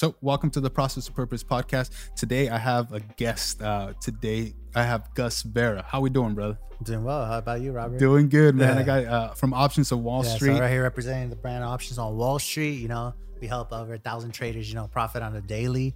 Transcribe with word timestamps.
So, 0.00 0.14
welcome 0.22 0.48
to 0.52 0.60
the 0.60 0.70
Process 0.70 1.08
of 1.08 1.14
Purpose 1.14 1.44
podcast. 1.44 1.90
Today, 2.16 2.48
I 2.48 2.56
have 2.56 2.90
a 2.90 3.00
guest. 3.00 3.60
Uh, 3.60 3.92
today, 4.00 4.54
I 4.74 4.82
have 4.82 5.12
Gus 5.12 5.42
Vera. 5.42 5.84
How 5.86 6.00
we 6.00 6.08
doing, 6.08 6.32
brother? 6.32 6.56
Doing 6.82 7.04
well. 7.04 7.26
How 7.26 7.36
about 7.36 7.60
you, 7.60 7.72
Robert? 7.72 7.98
Doing 7.98 8.30
good, 8.30 8.54
man. 8.54 8.76
Yeah. 8.76 8.80
I 8.80 8.82
got 8.82 9.04
uh, 9.04 9.34
from 9.34 9.52
Options 9.52 9.92
of 9.92 9.98
Wall 9.98 10.24
yeah, 10.24 10.36
Street. 10.36 10.54
So 10.54 10.60
right 10.60 10.70
here 10.70 10.84
representing 10.84 11.28
the 11.28 11.36
brand 11.36 11.64
options 11.64 11.98
on 11.98 12.16
Wall 12.16 12.38
Street. 12.38 12.76
You 12.76 12.88
know, 12.88 13.12
we 13.42 13.46
help 13.46 13.74
over 13.74 13.92
a 13.92 13.98
thousand 13.98 14.30
traders, 14.30 14.70
you 14.70 14.74
know, 14.74 14.88
profit 14.88 15.22
on 15.22 15.36
a 15.36 15.42
daily. 15.42 15.94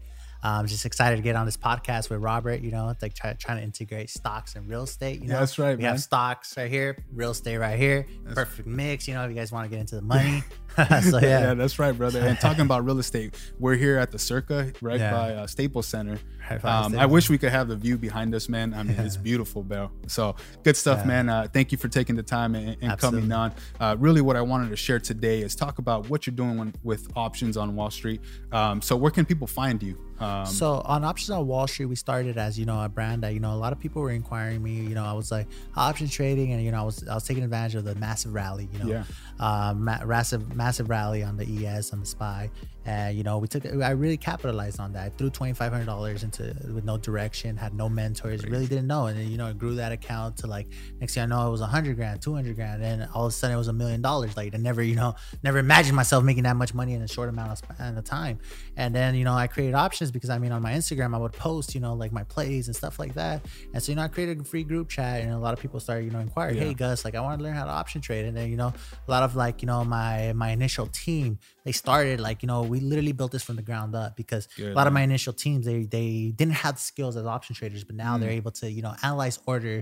I'm 0.48 0.66
just 0.66 0.84
excited 0.84 1.16
to 1.16 1.22
get 1.22 1.36
on 1.36 1.46
this 1.46 1.56
podcast 1.56 2.10
with 2.10 2.20
Robert. 2.22 2.60
You 2.60 2.70
know, 2.70 2.88
it's 2.90 3.02
like 3.02 3.14
try, 3.14 3.32
trying 3.34 3.58
to 3.58 3.62
integrate 3.64 4.10
stocks 4.10 4.56
and 4.56 4.68
real 4.68 4.82
estate. 4.82 5.20
You 5.22 5.28
know, 5.28 5.38
That's 5.40 5.58
right, 5.58 5.76
We 5.76 5.82
man. 5.82 5.92
have 5.92 6.02
stocks 6.02 6.56
right 6.56 6.70
here, 6.70 7.02
real 7.12 7.30
estate 7.30 7.56
right 7.58 7.78
here. 7.78 8.06
Perfect 8.34 8.68
mix. 8.68 9.08
You 9.08 9.14
know, 9.14 9.24
if 9.24 9.30
you 9.30 9.36
guys 9.36 9.50
want 9.52 9.64
to 9.64 9.70
get 9.70 9.80
into 9.80 9.96
the 9.96 10.02
money. 10.14 10.42
so 10.76 11.18
yeah. 11.18 11.20
yeah, 11.20 11.54
that's 11.54 11.78
right, 11.78 11.92
brother. 11.92 12.18
And 12.20 12.38
talking 12.40 12.62
about 12.62 12.84
real 12.84 12.98
estate, 12.98 13.36
we're 13.60 13.76
here 13.76 13.96
at 13.96 14.10
the 14.10 14.18
Circa, 14.18 14.72
right 14.82 14.98
Yeah. 14.98 15.12
by 15.12 15.34
uh, 15.34 15.46
Staples 15.46 15.86
Center. 15.86 16.18
Right 16.50 16.60
by 16.60 16.68
Um, 16.68 16.98
I 16.98 17.06
wish 17.06 17.30
we 17.30 17.38
could 17.38 17.52
have 17.52 17.68
the 17.68 17.76
view 17.76 17.96
behind 17.96 18.34
us, 18.34 18.48
man. 18.48 18.74
I 18.74 18.82
mean, 18.82 18.96
it's 18.98 19.16
beautiful, 19.16 19.62
bro. 19.62 19.90
So 20.08 20.34
good 20.64 20.76
stuff, 20.76 20.98
Yeah. 21.02 21.06
man. 21.06 21.29
Uh, 21.29 21.46
thank 21.51 21.70
you 21.70 21.79
for 21.79 21.86
taking 21.88 22.16
the 22.16 22.24
time 22.24 22.56
and, 22.56 22.76
and 22.82 22.98
coming 22.98 23.30
on. 23.32 23.52
Uh, 23.79 23.95
really, 24.01 24.20
what 24.20 24.34
I 24.36 24.42
wanted 24.42 24.70
to 24.70 24.76
share 24.76 24.98
today 24.98 25.42
is 25.42 25.54
talk 25.54 25.79
about 25.79 26.10
what 26.10 26.26
you're 26.26 26.34
doing 26.36 26.58
when, 26.58 26.74
with 26.82 27.08
options 27.14 27.56
on 27.56 27.76
Wall 27.76 27.90
Street. 27.90 28.20
Um, 28.51 28.82
so, 28.82 28.96
where 28.96 29.12
can 29.12 29.24
people 29.24 29.46
find 29.46 29.80
you? 29.80 29.96
Um, 30.20 30.46
So 30.46 30.80
on 30.84 31.04
options 31.04 31.30
on 31.30 31.46
Wall 31.46 31.66
Street, 31.66 31.87
we 31.87 31.96
started 31.96 32.38
as 32.38 32.59
you 32.59 32.65
know 32.66 32.82
a 32.82 32.88
brand 32.88 33.23
that 33.23 33.34
you 33.34 33.40
know 33.40 33.52
a 33.52 33.57
lot 33.57 33.73
of 33.73 33.80
people 33.80 34.01
were 34.02 34.10
inquiring 34.10 34.62
me. 34.62 34.74
You 34.80 34.95
know, 34.95 35.04
I 35.04 35.12
was 35.12 35.30
like 35.30 35.46
option 35.76 36.09
trading, 36.09 36.52
and 36.52 36.62
you 36.62 36.70
know 36.70 36.80
I 36.80 36.84
was 36.84 37.07
I 37.09 37.15
was 37.15 37.24
taking 37.24 37.43
advantage 37.45 37.74
of 37.74 37.84
the 37.84 37.95
massive 37.96 38.32
rally. 38.35 38.68
You 38.73 38.79
know, 38.79 38.87
Yeah. 38.87 39.04
uh, 39.40 39.74
ma- 39.76 40.04
massive 40.04 40.54
massive 40.54 40.88
rally 40.88 41.23
on 41.23 41.37
the 41.37 41.66
ES 41.66 41.92
on 41.92 42.01
the 42.01 42.07
SPY, 42.07 42.51
and 42.87 43.16
you 43.16 43.23
know 43.23 43.38
we 43.38 43.49
took 43.49 43.65
I 43.66 43.90
really 43.90 44.16
capitalized 44.16 44.80
on 44.80 44.93
that. 44.93 45.07
I 45.07 45.09
threw 45.10 45.30
twenty 45.30 45.52
five 45.54 45.73
hundred 45.73 45.87
dollars 45.87 46.23
into 46.23 46.54
with 46.74 46.85
no 46.85 46.96
direction, 46.99 47.57
had 47.57 47.74
no 47.74 47.88
mentors, 47.88 48.45
really 48.45 48.66
didn't 48.66 48.87
know, 48.87 49.07
and 49.07 49.18
then 49.18 49.29
you 49.30 49.37
know 49.38 49.46
it 49.49 49.59
grew 49.59 49.74
that 49.76 49.93
account 49.93 50.37
to 50.38 50.46
like 50.46 50.68
next 51.01 51.15
thing 51.15 51.23
I 51.23 51.26
know 51.26 51.46
it 51.49 51.51
was 51.51 51.60
a 51.60 51.66
hundred 51.66 51.96
grand, 51.96 52.21
two 52.23 52.35
hundred 52.35 52.57
grand, 52.57 52.82
and 52.85 53.09
all 53.15 53.26
of 53.26 53.30
a 53.30 53.32
sudden 53.32 53.54
it 53.54 53.59
was 53.59 53.68
a 53.68 53.73
million 53.73 54.02
dollars. 54.02 54.37
Like 54.37 54.54
I 54.54 54.59
never 54.59 54.82
you 54.82 54.96
know 54.96 55.15
never 55.43 55.59
imagined 55.59 55.96
myself 55.96 56.24
making 56.24 56.43
that 56.45 56.57
much 56.57 56.74
money 56.74 56.95
in 56.95 57.02
a 57.02 57.09
short 57.09 57.29
amount 57.29 57.52
of 57.52 57.59
span 57.59 57.96
of 57.96 58.04
time. 58.04 58.38
And 58.76 58.95
then 58.95 59.15
you 59.15 59.24
know 59.24 59.35
I 59.35 59.46
created 59.46 59.74
options 59.74 60.10
because 60.10 60.30
I 60.30 60.38
mean 60.38 60.52
on 60.52 60.63
my 60.63 60.73
Instagram 60.73 61.15
I 61.15 61.19
would 61.19 61.32
post 61.32 61.74
you 61.74 61.80
know 61.80 61.95
like 61.95 62.13
my 62.13 62.24
plays 62.24 62.66
and 62.69 62.76
stuff 62.76 62.98
like 62.98 63.15
that. 63.15 63.46
And 63.73 63.82
so 63.82 63.93
you 63.93 63.96
know 63.96 64.03
I 64.03 64.09
created 64.09 64.41
a 64.41 64.44
free 64.44 64.65
group 64.65 64.88
chat 64.88 65.22
and 65.22 65.32
a 65.32 65.38
lot 65.38 65.53
of 65.54 65.60
people 65.60 65.81
started 65.81 66.04
you 66.04 66.10
know 66.10 66.21
inquiring, 66.21 66.56
Yeah. 66.56 66.65
hey 66.65 66.75
Gus, 66.75 67.04
like 67.04 67.15
I 67.15 67.21
want 67.21 67.38
to 67.38 67.44
learn 67.44 67.54
how 67.54 67.65
to 67.65 67.71
option 67.71 68.00
trade. 68.00 68.26
And 68.26 68.37
then 68.37 68.50
you 68.50 68.56
know 68.56 68.72
a 69.06 69.10
lot 69.10 69.22
of 69.22 69.37
like 69.37 69.62
you 69.62 69.66
know 69.66 69.84
my 69.84 70.32
my 70.34 70.50
initial 70.50 70.87
team 70.88 71.38
they 71.65 71.72
started 71.72 72.21
like 72.21 72.43
you 72.43 72.47
know 72.47 72.62
we 72.75 72.80
literally 72.91 73.12
built 73.20 73.32
this 73.36 73.44
from 73.48 73.56
the 73.60 73.66
ground 73.70 73.91
up 74.03 74.10
because 74.22 74.44
Good, 74.56 74.72
a 74.72 74.76
lot 74.80 74.86
of 74.88 74.92
my 74.98 75.03
initial 75.10 75.32
teams 75.44 75.62
they 75.70 75.80
they 75.97 76.10
didn't 76.41 76.58
have 76.64 76.75
the 76.80 76.84
skills 76.92 77.14
as 77.20 77.25
option 77.36 77.54
traders, 77.60 77.84
but 77.88 77.97
now 78.06 78.12
they're 78.20 78.30
Mm. 78.36 78.42
able 78.42 78.54
to 78.60 78.66
you 78.76 78.82
know 78.86 78.94
analyze 79.03 79.36
order 79.53 79.76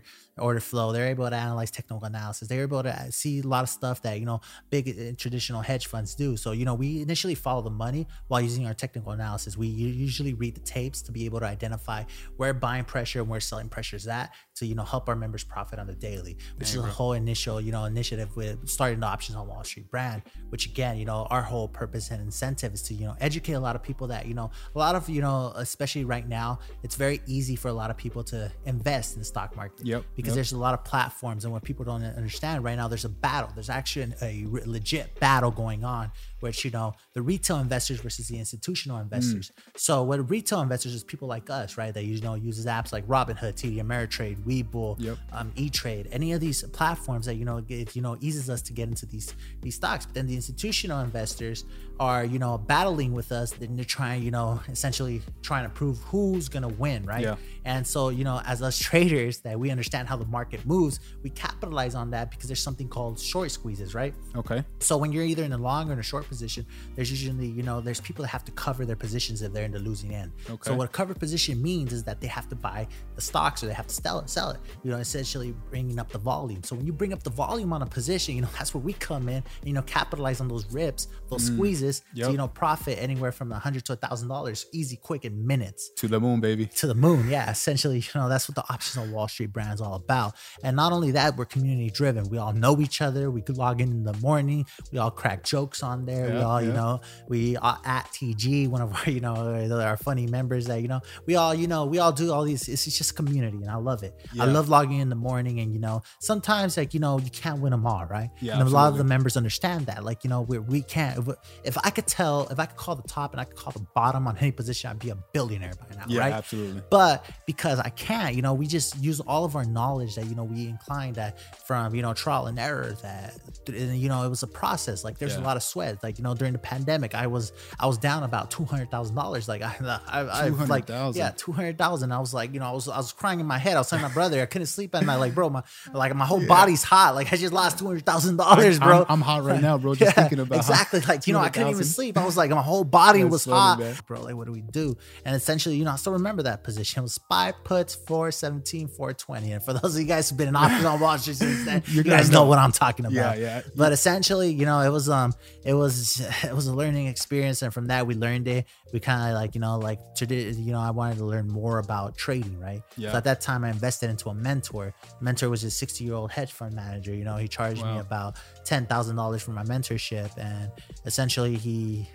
order 0.48 0.60
flow. 0.70 0.86
They're 0.92 1.10
able 1.16 1.28
to 1.36 1.36
analyze 1.46 1.70
technical 1.78 2.04
analysis. 2.12 2.44
They're 2.48 2.66
able 2.70 2.82
to 2.90 2.94
see 3.20 3.34
a 3.40 3.48
lot 3.54 3.62
of 3.66 3.70
stuff 3.78 3.96
that 4.02 4.14
you 4.20 4.26
know 4.30 4.38
big 4.75 4.84
uh, 4.88 5.12
traditional 5.25 5.62
hedge 5.70 5.86
funds 5.92 6.10
do. 6.25 6.28
So 6.44 6.48
you 6.60 6.64
know 6.69 6.75
we 6.75 6.88
initially 7.08 7.34
follow 7.47 7.62
the 7.70 7.76
money 7.86 8.02
while 8.28 8.41
using 8.50 8.64
our 8.69 8.75
technical 8.84 9.12
analysis. 9.19 9.56
We 9.56 9.69
usually 9.69 10.34
read 10.42 10.54
the 10.54 10.64
tapes 10.76 10.98
to 11.06 11.10
be 11.12 11.22
able 11.28 11.41
to 11.44 11.47
identify 11.56 12.00
where 12.38 12.52
buying 12.66 12.84
pressure 12.94 13.20
and 13.22 13.28
where 13.32 13.41
selling 13.50 13.69
pressure 13.76 13.97
is 14.02 14.06
at 14.20 14.31
to 14.56 14.66
you 14.66 14.74
know 14.74 14.84
help 14.84 15.08
our 15.08 15.16
members 15.16 15.44
profit 15.44 15.78
on 15.78 15.86
the 15.86 15.94
daily, 15.94 16.36
which 16.56 16.70
is 16.70 16.76
a 16.76 16.82
whole 16.82 17.12
initial 17.12 17.60
you 17.60 17.72
know 17.72 17.84
initiative 17.84 18.34
with 18.36 18.68
starting 18.68 19.00
the 19.00 19.06
options 19.06 19.36
on 19.36 19.46
Wall 19.46 19.64
Street 19.64 19.90
brand. 19.90 20.22
Which 20.50 20.66
again 20.66 20.98
you 20.98 21.04
know 21.04 21.26
our 21.30 21.42
whole 21.42 21.68
purpose 21.68 22.10
and 22.10 22.20
incentive 22.20 22.74
is 22.74 22.82
to 22.82 22.94
you 22.94 23.06
know 23.06 23.16
educate 23.20 23.54
a 23.54 23.60
lot 23.60 23.76
of 23.76 23.82
people 23.82 24.06
that 24.08 24.26
you 24.26 24.34
know 24.34 24.50
a 24.74 24.78
lot 24.78 24.94
of 24.94 25.08
you 25.08 25.20
know 25.20 25.52
especially 25.56 26.04
right 26.04 26.28
now 26.28 26.58
it's 26.82 26.94
very 26.94 27.20
easy 27.26 27.56
for 27.56 27.68
a 27.68 27.72
lot 27.72 27.90
of 27.90 27.96
people 27.96 28.22
to 28.24 28.50
invest 28.66 29.14
in 29.14 29.18
the 29.18 29.24
stock 29.24 29.56
market 29.56 29.86
Yep, 29.86 30.04
because 30.16 30.30
yep. 30.30 30.34
there's 30.34 30.52
a 30.52 30.58
lot 30.58 30.74
of 30.74 30.84
platforms 30.84 31.44
and 31.44 31.52
what 31.52 31.62
people 31.62 31.84
don't 31.84 32.02
understand 32.04 32.64
right 32.64 32.76
now 32.76 32.88
there's 32.88 33.04
a 33.04 33.08
battle 33.08 33.50
there's 33.54 33.70
actually 33.70 34.12
a 34.22 34.46
legit 34.66 35.19
battle 35.19 35.50
going 35.50 35.84
on 35.84 36.10
which 36.40 36.64
you 36.64 36.70
know 36.70 36.94
the 37.14 37.22
retail 37.22 37.58
investors 37.58 38.00
versus 38.00 38.28
the 38.28 38.38
institutional 38.38 38.98
investors 38.98 39.50
mm. 39.50 39.78
so 39.78 40.02
what 40.02 40.28
retail 40.30 40.60
investors 40.60 40.94
is 40.94 41.04
people 41.04 41.28
like 41.28 41.48
us 41.50 41.78
right 41.78 41.94
that 41.94 42.04
you 42.04 42.20
know 42.20 42.34
uses 42.34 42.66
apps 42.66 42.92
like 42.92 43.06
robinhood 43.06 43.54
td 43.54 43.76
ameritrade 43.76 44.36
webull 44.47 44.97
Yep. 44.98 45.19
um, 45.32 45.53
e-trade 45.56 46.08
any 46.12 46.32
of 46.32 46.41
these 46.41 46.62
platforms 46.64 47.26
that 47.26 47.34
you 47.36 47.44
know 47.44 47.62
it, 47.69 47.94
you 47.97 48.03
know 48.03 48.16
eases 48.20 48.48
us 48.50 48.62
to 48.62 48.72
get 48.72 48.88
into 48.88 49.06
these 49.06 49.34
these 49.62 49.75
stocks 49.76 50.06
but 50.06 50.14
then 50.14 50.26
the 50.26 50.34
institutional 50.34 51.00
investors 51.00 51.64
are 52.00 52.25
you 52.25 52.38
know 52.38 52.58
battling 52.58 53.12
with 53.12 53.31
us 53.32 53.52
then 53.52 53.76
they're 53.76 53.84
trying 53.84 54.22
you 54.22 54.31
know 54.31 54.60
essentially 54.69 55.22
trying 55.42 55.64
to 55.64 55.70
prove 55.70 55.98
who's 56.10 56.48
gonna 56.48 56.69
win 56.69 57.04
right 57.04 57.22
Yeah. 57.22 57.36
and 57.64 57.86
so, 57.86 58.08
you 58.08 58.25
know, 58.25 58.41
as 58.44 58.60
us 58.62 58.76
traders 58.78 59.38
that 59.41 59.56
we 59.58 59.70
understand 59.70 60.08
how 60.08 60.16
the 60.16 60.25
market 60.26 60.64
moves, 60.66 60.98
we 61.22 61.31
capitalize 61.31 61.94
on 61.94 62.10
that 62.10 62.31
because 62.31 62.48
there's 62.48 62.62
something 62.62 62.88
called 62.88 63.20
short 63.20 63.50
squeezes, 63.52 63.94
right? 63.94 64.14
okay. 64.34 64.64
So 64.81 64.97
when 64.97 65.12
you're 65.12 65.25
either 65.32 65.44
in 65.44 65.52
a 65.52 65.58
long 65.58 65.88
or 65.88 65.92
in 65.92 65.98
a 66.00 66.02
short 66.02 66.26
position, 66.28 66.66
there's 66.97 67.10
usually, 67.10 67.47
you 67.47 67.62
know, 67.62 67.81
there's 67.81 68.00
people 68.00 68.22
that 68.25 68.28
have 68.28 68.44
to 68.47 68.52
cover 68.52 68.84
their 68.84 68.97
positions 68.97 69.42
if 69.42 69.52
they're 69.52 69.64
in 69.64 69.70
the 69.72 69.78
losing 69.78 70.12
end. 70.14 70.32
Okay. 70.50 70.69
So 70.70 70.75
what 70.75 70.86
a 70.88 70.92
cover 70.92 71.14
position 71.14 71.62
means 71.62 71.92
is 71.92 72.02
that 72.04 72.20
they 72.20 72.26
have 72.26 72.48
to 72.48 72.56
buy 72.56 72.88
the 73.14 73.20
stocks 73.31 73.62
or 73.62 73.66
they 73.66 73.75
have 73.75 73.86
to 73.86 73.94
sell 73.94 74.26
sell 74.32 74.50
it. 74.50 74.60
You 74.82 74.91
know, 74.91 74.98
essentially 74.98 75.54
bringing 75.70 75.98
up 75.98 76.10
the 76.10 76.19
volume. 76.19 76.62
So 76.62 76.75
when 76.76 76.87
you 76.87 76.93
bring 76.93 77.12
up 77.12 77.22
the 77.22 77.31
volume 77.31 77.72
on 77.72 77.82
a 77.82 77.87
position, 77.87 78.34
you 78.37 78.43
know, 78.43 78.48
that's 78.59 78.72
where 78.75 78.82
we 78.82 78.93
come 78.94 79.28
in, 79.28 79.43
you 79.65 79.72
know, 79.72 79.82
capitalize 79.82 80.41
on 80.41 80.48
those 80.48 80.66
rips, 80.72 81.09
those 81.28 81.44
squeezes, 81.47 82.00
Mm. 82.03 82.04
Yep. 82.15 82.26
to 82.26 82.32
you 82.32 82.38
know, 82.38 82.48
profit 82.48 82.98
anywhere 83.00 83.32
from 83.32 83.53
a 83.53 83.59
hundred 83.59 83.84
to 83.87 83.93
a 83.93 83.97
thousand 83.97 84.28
dollars, 84.28 84.66
easy, 84.72 84.97
quick, 84.97 85.25
in 85.25 85.47
minutes 85.47 85.91
To 85.97 86.09
the 86.09 86.19
moon, 86.20 86.41
baby. 86.41 86.66
to 86.66 86.87
the 86.87 86.94
moon. 86.94 87.28
Yeah, 87.28 87.50
essentially, 87.50 87.98
you 88.15 88.20
know, 88.20 88.28
that's 88.28 88.48
what 88.48 88.54
the 88.56 88.65
options 88.72 88.97
on 89.04 89.12
Wall 89.12 89.28
Street 89.28 89.53
brand 89.53 89.75
is 89.75 89.81
all 89.81 89.94
about. 89.94 90.34
And 90.64 90.76
not 90.76 90.93
only 90.93 91.10
that, 91.12 91.37
we're 91.37 91.44
community 91.44 91.91
driven. 91.91 92.28
We 92.31 92.38
all 92.38 92.53
know 92.53 92.81
each 92.81 93.00
other. 93.03 93.31
We 93.31 93.43
could 93.43 93.59
log 93.59 93.81
in 93.81 93.91
in 93.91 94.04
the 94.04 94.12
morning. 94.14 94.66
We 94.93 94.99
all 94.99 95.10
crack 95.10 95.44
jokes 95.44 95.82
on 95.82 96.04
there. 96.06 96.26
Yeah, 96.28 96.32
we 96.34 96.38
Yeah, 96.38 96.44
all, 96.47 96.62
you 96.62 96.72
know, 96.72 97.00
we 97.28 97.56
are 97.59 97.78
at 97.84 98.06
TG, 98.12 98.69
one 98.69 98.81
of 98.82 98.93
our, 98.94 99.10
you 99.10 99.20
know, 99.20 99.34
our 99.81 99.97
funny 99.97 100.26
members 100.26 100.66
that, 100.66 100.81
you 100.82 100.88
know, 100.88 101.00
we 101.26 101.37
all, 101.37 101.54
you 101.54 101.66
know, 101.66 101.84
we 101.87 101.99
all 101.99 102.12
do 102.12 102.32
all 102.32 102.44
these. 102.44 102.69
It's 102.69 102.84
just 102.84 103.16
community 103.16 103.59
and 103.59 103.70
I 103.70 103.76
love 103.76 104.03
it. 104.03 104.14
I 104.41 104.44
love 104.47 104.69
logging 104.69 104.99
in 104.99 105.09
the 105.09 105.15
morning 105.16 105.60
and, 105.60 105.72
you 105.72 105.78
know, 105.81 106.03
sometimes 106.21 106.77
like, 106.77 106.94
you 106.94 107.00
know, 107.00 107.19
you 107.19 107.31
can't 107.31 107.60
win 107.60 107.71
them 107.72 107.87
all, 107.87 108.05
right? 108.06 108.31
Yeah, 108.41 108.59
and 108.59 108.62
a 108.66 108.71
lot 108.71 108.91
of 108.93 108.99
the 108.99 109.05
members 109.05 109.37
understand 109.37 109.87
that. 109.87 110.05
Like, 110.05 110.25
you 110.25 110.31
know, 110.31 110.43
we 110.43 110.59
we 110.59 110.83
can't, 110.83 111.27
if, 111.65 111.77
I 111.84 111.91
could 111.91 112.06
tell, 112.06 112.49
if 112.49 112.59
I 112.59 112.66
could 112.66 112.77
call 112.77 112.97
the 112.97 113.03
top 113.09 113.32
and 113.32 113.41
I 113.41 113.44
could 113.44 113.56
call 113.56 113.72
the 113.72 113.87
bottom 113.94 114.27
on 114.27 114.37
any 114.38 114.53
position, 114.53 114.91
I'd 114.91 114.99
be 114.99 115.11
a 115.11 115.16
billionaire 115.32 115.72
by 115.78 115.97
now, 115.97 116.05
Yeah, 116.09 116.21
right? 116.21 116.32
absolutely. 116.32 116.82
but 116.91 117.25
because 117.47 117.78
I 117.81 117.91
can't, 117.91 118.34
you 118.34 118.43
know, 118.43 118.55
we 118.55 118.66
just 118.66 118.97
use 119.03 119.21
all 119.21 119.44
of 119.44 119.56
our 119.56 119.65
knowledge 119.65 120.15
that 120.16 120.27
you 120.27 120.34
know 120.34 120.44
we 120.44 120.66
inclined 120.69 121.16
that 121.16 121.38
from 121.66 121.94
you 121.94 122.03
know 122.03 122.12
trial 122.15 122.47
and 122.47 122.59
error 122.59 122.93
that 123.03 123.34
and, 123.69 123.97
you 123.97 124.09
know 124.09 124.25
it 124.25 124.28
was 124.28 124.43
a 124.43 124.47
process. 124.47 125.05
Like 125.05 125.19
there's 125.19 125.34
Yeah. 125.34 125.41
a 125.43 125.44
lot 125.44 125.56
of 125.56 125.62
sweat. 125.62 126.03
Like 126.03 126.19
you 126.19 126.25
know 126.25 126.34
during 126.34 126.53
the 126.53 126.59
pandemic, 126.59 127.15
I 127.15 127.27
was 127.27 127.53
I 127.78 127.87
was 127.87 127.99
down 127.99 128.22
about 128.22 128.50
two 128.50 128.65
hundred 128.65 128.91
thousand 128.91 129.15
dollars. 129.16 129.49
Like 129.49 129.62
I, 129.62 129.75
I, 130.09 130.21
I 130.21 130.49
like 130.49 130.87
200,000. 130.87 131.19
yeah 131.19 131.31
two 131.37 131.53
hundred 131.53 131.78
thousand. 131.78 132.12
I 132.12 132.19
was 132.21 132.32
like 132.35 132.52
you 132.55 132.61
know 132.61 132.67
I 132.67 132.73
was 132.73 132.88
I 132.88 132.96
was 132.96 133.12
crying 133.12 133.41
in 133.41 133.46
my 133.46 133.58
head. 133.58 133.76
I 133.76 133.81
was 133.81 133.88
telling 133.91 134.02
my 134.02 134.12
brother 134.12 134.43
I 134.43 134.47
couldn't 134.47 134.67
sleep 134.67 134.94
at 134.94 135.05
night. 135.05 135.17
Like 135.17 135.35
bro, 135.35 135.50
my 135.50 135.62
like 135.93 136.14
my 136.14 136.25
whole 136.25 136.44
body's 136.47 136.82
hot. 136.82 137.14
Like 137.14 137.32
I 137.32 137.37
just 137.37 137.53
lost 137.53 137.79
two 137.79 137.87
hundred 137.87 138.06
thousand 138.06 138.37
dollars, 138.37 138.79
bro. 138.79 139.00
I'm, 139.00 139.06
I'm 139.09 139.20
hot 139.20 139.44
right 139.44 139.61
now, 139.61 139.79
bro. 139.79 139.94
Just 139.94 140.14
thinking 140.17 140.41
about 140.41 140.56
exactly 140.56 141.00
like 141.00 141.26
you 141.26 141.32
know 141.32 141.41
I 141.41 141.49
couldn't 141.49 141.70
even 141.70 141.85
sleep. 141.85 142.17
I 142.19 142.25
was 142.25 142.37
like 142.37 142.50
my 142.50 142.62
whole 142.62 142.85
body 142.85 143.25
was 143.25 143.44
funny, 143.44 143.56
hot, 143.56 143.79
man. 143.79 143.97
bro. 144.06 144.23
Like 144.23 144.35
what 144.35 144.47
do 144.47 144.53
we 144.53 144.62
do? 144.62 144.97
And 145.25 145.35
essentially, 145.37 145.76
you 145.76 145.85
know, 145.85 145.93
I 145.93 145.97
still 145.97 146.12
remember 146.12 146.43
that 146.44 146.64
position. 146.64 147.00
It 147.00 147.03
was 147.03 147.19
five 147.29 147.55
puts 147.64 147.94
417, 147.94 148.88
420. 148.88 149.53
And 149.53 149.62
for 149.62 149.73
those 149.73 149.94
of 149.94 150.00
you 150.00 150.06
guys 150.06 150.29
who've 150.29 150.38
been 150.38 150.49
in 150.49 150.56
options 150.56 150.85
on 150.85 151.00
Wall 151.00 151.19
Street 151.19 151.37
since 151.37 151.65
then, 151.65 151.82
you 151.88 152.03
guys 152.03 152.31
know 152.31 152.43
know. 152.43 152.49
what 152.49 152.58
I'm 152.58 152.73
talking 152.73 153.06
about. 153.06 153.38
Yeah, 153.38 153.58
yeah. 153.58 153.62
But 153.75 153.93
essentially, 153.93 154.50
you 154.53 154.67
know, 154.67 154.81
it 154.81 154.91
was 154.91 155.08
um, 155.08 155.35
it 155.65 155.75
was 155.75 156.20
it 156.44 156.55
was 156.55 156.67
a 156.67 156.75
learning 156.75 157.06
experience, 157.06 157.62
and 157.62 157.73
from 157.73 157.87
that 157.87 158.06
we 158.06 158.15
learned 158.15 158.49
it. 158.49 158.67
We 158.93 159.00
kind 159.00 159.31
of 159.31 159.41
like 159.41 159.55
you 159.55 159.61
know 159.61 159.79
like 159.79 159.99
tradi- 160.17 160.55
you 160.62 160.73
know 160.73 160.81
I 160.81 160.91
wanted 160.91 161.19
to 161.19 161.25
learn 161.25 161.49
more 161.49 161.79
about 161.79 162.17
trading, 162.17 162.58
right? 162.61 162.82
Yeah. 162.97 163.12
So 163.12 163.19
at 163.19 163.25
that 163.25 163.41
time, 163.41 163.65
I 163.65 163.70
invested 163.70 164.01
into 164.10 164.28
a 164.31 164.34
mentor. 164.34 164.94
Mentor 165.20 165.49
was 165.50 165.64
a 165.64 165.70
60 165.70 166.04
year 166.04 166.14
old 166.14 166.31
hedge 166.31 166.52
fund 166.52 166.75
manager. 166.75 167.14
You 167.14 167.25
know, 167.25 167.37
he 167.37 167.49
charged 167.49 167.82
Wow. 167.82 167.94
me 167.94 168.00
about 168.00 168.37
ten 168.64 168.87
thousand 168.87 169.16
dollars 169.16 169.43
for 169.43 169.52
my 169.52 169.64
mentorship, 169.64 170.31
and 170.38 170.70
essentially 171.06 171.56
he 171.56 172.08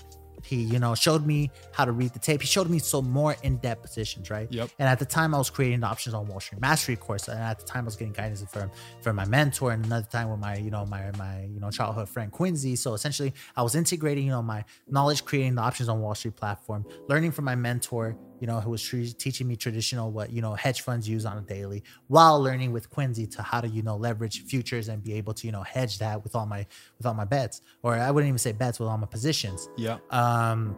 he 0.44 0.58
you 0.58 0.78
know 0.78 0.94
showed 0.94 1.26
me 1.26 1.50
how 1.72 1.84
to 1.84 1.92
read 1.92 2.14
the 2.14 2.20
tape 2.20 2.40
he 2.42 2.48
showed 2.48 2.70
me 2.70 2.78
some 2.78 3.10
more 3.10 3.36
in-depth 3.42 3.82
positions 3.82 4.30
right 4.30 4.48
Yep. 4.52 4.70
and 4.78 4.88
at 4.88 5.00
the 5.00 5.06
time 5.06 5.34
i 5.34 5.38
was 5.40 5.50
creating 5.50 5.80
the 5.80 5.88
options 5.88 6.14
on 6.14 6.28
wall 6.28 6.40
street 6.40 6.62
mastery 6.62 6.96
course 6.96 7.28
and 7.28 7.40
at 7.40 7.58
the 7.60 7.66
time 7.66 7.86
i 7.86 7.86
was 7.86 7.96
getting 7.96 8.14
guidance 8.14 8.44
from 8.52 8.70
from 9.02 9.16
my 9.16 9.26
mentor 9.26 9.72
and 9.72 9.84
another 9.84 10.06
time 10.10 10.30
with 10.30 10.40
my 10.40 10.56
you 10.56 10.70
know 10.70 10.86
my 10.86 11.10
my 11.18 11.42
you 11.46 11.60
know 11.60 11.72
childhood 11.72 12.08
friend 12.08 12.32
quincy 12.32 12.76
so 12.76 12.94
essentially 12.94 13.34
i 13.56 13.64
was 13.64 13.74
integrating 13.74 14.26
you 14.26 14.32
know 14.32 14.44
my 14.44 14.64
knowledge 14.88 15.26
creating 15.26 15.56
the 15.56 15.62
options 15.62 15.90
on 15.90 16.02
wall 16.02 16.14
street 16.14 16.36
platform 16.36 16.86
learning 17.10 17.32
from 17.32 17.44
my 17.44 17.56
mentor 17.56 18.16
you 18.40 18.48
know, 18.48 18.60
who 18.60 18.70
was 18.70 18.82
tre- 18.82 19.08
teaching 19.08 19.48
me 19.48 19.56
traditional 19.56 20.12
what 20.12 20.32
you 20.32 20.42
know 20.42 20.54
hedge 20.54 20.82
funds 20.82 21.08
use 21.08 21.26
on 21.26 21.38
a 21.38 21.42
daily, 21.42 21.84
while 22.08 22.42
learning 22.42 22.72
with 22.72 22.90
Quincy 22.90 23.26
to 23.28 23.42
how 23.42 23.62
to 23.62 23.68
you 23.68 23.82
know 23.82 23.96
leverage 23.96 24.44
futures 24.46 24.90
and 24.90 25.04
be 25.04 25.14
able 25.14 25.34
to 25.34 25.46
you 25.46 25.52
know 25.52 25.64
hedge 25.64 26.00
that 26.00 26.24
with 26.24 26.36
all 26.36 26.46
my 26.46 26.66
with 26.98 27.06
all 27.06 27.14
my 27.14 27.26
bets, 27.26 27.62
or 27.84 27.96
I 27.96 28.12
wouldn't 28.12 28.28
even 28.28 28.38
say 28.38 28.52
bets 28.52 28.80
with 28.80 28.90
all 28.90 28.98
my 28.98 29.08
positions. 29.08 29.70
Yeah. 29.78 29.98
Um, 30.10 30.76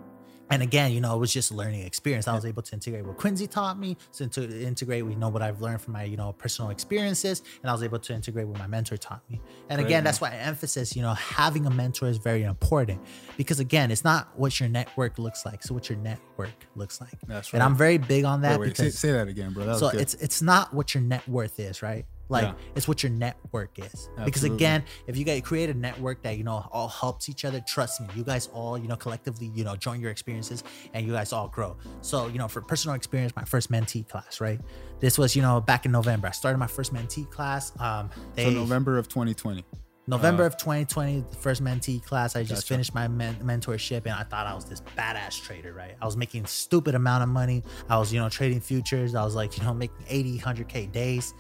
and 0.50 0.64
again, 0.64 0.92
you 0.92 1.02
know, 1.02 1.16
it 1.16 1.20
was 1.20 1.32
just 1.32 1.52
a 1.52 1.54
learning 1.54 1.82
experience. 1.82 2.28
I 2.28 2.34
was 2.34 2.46
able 2.46 2.64
to 2.64 2.74
integrate 2.74 3.06
what 3.06 3.18
Quincy 3.18 3.48
taught 3.48 3.78
me, 3.78 3.98
so 4.12 4.28
to 4.28 4.62
integrate, 4.62 5.06
we 5.06 5.16
know 5.16 5.30
what 5.30 5.42
I've 5.42 5.62
learned 5.62 5.82
from 5.82 5.94
my, 5.94 6.04
you 6.04 6.18
know, 6.18 6.34
personal 6.34 6.72
experiences, 6.72 7.44
and 7.62 7.70
I 7.70 7.74
was 7.74 7.84
able 7.84 8.00
to 8.00 8.14
integrate 8.14 8.48
what 8.48 8.58
my 8.58 8.68
mentor 8.68 8.98
taught 8.98 9.22
me. 9.30 9.42
And 9.70 9.80
again, 9.80 9.98
man. 9.98 10.04
that's 10.06 10.22
why 10.22 10.32
I 10.32 10.36
emphasize, 10.36 10.96
you 10.96 11.02
know, 11.02 11.14
having 11.14 11.66
a 11.66 11.70
mentor 11.70 12.08
is 12.08 12.18
very 12.18 12.44
important 12.44 13.02
because 13.38 13.60
again, 13.60 13.92
it's 13.92 14.04
not 14.04 14.30
what 14.38 14.60
your 14.60 14.70
network 14.70 15.20
looks 15.20 15.46
like, 15.46 15.64
so 15.64 15.74
what 15.74 15.90
your 15.90 16.00
network 16.00 16.68
looks 16.76 17.00
like. 17.00 17.14
That's 17.28 17.54
right. 17.54 17.58
And. 17.58 17.64
I'm 17.64 17.76
very 17.76 17.98
big 17.98 18.26
on 18.26 18.42
that 18.42 18.60
Wait, 18.60 18.70
wait, 18.70 18.78
say, 18.78 18.84
because 18.86 19.00
say 19.00 19.12
that 19.12 19.28
again, 19.28 19.54
bro. 19.54 19.66
That 19.66 19.78
so 19.78 19.90
it's 19.90 20.16
it's 20.16 20.42
not 20.42 20.74
what 20.74 20.94
your 20.94 21.04
net 21.04 21.28
worth 21.28 21.60
is, 21.60 21.82
right? 21.82 22.06
Like 22.30 22.44
Yeah. 22.46 22.54
it's 22.76 22.88
what 22.88 23.02
your 23.04 23.12
network 23.12 23.78
is. 23.80 24.08
Because 24.24 24.44
again, 24.44 24.84
if 25.08 25.18
you 25.18 25.26
guys 25.26 25.42
create 25.42 25.70
a 25.70 25.74
network 25.74 26.22
that 26.24 26.38
you 26.38 26.44
know 26.44 26.66
all 26.72 26.88
helps 26.88 27.28
each 27.28 27.44
other, 27.44 27.60
trust 27.68 28.00
me, 28.02 28.08
you 28.16 28.24
guys 28.24 28.48
all 28.54 28.78
you 28.78 28.88
know 28.88 28.96
collectively 28.96 29.52
you 29.54 29.64
know 29.64 29.76
join 29.76 30.00
your 30.00 30.12
experiences 30.12 30.64
and 30.94 31.06
you 31.06 31.12
guys 31.14 31.34
all 31.34 31.48
grow. 31.48 31.76
So 32.02 32.28
you 32.28 32.38
know 32.38 32.48
for 32.48 32.62
personal 32.62 32.96
experience, 32.96 33.36
my 33.36 33.44
first 33.44 33.72
mentee 33.72 34.08
class, 34.08 34.40
right? 34.40 34.60
This 35.00 35.18
was 35.18 35.36
you 35.36 35.42
know 35.42 35.60
back 35.60 35.86
in 35.86 35.92
November. 35.92 36.28
I 36.28 36.32
started 36.32 36.60
my 36.60 36.68
first 36.68 36.94
mentee 36.94 37.30
class. 37.30 37.74
Um, 37.80 38.10
they 38.36 38.46
so 38.46 38.52
November 38.52 38.98
of 38.98 39.08
2020. 39.08 39.66
November 40.10 40.44
uh, 40.44 40.48
of 40.48 40.58
2020, 40.58 41.24
the 41.30 41.36
first 41.36 41.64
mentee 41.64 42.04
class. 42.04 42.36
I 42.36 42.42
just 42.42 42.64
Gotcha. 42.64 42.74
finished 42.74 42.96
my 42.96 43.08
men- 43.08 43.36
mentorship, 43.44 44.06
and 44.06 44.14
I 44.14 44.24
thought 44.24 44.48
I 44.48 44.56
was 44.56 44.66
this 44.66 44.82
badass 44.98 45.42
trader, 45.42 45.72
right? 45.72 45.96
I 46.02 46.06
was 46.06 46.18
making 46.18 46.48
stupid 46.48 46.96
amount 46.96 47.22
of 47.24 47.30
money. 47.30 47.64
I 47.90 47.98
was, 48.00 48.12
you 48.12 48.20
know, 48.20 48.28
trading 48.28 48.60
futures. 48.60 49.14
I 49.14 49.24
was 49.24 49.36
like, 49.36 49.58
you 49.58 49.64
know, 49.64 49.74
making 49.74 50.04
80, 50.08 50.40
100k 50.40 50.92
days. 50.92 51.34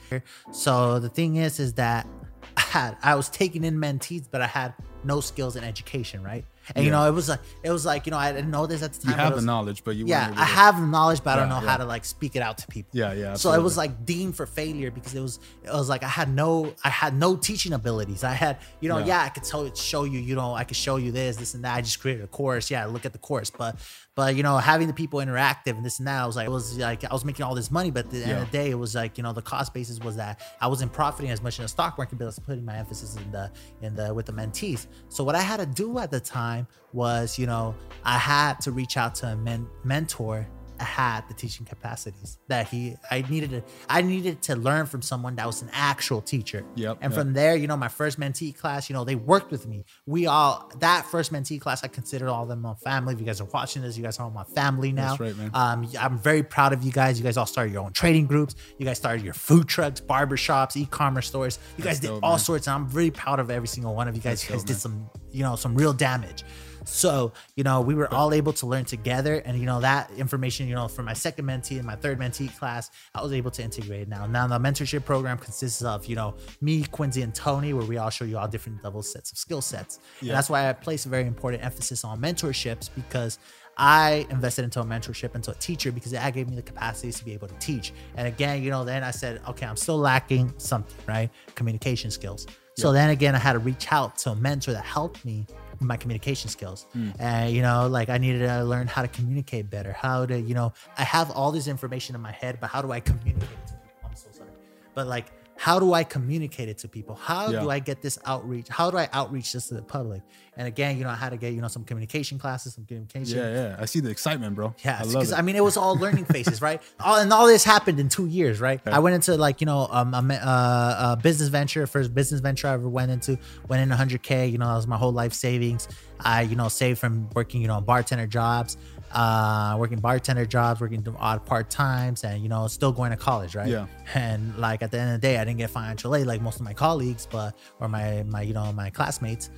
So 0.51 0.99
the 0.99 1.09
thing 1.09 1.37
is, 1.37 1.59
is 1.59 1.73
that 1.73 2.07
I 2.57 2.61
had 2.61 2.97
I 3.01 3.15
was 3.15 3.29
taking 3.29 3.63
in 3.63 3.77
mentees, 3.77 4.25
but 4.29 4.41
I 4.41 4.47
had 4.47 4.73
no 5.03 5.19
skills 5.19 5.55
in 5.55 5.63
education, 5.63 6.23
right? 6.23 6.45
And 6.75 6.85
you 6.85 6.91
know, 6.91 7.07
it 7.07 7.13
was 7.13 7.29
like 7.29 7.39
it 7.63 7.71
was 7.71 7.85
like 7.85 8.05
you 8.05 8.11
know 8.11 8.17
I 8.17 8.31
didn't 8.31 8.51
know 8.51 8.65
this 8.65 8.83
at 8.83 8.93
the 8.93 9.07
time. 9.07 9.15
but 9.15 9.23
have 9.23 9.33
it 9.33 9.35
the 9.37 9.41
knowledge, 9.41 9.83
but 9.83 9.95
you 9.95 10.05
yeah, 10.07 10.33
I 10.35 10.45
have 10.45 10.79
the 10.79 10.87
knowledge, 10.87 11.23
but 11.23 11.31
I 11.31 11.35
don't 11.41 11.49
know 11.49 11.61
yeah. 11.61 11.69
how 11.69 11.77
to 11.77 11.85
like 11.85 12.05
speak 12.05 12.35
it 12.35 12.41
out 12.41 12.57
to 12.59 12.67
people. 12.67 12.91
Yeah, 12.93 13.13
yeah. 13.13 13.33
So 13.35 13.53
it 13.53 13.61
was 13.61 13.77
like 13.77 14.05
deemed 14.05 14.35
for 14.35 14.45
failure 14.45 14.91
because 14.91 15.15
it 15.15 15.21
was 15.21 15.39
it 15.63 15.71
was 15.71 15.89
like 15.89 16.03
I 16.03 16.07
had 16.07 16.33
no 16.33 16.73
I 16.83 16.89
had 16.89 17.13
no 17.13 17.35
teaching 17.35 17.73
abilities. 17.73 18.23
I 18.23 18.33
had 18.33 18.57
you 18.79 18.89
know 18.89 18.99
Yeah. 18.99 19.05
yeah, 19.05 19.23
I 19.23 19.29
could 19.29 19.43
tell 19.43 19.73
show 19.73 20.03
you 20.03 20.19
you 20.19 20.35
know 20.35 20.53
I 20.53 20.63
could 20.63 20.77
show 20.77 20.97
you 20.97 21.11
this 21.11 21.37
this 21.37 21.53
and 21.53 21.63
that. 21.63 21.75
I 21.75 21.81
just 21.81 21.99
created 21.99 22.23
a 22.23 22.27
course. 22.27 22.69
Yeah, 22.69 22.85
look 22.85 23.05
at 23.05 23.13
the 23.13 23.19
course, 23.19 23.49
but 23.49 23.75
but 24.15 24.35
you 24.35 24.43
know 24.43 24.57
having 24.57 24.87
the 24.87 24.93
people 24.93 25.19
interactive 25.19 25.77
and 25.77 25.85
this 25.85 25.99
and 25.99 26.07
that. 26.07 26.21
I 26.21 26.27
was 26.27 26.35
like 26.35 26.47
it 26.47 26.51
was 26.51 26.77
like 26.77 27.03
I 27.03 27.13
was 27.13 27.25
making 27.25 27.45
all 27.45 27.55
this 27.55 27.71
money, 27.71 27.91
but 27.91 28.05
at 28.05 28.11
the 28.11 28.23
end 28.23 28.31
of 28.33 28.51
the 28.51 28.57
day 28.57 28.69
it 28.69 28.77
was 28.77 28.95
like 28.95 29.17
you 29.17 29.23
know 29.23 29.33
the 29.33 29.41
cost 29.41 29.73
basis 29.73 29.99
was 29.99 30.15
that 30.17 30.41
I 30.61 30.67
wasn't 30.67 30.91
profiting 30.91 31.31
as 31.31 31.41
much 31.41 31.59
in 31.59 31.63
the 31.63 31.69
stock 31.69 31.97
market, 31.97 32.17
but 32.17 32.25
I 32.25 32.27
was 32.27 32.39
putting 32.39 32.65
my 32.65 32.77
emphasis 32.77 33.15
in 33.15 33.31
the 33.31 33.51
in 33.81 33.95
the 33.95 34.13
with 34.13 34.25
the 34.25 34.33
mentees. 34.33 34.87
So 35.09 35.23
what 35.23 35.35
I 35.35 35.41
had 35.41 35.57
to 35.57 35.65
do 35.65 35.99
at 35.99 36.11
the 36.11 36.19
time 36.19 36.67
was 36.93 37.39
you 37.39 37.47
know 37.47 37.75
I 38.03 38.17
had 38.17 38.59
to 38.61 38.71
reach 38.71 38.97
out 38.97 39.15
to 39.15 39.27
a 39.27 39.35
men- 39.35 39.69
mentor 39.83 40.47
had 40.81 41.27
the 41.27 41.33
teaching 41.33 41.65
capacities 41.65 42.37
that 42.47 42.67
he 42.67 42.95
I 43.11 43.21
needed 43.29 43.49
to 43.51 43.63
I 43.89 44.01
needed 44.01 44.41
to 44.43 44.55
learn 44.55 44.85
from 44.85 45.01
someone 45.01 45.35
that 45.35 45.45
was 45.47 45.61
an 45.61 45.69
actual 45.73 46.21
teacher. 46.21 46.63
Yep, 46.75 46.97
And 47.01 47.11
yep. 47.11 47.19
from 47.19 47.33
there, 47.33 47.55
you 47.55 47.67
know, 47.67 47.77
my 47.77 47.87
first 47.87 48.19
mentee 48.19 48.55
class, 48.55 48.89
you 48.89 48.93
know, 48.93 49.03
they 49.03 49.15
worked 49.15 49.51
with 49.51 49.67
me. 49.67 49.85
We 50.05 50.27
all 50.27 50.71
that 50.79 51.05
first 51.05 51.33
mentee 51.33 51.59
class, 51.59 51.83
I 51.83 51.87
consider 51.87 52.29
all 52.29 52.43
of 52.43 52.49
them 52.49 52.61
my 52.61 52.73
family. 52.75 53.13
If 53.13 53.19
you 53.19 53.25
guys 53.25 53.41
are 53.41 53.45
watching 53.45 53.81
this, 53.81 53.97
you 53.97 54.03
guys 54.03 54.19
are 54.19 54.23
all 54.23 54.31
my 54.31 54.43
family 54.43 54.91
now. 54.91 55.15
That's 55.15 55.19
right, 55.19 55.37
man. 55.37 55.51
Um, 55.53 55.87
I'm 55.99 56.17
very 56.17 56.43
proud 56.43 56.73
of 56.73 56.83
you 56.83 56.91
guys. 56.91 57.17
You 57.19 57.23
guys 57.23 57.37
all 57.37 57.45
started 57.45 57.73
your 57.73 57.83
own 57.83 57.93
trading 57.93 58.27
groups. 58.27 58.55
You 58.77 58.85
guys 58.85 58.97
started 58.97 59.23
your 59.23 59.33
food 59.33 59.67
trucks, 59.67 59.99
barbershops, 60.01 60.75
e-commerce 60.77 61.27
stores. 61.27 61.59
You 61.77 61.83
guys 61.83 61.99
That's 61.99 62.13
did 62.13 62.23
all 62.23 62.31
man. 62.31 62.39
sorts. 62.39 62.67
And 62.67 62.75
I'm 62.75 62.87
very 62.87 63.11
proud 63.11 63.39
of 63.39 63.49
every 63.49 63.67
single 63.67 63.95
one 63.95 64.07
of 64.07 64.15
you 64.15 64.21
guys. 64.21 64.41
That's 64.41 64.49
you 64.49 64.55
guys 64.55 64.61
dope, 64.63 64.67
did 64.67 64.73
man. 64.73 64.79
some, 64.79 65.09
you 65.31 65.43
know, 65.43 65.55
some 65.55 65.75
real 65.75 65.93
damage. 65.93 66.43
So, 66.85 67.33
you 67.55 67.63
know, 67.63 67.81
we 67.81 67.93
were 67.93 68.11
all 68.13 68.33
able 68.33 68.53
to 68.53 68.65
learn 68.65 68.85
together. 68.85 69.35
And, 69.45 69.59
you 69.59 69.65
know, 69.65 69.79
that 69.81 70.11
information, 70.17 70.67
you 70.67 70.75
know, 70.75 70.87
from 70.87 71.05
my 71.05 71.13
second 71.13 71.45
mentee 71.45 71.77
and 71.77 71.85
my 71.85 71.95
third 71.95 72.19
mentee 72.19 72.55
class, 72.57 72.89
I 73.13 73.21
was 73.21 73.33
able 73.33 73.51
to 73.51 73.63
integrate 73.63 74.07
now. 74.07 74.25
Now, 74.25 74.47
the 74.47 74.59
mentorship 74.59 75.05
program 75.05 75.37
consists 75.37 75.81
of, 75.81 76.05
you 76.05 76.15
know, 76.15 76.35
me, 76.61 76.83
Quincy, 76.83 77.21
and 77.21 77.33
Tony, 77.33 77.73
where 77.73 77.85
we 77.85 77.97
all 77.97 78.09
show 78.09 78.25
you 78.25 78.37
all 78.37 78.47
different 78.47 78.83
level 78.83 79.03
sets 79.03 79.31
of 79.31 79.37
skill 79.37 79.61
sets. 79.61 79.99
Yeah. 80.21 80.29
And 80.29 80.37
that's 80.37 80.49
why 80.49 80.69
I 80.69 80.73
place 80.73 81.05
a 81.05 81.09
very 81.09 81.25
important 81.25 81.63
emphasis 81.63 82.03
on 82.03 82.19
mentorships 82.19 82.89
because 82.95 83.39
I 83.77 84.27
invested 84.29 84.65
into 84.65 84.81
a 84.81 84.83
mentorship, 84.83 85.35
into 85.35 85.51
a 85.51 85.55
teacher, 85.55 85.91
because 85.91 86.11
that 86.11 86.33
gave 86.33 86.49
me 86.49 86.55
the 86.57 86.61
capacities 86.61 87.17
to 87.19 87.25
be 87.25 87.31
able 87.33 87.47
to 87.47 87.55
teach. 87.59 87.93
And 88.15 88.27
again, 88.27 88.61
you 88.61 88.71
know, 88.71 88.83
then 88.83 89.03
I 89.03 89.11
said, 89.11 89.41
okay, 89.47 89.65
I'm 89.65 89.77
still 89.77 89.97
lacking 89.97 90.53
something, 90.57 90.97
right? 91.07 91.29
Communication 91.55 92.11
skills. 92.11 92.45
So 92.75 92.93
then 92.93 93.09
again, 93.09 93.35
I 93.35 93.39
had 93.39 93.53
to 93.53 93.59
reach 93.59 93.91
out 93.91 94.17
to 94.19 94.31
a 94.31 94.35
mentor 94.35 94.71
that 94.71 94.85
helped 94.85 95.25
me 95.25 95.45
my 95.79 95.97
communication 95.97 96.49
skills. 96.49 96.85
Hmm. 96.93 97.11
And, 97.19 97.53
you 97.53 97.61
know, 97.61 97.87
like 97.87 98.09
I 98.09 98.17
needed 98.17 98.39
to 98.39 98.63
learn 98.63 98.87
how 98.87 99.01
to 99.01 99.07
communicate 99.07 99.69
better, 99.69 99.93
how 99.93 100.25
to, 100.25 100.39
you 100.39 100.53
know, 100.53 100.73
I 100.97 101.03
have 101.03 101.31
all 101.31 101.51
this 101.51 101.67
information 101.67 102.15
in 102.15 102.21
my 102.21 102.31
head, 102.31 102.59
but 102.59 102.67
how 102.67 102.81
do 102.81 102.91
I 102.91 102.99
communicate 102.99 103.43
it 103.43 103.67
to 103.67 103.73
people? 103.73 104.09
I'm 104.09 104.15
so 104.15 104.29
sorry. 104.31 104.49
But 104.93 105.07
like, 105.07 105.31
how 105.59 105.77
do 105.77 105.91
I 105.91 106.05
communicate 106.05 106.69
it 106.69 106.77
to 106.79 106.87
people? 106.87 107.15
How 107.15 107.49
Yeah. 107.49 107.59
do 107.59 107.69
I 107.69 107.79
get 107.79 108.01
this 108.01 108.17
outreach? 108.25 108.69
How 108.69 108.89
do 108.89 108.97
I 108.97 109.09
outreach 109.11 109.51
this 109.51 109.67
to 109.67 109.73
the 109.73 109.81
public? 109.81 110.21
And 110.55 110.65
again, 110.69 110.97
you 110.97 111.03
know, 111.03 111.09
I 111.09 111.15
had 111.15 111.31
to 111.31 111.37
get, 111.37 111.51
you 111.53 111.59
know, 111.59 111.67
some 111.67 111.83
communication 111.83 112.39
classes, 112.39 112.75
some 112.75 112.85
communication. 112.85 113.37
Yeah, 113.37 113.51
yeah. 113.53 113.75
I 113.77 113.83
see 113.83 113.99
the 113.99 114.09
excitement, 114.09 114.55
bro. 114.55 114.73
Yeah, 114.85 115.03
because 115.03 115.33
it. 115.33 115.37
I 115.37 115.41
mean, 115.41 115.57
it 115.57 115.63
was 115.63 115.75
all 115.75 115.97
learning 115.97 116.25
phases, 116.35 116.61
right? 116.61 116.81
All 117.01 117.17
and 117.17 117.31
all 117.33 117.45
this 117.45 117.65
happened 117.65 117.99
in 117.99 118.07
two 118.07 118.25
years, 118.27 118.61
right? 118.61 118.79
I 118.85 118.99
went 118.99 119.15
into 119.15 119.35
like 119.35 119.59
you 119.59 119.65
know 119.65 119.87
um, 119.91 120.13
a, 120.13 120.33
uh, 120.33 121.15
a 121.17 121.21
business 121.21 121.49
venture, 121.49 121.85
first 121.87 122.13
business 122.15 122.39
venture 122.39 122.67
I 122.69 122.73
ever 122.75 122.87
went 122.87 123.11
into, 123.11 123.37
went 123.67 123.81
in 123.83 123.89
100k. 123.97 124.49
You 124.49 124.59
know, 124.59 124.67
that 124.67 124.75
was 124.75 124.87
my 124.87 124.97
whole 124.97 125.11
life 125.11 125.33
savings. 125.33 125.89
I 126.21 126.43
you 126.43 126.55
know 126.55 126.69
saved 126.69 126.99
from 126.99 127.29
working 127.35 127.61
you 127.61 127.67
know 127.67 127.81
bartender 127.81 128.27
jobs, 128.27 128.77
uh, 129.11 129.75
working 129.79 129.99
bartender 129.99 130.45
jobs, 130.45 130.81
working 130.81 131.05
odd 131.17 131.45
part 131.45 131.69
times, 131.69 132.23
and 132.23 132.41
you 132.41 132.49
know 132.49 132.67
still 132.67 132.91
going 132.91 133.11
to 133.11 133.17
college, 133.17 133.55
right? 133.55 133.67
Yeah. 133.67 133.87
And 134.13 134.57
like 134.57 134.83
at 134.83 134.91
the 134.91 134.99
end 134.99 135.13
of 135.13 135.21
the 135.21 135.27
day, 135.27 135.37
I 135.37 135.45
didn't 135.45 135.57
get 135.57 135.69
financial 135.69 136.15
aid 136.15 136.27
like 136.27 136.41
most 136.41 136.55
of 136.55 136.65
my 136.65 136.73
colleagues, 136.73 137.27
but 137.29 137.55
or 137.79 137.87
my 137.87 138.23
my 138.23 138.41
you 138.41 138.53
know 138.53 138.71
my 138.73 138.89
classmates. 138.89 139.49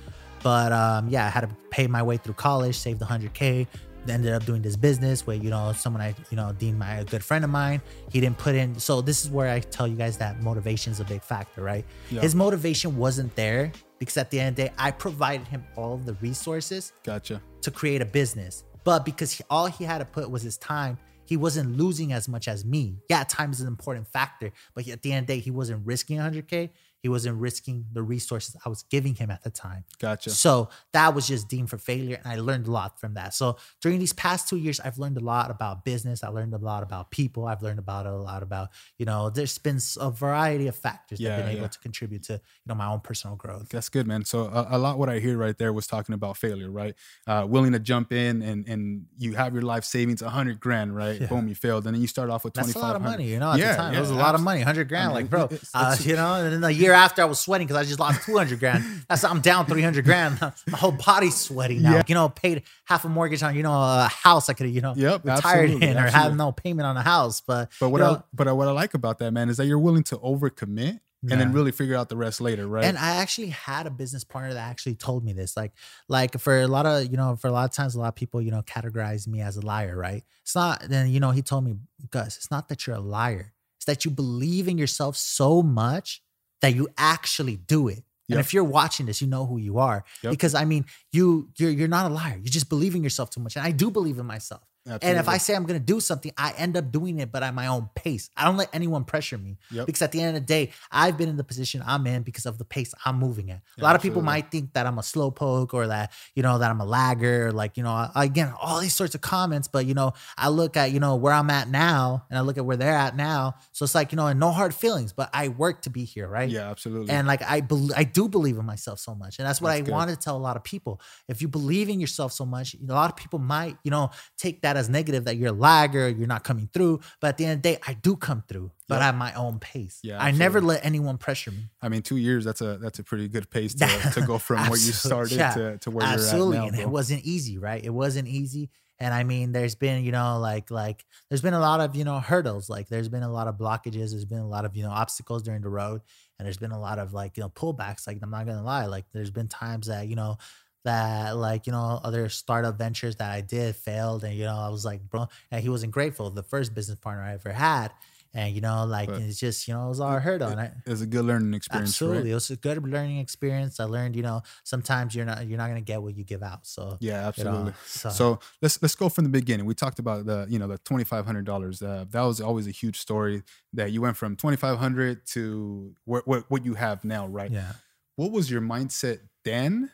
But 0.42 0.72
um, 0.72 1.08
yeah, 1.08 1.26
I 1.26 1.28
had 1.28 1.42
to 1.42 1.50
pay 1.70 1.86
my 1.86 2.02
way 2.02 2.16
through 2.16 2.34
college, 2.34 2.76
saved 2.76 3.00
100k. 3.00 3.66
Ended 4.08 4.32
up 4.32 4.44
doing 4.44 4.62
this 4.62 4.74
business 4.74 5.28
where 5.28 5.36
you 5.36 5.48
know 5.48 5.72
someone 5.72 6.02
I 6.02 6.12
you 6.30 6.36
know 6.36 6.52
deemed 6.58 6.76
my 6.76 6.96
a 6.96 7.04
good 7.04 7.22
friend 7.22 7.44
of 7.44 7.50
mine. 7.50 7.80
He 8.10 8.20
didn't 8.20 8.36
put 8.36 8.56
in. 8.56 8.76
So 8.80 9.00
this 9.00 9.24
is 9.24 9.30
where 9.30 9.48
I 9.48 9.60
tell 9.60 9.86
you 9.86 9.94
guys 9.94 10.16
that 10.18 10.42
motivation 10.42 10.90
is 10.92 10.98
a 10.98 11.04
big 11.04 11.22
factor, 11.22 11.62
right? 11.62 11.84
Yeah. 12.10 12.20
His 12.20 12.34
motivation 12.34 12.96
wasn't 12.96 13.32
there 13.36 13.70
because 14.00 14.16
at 14.16 14.28
the 14.30 14.40
end 14.40 14.48
of 14.48 14.56
the 14.56 14.62
day, 14.64 14.72
I 14.76 14.90
provided 14.90 15.46
him 15.46 15.64
all 15.76 15.98
the 15.98 16.14
resources 16.14 16.92
gotcha. 17.04 17.40
to 17.60 17.70
create 17.70 18.02
a 18.02 18.04
business. 18.04 18.64
But 18.84 19.04
because 19.04 19.32
he, 19.32 19.44
all 19.48 19.66
he 19.66 19.84
had 19.84 19.98
to 19.98 20.04
put 20.04 20.30
was 20.30 20.42
his 20.42 20.56
time, 20.56 20.98
he 21.24 21.36
wasn't 21.36 21.76
losing 21.76 22.12
as 22.12 22.28
much 22.28 22.48
as 22.48 22.64
me. 22.64 22.96
Yeah, 23.08 23.24
time 23.24 23.52
is 23.52 23.60
an 23.60 23.68
important 23.68 24.08
factor, 24.08 24.52
but 24.74 24.86
at 24.88 25.02
the 25.02 25.12
end 25.12 25.24
of 25.24 25.26
the 25.28 25.34
day, 25.34 25.40
he 25.40 25.50
wasn't 25.50 25.86
risking 25.86 26.18
100K. 26.18 26.70
He 27.02 27.08
wasn't 27.08 27.38
risking 27.38 27.84
the 27.92 28.02
resources 28.02 28.56
I 28.64 28.68
was 28.68 28.84
giving 28.84 29.14
him 29.16 29.30
at 29.30 29.42
the 29.42 29.50
time. 29.50 29.84
Gotcha. 29.98 30.30
So 30.30 30.68
that 30.92 31.14
was 31.14 31.26
just 31.26 31.48
deemed 31.48 31.68
for 31.68 31.78
failure. 31.78 32.20
And 32.22 32.32
I 32.32 32.36
learned 32.36 32.68
a 32.68 32.70
lot 32.70 33.00
from 33.00 33.14
that. 33.14 33.34
So 33.34 33.56
during 33.80 33.98
these 33.98 34.12
past 34.12 34.48
two 34.48 34.56
years, 34.56 34.78
I've 34.78 34.98
learned 34.98 35.16
a 35.16 35.24
lot 35.24 35.50
about 35.50 35.84
business. 35.84 36.22
I 36.22 36.28
learned 36.28 36.54
a 36.54 36.58
lot 36.58 36.82
about 36.82 37.10
people. 37.10 37.46
I've 37.46 37.62
learned 37.62 37.80
about 37.80 38.06
a 38.06 38.14
lot 38.14 38.42
about, 38.42 38.68
you 38.98 39.06
know, 39.06 39.30
there's 39.30 39.58
been 39.58 39.78
a 39.98 40.10
variety 40.10 40.68
of 40.68 40.76
factors 40.76 41.18
that 41.18 41.30
have 41.30 41.40
been 41.44 41.52
able 41.52 41.62
yeah. 41.62 41.68
to 41.68 41.78
contribute 41.80 42.22
to, 42.24 42.34
you 42.34 42.40
know, 42.66 42.74
my 42.74 42.86
own 42.86 43.00
personal 43.00 43.36
growth. 43.36 43.68
That's 43.70 43.88
good, 43.88 44.06
man. 44.06 44.24
So 44.24 44.44
a, 44.44 44.76
a 44.76 44.78
lot 44.78 44.98
what 44.98 45.08
I 45.08 45.18
hear 45.18 45.36
right 45.36 45.56
there 45.58 45.72
was 45.72 45.86
talking 45.86 46.14
about 46.14 46.36
failure, 46.36 46.70
right? 46.70 46.94
Uh, 47.26 47.46
willing 47.48 47.72
to 47.72 47.78
jump 47.78 48.12
in 48.12 48.42
and 48.42 48.68
and 48.68 49.06
you 49.18 49.34
have 49.34 49.52
your 49.52 49.62
life 49.62 49.84
savings, 49.84 50.22
a 50.22 50.30
hundred 50.30 50.60
grand, 50.60 50.94
right? 50.94 51.20
Yeah. 51.20 51.26
Boom, 51.26 51.48
you 51.48 51.54
failed, 51.54 51.86
and 51.86 51.94
then 51.94 52.00
you 52.00 52.08
start 52.08 52.30
off 52.30 52.44
with 52.44 52.54
twenty 52.54 52.72
That's 52.72 52.76
a 52.76 52.86
lot 52.86 52.96
of 52.96 53.02
money, 53.02 53.28
you 53.28 53.38
know. 53.38 53.52
At 53.52 53.58
Yeah, 53.58 53.72
the 53.72 53.76
time, 53.76 53.92
yeah, 53.92 53.98
it 53.98 54.02
was 54.02 54.10
a 54.10 54.14
lot 54.14 54.34
of 54.34 54.40
money, 54.40 54.60
hundred 54.60 54.88
grand. 54.88 55.10
I 55.10 55.12
like, 55.12 55.30
bro, 55.30 55.44
it's- 55.44 55.70
uh, 55.74 55.96
you 56.00 56.16
know. 56.16 56.34
And 56.34 56.52
then 56.52 56.60
the 56.60 56.72
year 56.72 56.91
after, 56.94 57.22
I 57.22 57.24
was 57.26 57.40
sweating 57.40 57.66
because 57.66 57.80
I 57.80 57.84
just 57.86 57.98
lost 58.00 58.24
two 58.24 58.36
hundred 58.36 58.60
grand. 58.60 58.84
That's 59.08 59.24
I'm 59.24 59.40
down 59.40 59.66
three 59.66 59.82
hundred 59.82 60.04
grand. 60.04 60.40
My 60.40 60.78
whole 60.78 60.92
body's 60.92 61.36
sweating 61.36 61.82
now. 61.82 61.96
Yeah. 61.96 62.02
You 62.06 62.14
know, 62.14 62.28
paid 62.28 62.62
half 62.84 63.04
a 63.04 63.08
mortgage 63.08 63.42
on 63.42 63.54
you 63.56 63.62
know 63.62 63.72
a 63.72 64.08
house 64.10 64.48
I 64.48 64.52
could 64.54 64.66
have 64.66 64.74
you 64.74 64.80
know 64.80 64.94
Yep, 64.96 65.24
retired 65.24 65.70
in 65.70 65.96
or 65.96 66.00
absolutely. 66.06 66.36
no 66.36 66.52
payment 66.52 66.86
on 66.86 66.96
a 66.96 67.02
house. 67.02 67.40
But 67.40 67.70
But 67.80 67.90
what 67.90 68.00
you 68.00 68.06
I 68.06 68.22
but 68.32 68.54
what 68.56 68.68
I 68.68 68.72
like 68.72 68.94
about 68.94 69.18
that 69.18 69.32
man 69.32 69.48
is 69.48 69.56
that 69.56 69.66
you're 69.66 69.78
willing 69.78 70.02
to 70.04 70.16
overcommit 70.18 71.00
and 71.30 71.40
then 71.40 71.52
really 71.52 71.70
figure 71.70 71.94
out 71.94 72.08
the 72.08 72.16
rest 72.16 72.40
later, 72.40 72.66
right? 72.66 72.84
And 72.84 72.98
I 72.98 73.16
actually 73.18 73.50
had 73.50 73.86
a 73.86 73.90
business 73.90 74.24
partner 74.24 74.54
that 74.54 74.68
actually 74.68 74.96
told 74.96 75.24
me 75.24 75.32
this. 75.32 75.56
Like, 75.56 75.70
like 76.08 76.36
for 76.40 76.60
a 76.60 76.66
lot 76.66 76.84
of, 76.84 77.06
you 77.12 77.16
know, 77.16 77.36
for 77.36 77.46
a 77.46 77.52
lot 77.52 77.64
of 77.64 77.70
times, 77.70 77.94
a 77.94 78.00
lot 78.00 78.08
of 78.08 78.16
people, 78.16 78.42
you 78.42 78.50
know, 78.50 78.62
categorize 78.62 79.28
me 79.28 79.40
as 79.40 79.56
a 79.56 79.60
liar, 79.64 79.96
right? 79.96 80.24
It's 80.42 80.56
not, 80.56 80.82
then, 80.88 81.10
you 81.10 81.20
know, 81.20 81.30
he 81.30 81.40
told 81.40 81.62
me, 81.62 81.76
Gus, 82.10 82.36
it's 82.36 82.50
not 82.50 82.68
that 82.70 82.88
you're 82.88 82.96
a 82.96 83.00
liar. 83.00 83.52
It's 83.76 83.84
that 83.84 84.04
you 84.04 84.10
believe 84.10 84.66
in 84.66 84.78
yourself 84.78 85.16
so 85.16 85.62
much 85.62 86.22
that 86.62 86.74
you 86.74 86.88
actually 86.96 87.56
do 87.56 87.88
it. 87.88 88.02
And 88.30 88.40
if 88.40 88.54
you're 88.54 88.64
watching 88.64 89.04
this, 89.04 89.20
you 89.20 89.28
know 89.28 89.44
who 89.44 89.58
you 89.58 89.78
are. 89.78 90.04
Yep. 90.22 90.30
Because 90.30 90.54
I 90.54 90.64
mean, 90.64 90.86
you 91.12 91.50
you're 91.58 91.70
you're 91.70 91.88
not 91.88 92.10
a 92.10 92.14
liar. 92.14 92.38
You 92.42 92.48
just 92.48 92.70
believe 92.70 92.94
in 92.94 93.02
yourself 93.02 93.28
too 93.28 93.40
much. 93.40 93.56
And 93.56 93.66
I 93.66 93.72
do 93.72 93.90
believe 93.90 94.18
in 94.18 94.24
myself. 94.24 94.62
And 94.84 95.16
if 95.18 95.28
I 95.28 95.38
say 95.38 95.54
I'm 95.54 95.64
gonna 95.64 95.78
do 95.78 96.00
something, 96.00 96.32
I 96.36 96.52
end 96.56 96.76
up 96.76 96.90
doing 96.90 97.20
it, 97.20 97.30
but 97.30 97.42
at 97.42 97.54
my 97.54 97.68
own 97.68 97.88
pace. 97.94 98.30
I 98.36 98.44
don't 98.44 98.56
let 98.56 98.68
anyone 98.72 99.04
pressure 99.04 99.38
me 99.38 99.58
Yep. 99.70 99.86
because 99.86 100.02
at 100.02 100.10
the 100.12 100.20
end 100.20 100.36
of 100.36 100.42
the 100.42 100.46
day, 100.46 100.72
I've 100.90 101.16
been 101.16 101.28
in 101.28 101.36
the 101.36 101.44
position 101.44 101.82
I'm 101.86 102.06
in 102.06 102.22
because 102.22 102.46
of 102.46 102.58
the 102.58 102.64
pace 102.64 102.92
I'm 103.04 103.16
moving 103.18 103.50
at. 103.50 103.60
A 103.78 103.82
lot 103.82 103.94
of 103.94 104.02
people 104.02 104.22
might 104.22 104.50
think 104.50 104.72
that 104.72 104.86
I'm 104.86 104.98
a 104.98 105.02
slow 105.02 105.30
poke 105.30 105.72
or 105.74 105.86
that 105.86 106.10
you 106.34 106.42
know 106.42 106.58
that 106.58 106.70
I'm 106.70 106.80
a 106.80 106.84
lagger, 106.84 107.52
like 107.52 107.76
you 107.76 107.82
know, 107.84 107.92
I- 107.92 108.10
again, 108.24 108.52
all 108.60 108.80
these 108.80 108.94
sorts 108.94 109.14
of 109.14 109.20
comments. 109.20 109.68
But 109.68 109.86
you 109.86 109.94
know, 109.94 110.14
I 110.36 110.48
look 110.48 110.76
at 110.76 110.90
you 110.90 110.98
know 111.00 111.14
where 111.16 111.32
I'm 111.32 111.50
at 111.50 111.68
now, 111.68 112.24
and 112.28 112.36
I 112.38 112.42
look 112.42 112.58
at 112.58 112.64
where 112.64 112.76
they're 112.76 112.94
at 112.96 113.14
now. 113.14 113.54
So 113.72 113.84
it's 113.84 113.94
like 113.94 114.10
you 114.12 114.16
know, 114.16 114.26
and 114.26 114.40
no 114.40 114.50
hard 114.50 114.74
feelings, 114.74 115.12
but 115.12 115.30
I 115.32 115.48
work 115.48 115.82
to 115.82 115.90
be 115.90 116.04
here, 116.04 116.26
right? 116.28 116.48
yeah, 116.50 116.68
absolutely. 116.70 117.10
And 117.14 117.26
like 117.28 117.42
I 117.42 117.60
bel 117.60 117.90
I 117.96 118.02
do 118.04 118.28
believe 118.28 118.58
in 118.58 118.66
myself 118.66 118.98
so 118.98 119.14
much. 119.14 119.38
And 119.38 119.46
that's 119.46 119.60
what 119.60 119.68
That's 119.68 119.78
I 119.82 119.84
good. 119.84 119.92
want 119.92 120.10
to 120.10 120.16
tell 120.16 120.36
a 120.36 120.38
lot 120.42 120.56
of 120.56 120.64
people. 120.64 121.00
If 121.28 121.40
you 121.40 121.48
believe 121.48 121.88
in 121.88 122.00
yourself 122.00 122.32
so 122.32 122.44
much, 122.44 122.74
a 122.74 122.92
lot 122.92 123.10
of 123.10 123.16
people 123.16 123.38
might, 123.38 123.76
you 123.84 123.90
know, 123.90 124.10
take 124.36 124.62
that 124.62 124.71
as 124.76 124.88
negative 124.88 125.24
that 125.24 125.36
you're 125.36 125.48
a 125.50 125.52
lagger, 125.52 126.08
you're 126.08 126.26
not 126.26 126.44
coming 126.44 126.68
through. 126.72 127.00
But 127.20 127.28
at 127.28 127.38
the 127.38 127.44
end 127.46 127.52
of 127.58 127.62
the 127.62 127.70
day, 127.74 127.78
I 127.86 127.94
do 127.94 128.16
come 128.16 128.42
through, 128.48 128.70
but 128.88 128.96
Yeah. 129.00 129.08
at 129.08 129.14
my 129.16 129.32
own 129.34 129.58
pace. 129.58 130.00
Yeah, 130.02 130.22
I 130.22 130.30
never 130.30 130.60
let 130.60 130.84
anyone 130.84 131.18
pressure 131.18 131.50
me. 131.50 131.68
I 131.80 131.88
mean, 131.88 132.02
two 132.02 132.16
years, 132.16 132.44
that's 132.44 132.60
a 132.60 132.78
that's 132.78 132.98
a 132.98 133.04
pretty 133.04 133.28
good 133.28 133.50
pace 133.50 133.74
to, 133.74 133.86
to 134.14 134.22
go 134.26 134.38
from 134.38 134.58
where 134.68 134.78
you 134.78 134.92
started 134.92 135.36
yeah. 135.38 135.54
to, 135.54 135.78
to 135.78 135.90
where 135.90 136.06
Absolutely. 136.06 136.56
you're 136.56 136.62
at 136.64 136.68
and 136.68 136.76
now. 136.78 136.82
it 136.82 136.88
wasn't 136.90 137.24
easy, 137.24 137.58
right? 137.58 137.84
It 137.84 137.90
wasn't 137.90 138.28
easy. 138.28 138.70
And 138.98 139.12
I 139.12 139.24
mean, 139.24 139.50
there's 139.50 139.74
been, 139.74 140.04
you 140.04 140.12
know, 140.12 140.38
like 140.38 140.70
like 140.70 141.04
there's 141.28 141.42
been 141.42 141.54
a 141.54 141.58
lot 141.60 141.80
of, 141.80 141.96
you 141.96 142.04
know, 142.04 142.20
hurdles. 142.20 142.70
Like 142.70 142.88
there's 142.88 143.08
been 143.08 143.24
a 143.24 143.32
lot 143.32 143.48
of 143.48 143.56
blockages. 143.56 144.10
There's 144.10 144.24
been 144.24 144.38
a 144.38 144.48
lot 144.48 144.64
of, 144.64 144.76
you 144.76 144.84
know, 144.84 144.90
obstacles 144.92 145.42
during 145.42 145.60
the 145.62 145.68
road. 145.70 146.02
And 146.38 146.46
there's 146.46 146.58
been 146.58 146.70
a 146.70 146.78
lot 146.80 147.00
of 147.00 147.12
like, 147.12 147.36
you 147.36 147.42
know, 147.42 147.48
pullbacks. 147.48 148.06
Like 148.06 148.18
I'm 148.22 148.30
not 148.30 148.46
gonna 148.46 148.62
lie. 148.62 148.86
Like 148.86 149.06
there's 149.12 149.32
been 149.32 149.48
times 149.48 149.88
that, 149.88 150.06
you 150.06 150.14
know, 150.14 150.36
that 150.84 151.36
like, 151.36 151.66
you 151.66 151.72
know, 151.72 152.00
other 152.02 152.28
startup 152.28 152.76
ventures 152.78 153.16
that 153.16 153.30
I 153.30 153.40
did 153.40 153.76
failed. 153.76 154.24
And, 154.24 154.34
you 154.34 154.44
know, 154.44 154.56
I 154.56 154.68
was 154.68 154.84
like, 154.84 155.08
bro, 155.08 155.28
and 155.50 155.62
he 155.62 155.68
wasn't 155.68 155.92
grateful. 155.92 156.30
The 156.30 156.42
first 156.42 156.74
business 156.74 156.98
partner 156.98 157.22
I 157.24 157.34
ever 157.34 157.52
had. 157.52 157.92
And, 158.34 158.54
you 158.54 158.62
know, 158.62 158.86
like 158.86 159.08
But 159.08 159.20
it's 159.20 159.38
just, 159.38 159.68
you 159.68 159.74
know, 159.74 159.84
it 159.84 159.88
was 159.90 160.00
all 160.00 160.08
a 160.08 160.20
on 160.42 160.58
It- 160.58 160.72
it 160.86 160.90
was 160.90 161.02
a 161.02 161.06
good 161.06 161.24
learning 161.26 161.52
experience, 161.52 161.90
Absolutely, 161.90 162.30
right? 162.30 162.32
it 162.32 162.34
was 162.34 162.50
a 162.50 162.56
good 162.56 162.82
learning 162.88 163.18
experience. 163.18 163.78
I 163.78 163.84
learned, 163.84 164.16
you 164.16 164.22
know, 164.22 164.42
sometimes 164.64 165.14
you're 165.14 165.26
not 165.26 165.46
you're 165.46 165.58
not 165.58 165.68
gonna 165.68 165.82
get 165.82 166.02
what 166.02 166.16
you 166.16 166.24
give 166.24 166.42
out. 166.42 166.66
So 166.66 166.96
Yeah, 167.00 167.12
you 167.12 167.16
know, 167.16 167.28
absolutely. 167.28 167.72
so, 167.84 168.10
So 168.10 168.38
let's 168.62 168.80
let's 168.80 168.94
go 168.94 169.10
from 169.10 169.24
the 169.24 169.30
beginning. 169.30 169.66
We 169.66 169.74
talked 169.74 169.98
about 169.98 170.24
the 170.24 170.46
you 170.48 170.58
know 170.58 170.66
the 170.66 170.78
twenty 170.78 171.04
five 171.04 171.26
hundred 171.26 171.44
dollars. 171.44 171.82
Uh, 171.82 172.06
that 172.08 172.22
was 172.22 172.40
always 172.40 172.66
a 172.66 172.70
huge 172.70 172.98
story 172.98 173.42
that 173.74 173.92
you 173.92 174.00
went 174.00 174.16
from 174.16 174.34
twenty 174.36 174.56
five 174.56 174.78
hundred 174.78 175.26
to 175.34 175.94
what 176.06 176.26
what 176.26 176.50
what 176.50 176.64
you 176.64 176.72
have 176.74 177.04
now, 177.04 177.26
right? 177.26 177.52
yeah, 177.52 177.72
What 178.16 178.32
was 178.32 178.50
your 178.50 178.62
mindset 178.62 179.18
then 179.44 179.90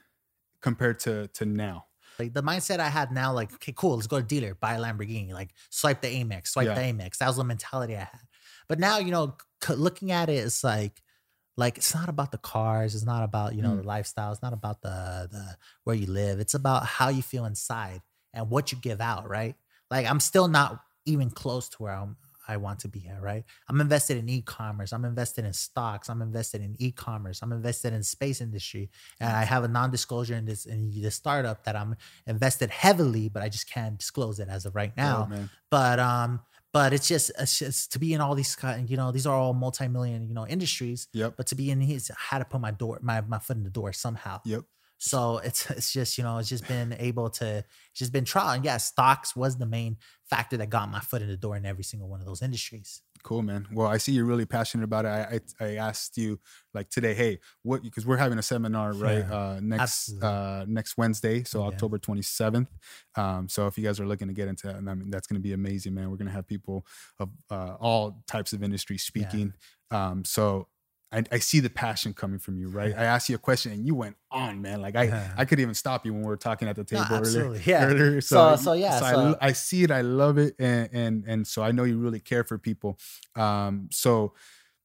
compared 0.63 1.01
to 1.01 1.29
to 1.29 1.45
now? 1.45 1.85
like 2.19 2.35
the 2.35 2.43
mindset 2.43 2.81
I 2.81 2.89
had 2.89 3.13
now, 3.13 3.33
like 3.33 3.53
okay, 3.55 3.73
cool, 3.77 3.95
let's 3.95 4.09
go 4.09 4.19
to 4.21 4.27
dealer, 4.27 4.55
buy 4.55 4.75
a 4.75 4.81
Lamborghini, 4.81 5.33
like 5.33 5.51
swipe 5.71 6.01
the 6.03 6.09
Amex, 6.09 6.49
swipe 6.49 6.67
Yeah. 6.67 6.75
the 6.75 6.81
Amex. 6.81 7.19
That 7.19 7.29
was 7.29 7.37
the 7.37 7.45
mentality 7.45 7.95
I 7.95 8.01
had. 8.01 8.21
But 8.69 8.81
now, 8.81 8.99
you 8.99 9.13
know, 9.13 9.37
c- 9.63 9.75
looking 9.75 10.11
at 10.11 10.29
it, 10.29 10.45
it's 10.45 10.65
like 10.65 11.01
like 11.57 11.77
it's 11.79 11.95
not 11.95 12.09
about 12.09 12.31
the 12.31 12.39
cars 12.39 12.95
it's 12.95 13.05
not 13.05 13.25
about 13.25 13.55
you 13.55 13.63
know 13.63 13.71
Mm. 13.71 13.79
the 13.83 13.87
lifestyle 13.89 14.31
it's 14.33 14.43
not 14.43 14.53
about 14.53 14.81
the 14.83 15.29
the 15.31 15.57
where 15.85 15.97
you 15.97 16.07
live 16.07 16.39
it's 16.39 16.55
about 16.55 16.87
how 16.87 17.09
you 17.09 17.21
feel 17.23 17.45
inside 17.47 18.01
and 18.33 18.49
what 18.49 18.71
you 18.71 18.79
give 18.79 19.01
out 19.01 19.29
right 19.29 19.57
like 19.91 20.07
i'm 20.07 20.21
still 20.21 20.47
not 20.47 20.81
even 21.05 21.31
close 21.31 21.69
to 21.71 21.83
where 21.83 21.95
i'm 21.95 22.17
I 22.49 22.57
want 22.57 22.79
to 22.81 22.89
be 22.89 23.07
at, 23.09 23.21
right? 23.23 23.45
I'm 23.69 23.81
invested 23.81 24.17
in 24.17 24.29
e-commerce. 24.29 24.93
I'm 24.93 25.05
invested 25.05 25.45
in 25.45 25.53
stocks. 25.53 26.09
I'm 26.09 26.23
invested 26.23 26.63
in 26.63 26.75
e-commerce. 26.79 27.41
I'm 27.43 27.53
invested 27.53 27.93
in 27.93 28.03
space 28.03 28.41
industry, 28.41 28.91
and 29.21 29.31
I 29.37 29.45
have 29.45 29.65
a 29.65 29.69
non-disclosure 29.69 30.35
in 30.35 30.47
this 30.47 30.65
in 30.67 30.91
this 30.91 31.15
startup 31.15 31.65
that 31.65 31.77
I'm 31.77 31.95
invested 32.27 32.71
heavily, 32.71 33.29
but 33.29 33.43
I 33.43 33.49
just 33.49 33.69
can't 33.71 33.99
disclose 33.99 34.41
it 34.41 34.49
as 34.49 34.65
of 34.67 34.75
right 34.75 34.97
now 34.97 35.29
Oh, 35.31 35.49
but 35.71 35.99
um 36.01 36.41
but 36.73 36.93
it's 36.93 37.09
just 37.09 37.31
it's 37.39 37.59
just 37.59 37.93
to 37.93 37.99
be 37.99 38.13
in 38.15 38.21
all 38.21 38.35
these 38.35 38.55
kind 38.57 38.89
you 38.91 38.97
know 38.97 39.11
these 39.13 39.27
are 39.27 39.35
all 39.35 39.55
multi-million 39.55 40.29
you 40.29 40.35
know 40.35 40.47
industries 40.47 41.09
Yep. 41.13 41.35
but 41.37 41.47
to 41.49 41.55
be 41.55 41.71
in 41.71 41.81
his 41.81 42.11
I 42.11 42.15
had 42.35 42.39
to 42.41 42.45
put 42.45 42.61
my 42.61 42.71
door 42.71 42.99
my, 43.03 43.21
my 43.23 43.39
foot 43.39 43.57
in 43.57 43.65
the 43.65 43.71
door 43.71 43.93
somehow 43.93 44.41
Yep. 44.45 44.65
So 44.99 45.39
it's 45.39 45.71
it's 45.71 45.93
just 45.93 46.19
you 46.19 46.25
know 46.25 46.39
it's 46.39 46.49
just 46.49 46.67
been 46.69 46.95
able 46.99 47.31
to 47.31 47.59
it's 47.59 47.99
just 47.99 48.13
been 48.13 48.25
trial 48.25 48.51
and 48.51 48.65
yeah 48.65 48.77
stocks 48.77 49.35
was 49.35 49.57
the 49.57 49.67
main 49.67 49.97
factor 50.25 50.57
that 50.57 50.69
got 50.69 50.91
my 50.91 51.01
foot 51.01 51.23
in 51.23 51.29
the 51.29 51.37
door 51.37 51.57
in 51.57 51.65
every 51.65 51.85
single 51.85 52.09
one 52.09 52.21
of 52.21 52.27
those 52.27 52.43
industries 52.43 53.03
Cool, 53.23 53.43
man. 53.43 53.67
Well, 53.73 53.89
I 53.89 53.99
see 53.99 54.13
you're 54.13 54.25
really 54.25 54.47
passionate 54.47 54.85
about 54.85 55.05
it. 55.05 55.09
I 55.09 55.65
I, 55.65 55.69
I 55.69 55.75
asked 55.77 56.17
you 56.17 56.39
like 56.75 56.89
today, 56.89 57.15
hey, 57.15 57.41
what? 57.63 57.83
Because 57.83 58.07
we're 58.07 58.17
having 58.17 58.39
a 58.39 58.43
seminar 58.43 58.93
right 58.93 59.19
Yeah, 59.19 59.35
uh, 59.35 59.61
next 59.63 59.83
absolutely. 59.83 60.29
uh, 60.29 60.65
next 60.69 60.97
Wednesday, 60.97 61.45
so 61.45 61.61
Yeah. 61.61 61.69
October 61.69 61.99
27th. 61.99 62.69
Um, 63.17 63.49
so 63.49 63.67
if 63.67 63.77
you 63.77 63.85
guys 63.85 64.01
are 64.01 64.07
looking 64.07 64.29
to 64.29 64.35
get 64.35 64.49
into, 64.49 64.69
that, 64.69 64.77
I 64.77 64.81
mean, 64.81 65.11
that's 65.11 65.27
going 65.27 65.37
to 65.37 65.43
be 65.43 65.53
amazing, 65.53 65.95
man. 65.95 66.11
We're 66.11 66.17
going 66.17 66.29
to 66.29 66.33
have 66.33 66.47
people 66.47 66.87
of 67.19 67.31
uh, 67.51 67.77
all 67.81 68.23
types 68.27 68.53
of 68.53 68.63
industry 68.63 68.99
speaking. 68.99 69.53
Um, 69.91 70.25
so. 70.25 70.69
I, 71.11 71.25
I 71.33 71.39
see 71.39 71.61
the 71.61 71.71
passion 71.71 72.13
coming 72.13 72.39
from 72.39 72.59
you, 72.59 72.69
right? 72.69 72.95
I 72.95 73.05
asked 73.05 73.31
you 73.31 73.35
a 73.37 73.39
question 73.39 73.73
and 73.73 73.87
you 73.87 73.95
went 73.95 74.17
on, 74.31 74.61
man. 74.61 74.83
Like 74.83 74.95
I, 74.95 75.05
Yeah. 75.05 75.33
I 75.39 75.47
could 75.47 75.59
even 75.59 75.75
stop 75.75 76.05
you 76.05 76.13
when 76.13 76.21
we 76.23 76.29
were 76.29 76.37
talking 76.37 76.69
at 76.69 76.77
the 76.77 76.87
No, 76.93 77.03
table 77.05 77.27
earlier. 77.27 77.63
yeah. 77.65 77.87
earlier. 77.87 78.21
So- 78.21 78.57
so, 78.57 78.75
yeah, 78.75 79.01
I, 79.03 79.13
so- 79.13 79.37
I 79.41 79.53
see 79.53 79.83
it. 79.85 79.91
I 79.91 80.03
love 80.03 80.37
it, 80.39 80.55
and 80.59 80.89
and 80.93 81.25
and 81.27 81.47
so 81.47 81.63
I 81.63 81.73
know 81.73 81.85
you 81.85 81.99
really 81.99 82.21
care 82.21 82.45
for 82.45 82.59
people. 82.59 82.99
Um, 83.37 83.89
so 83.91 84.35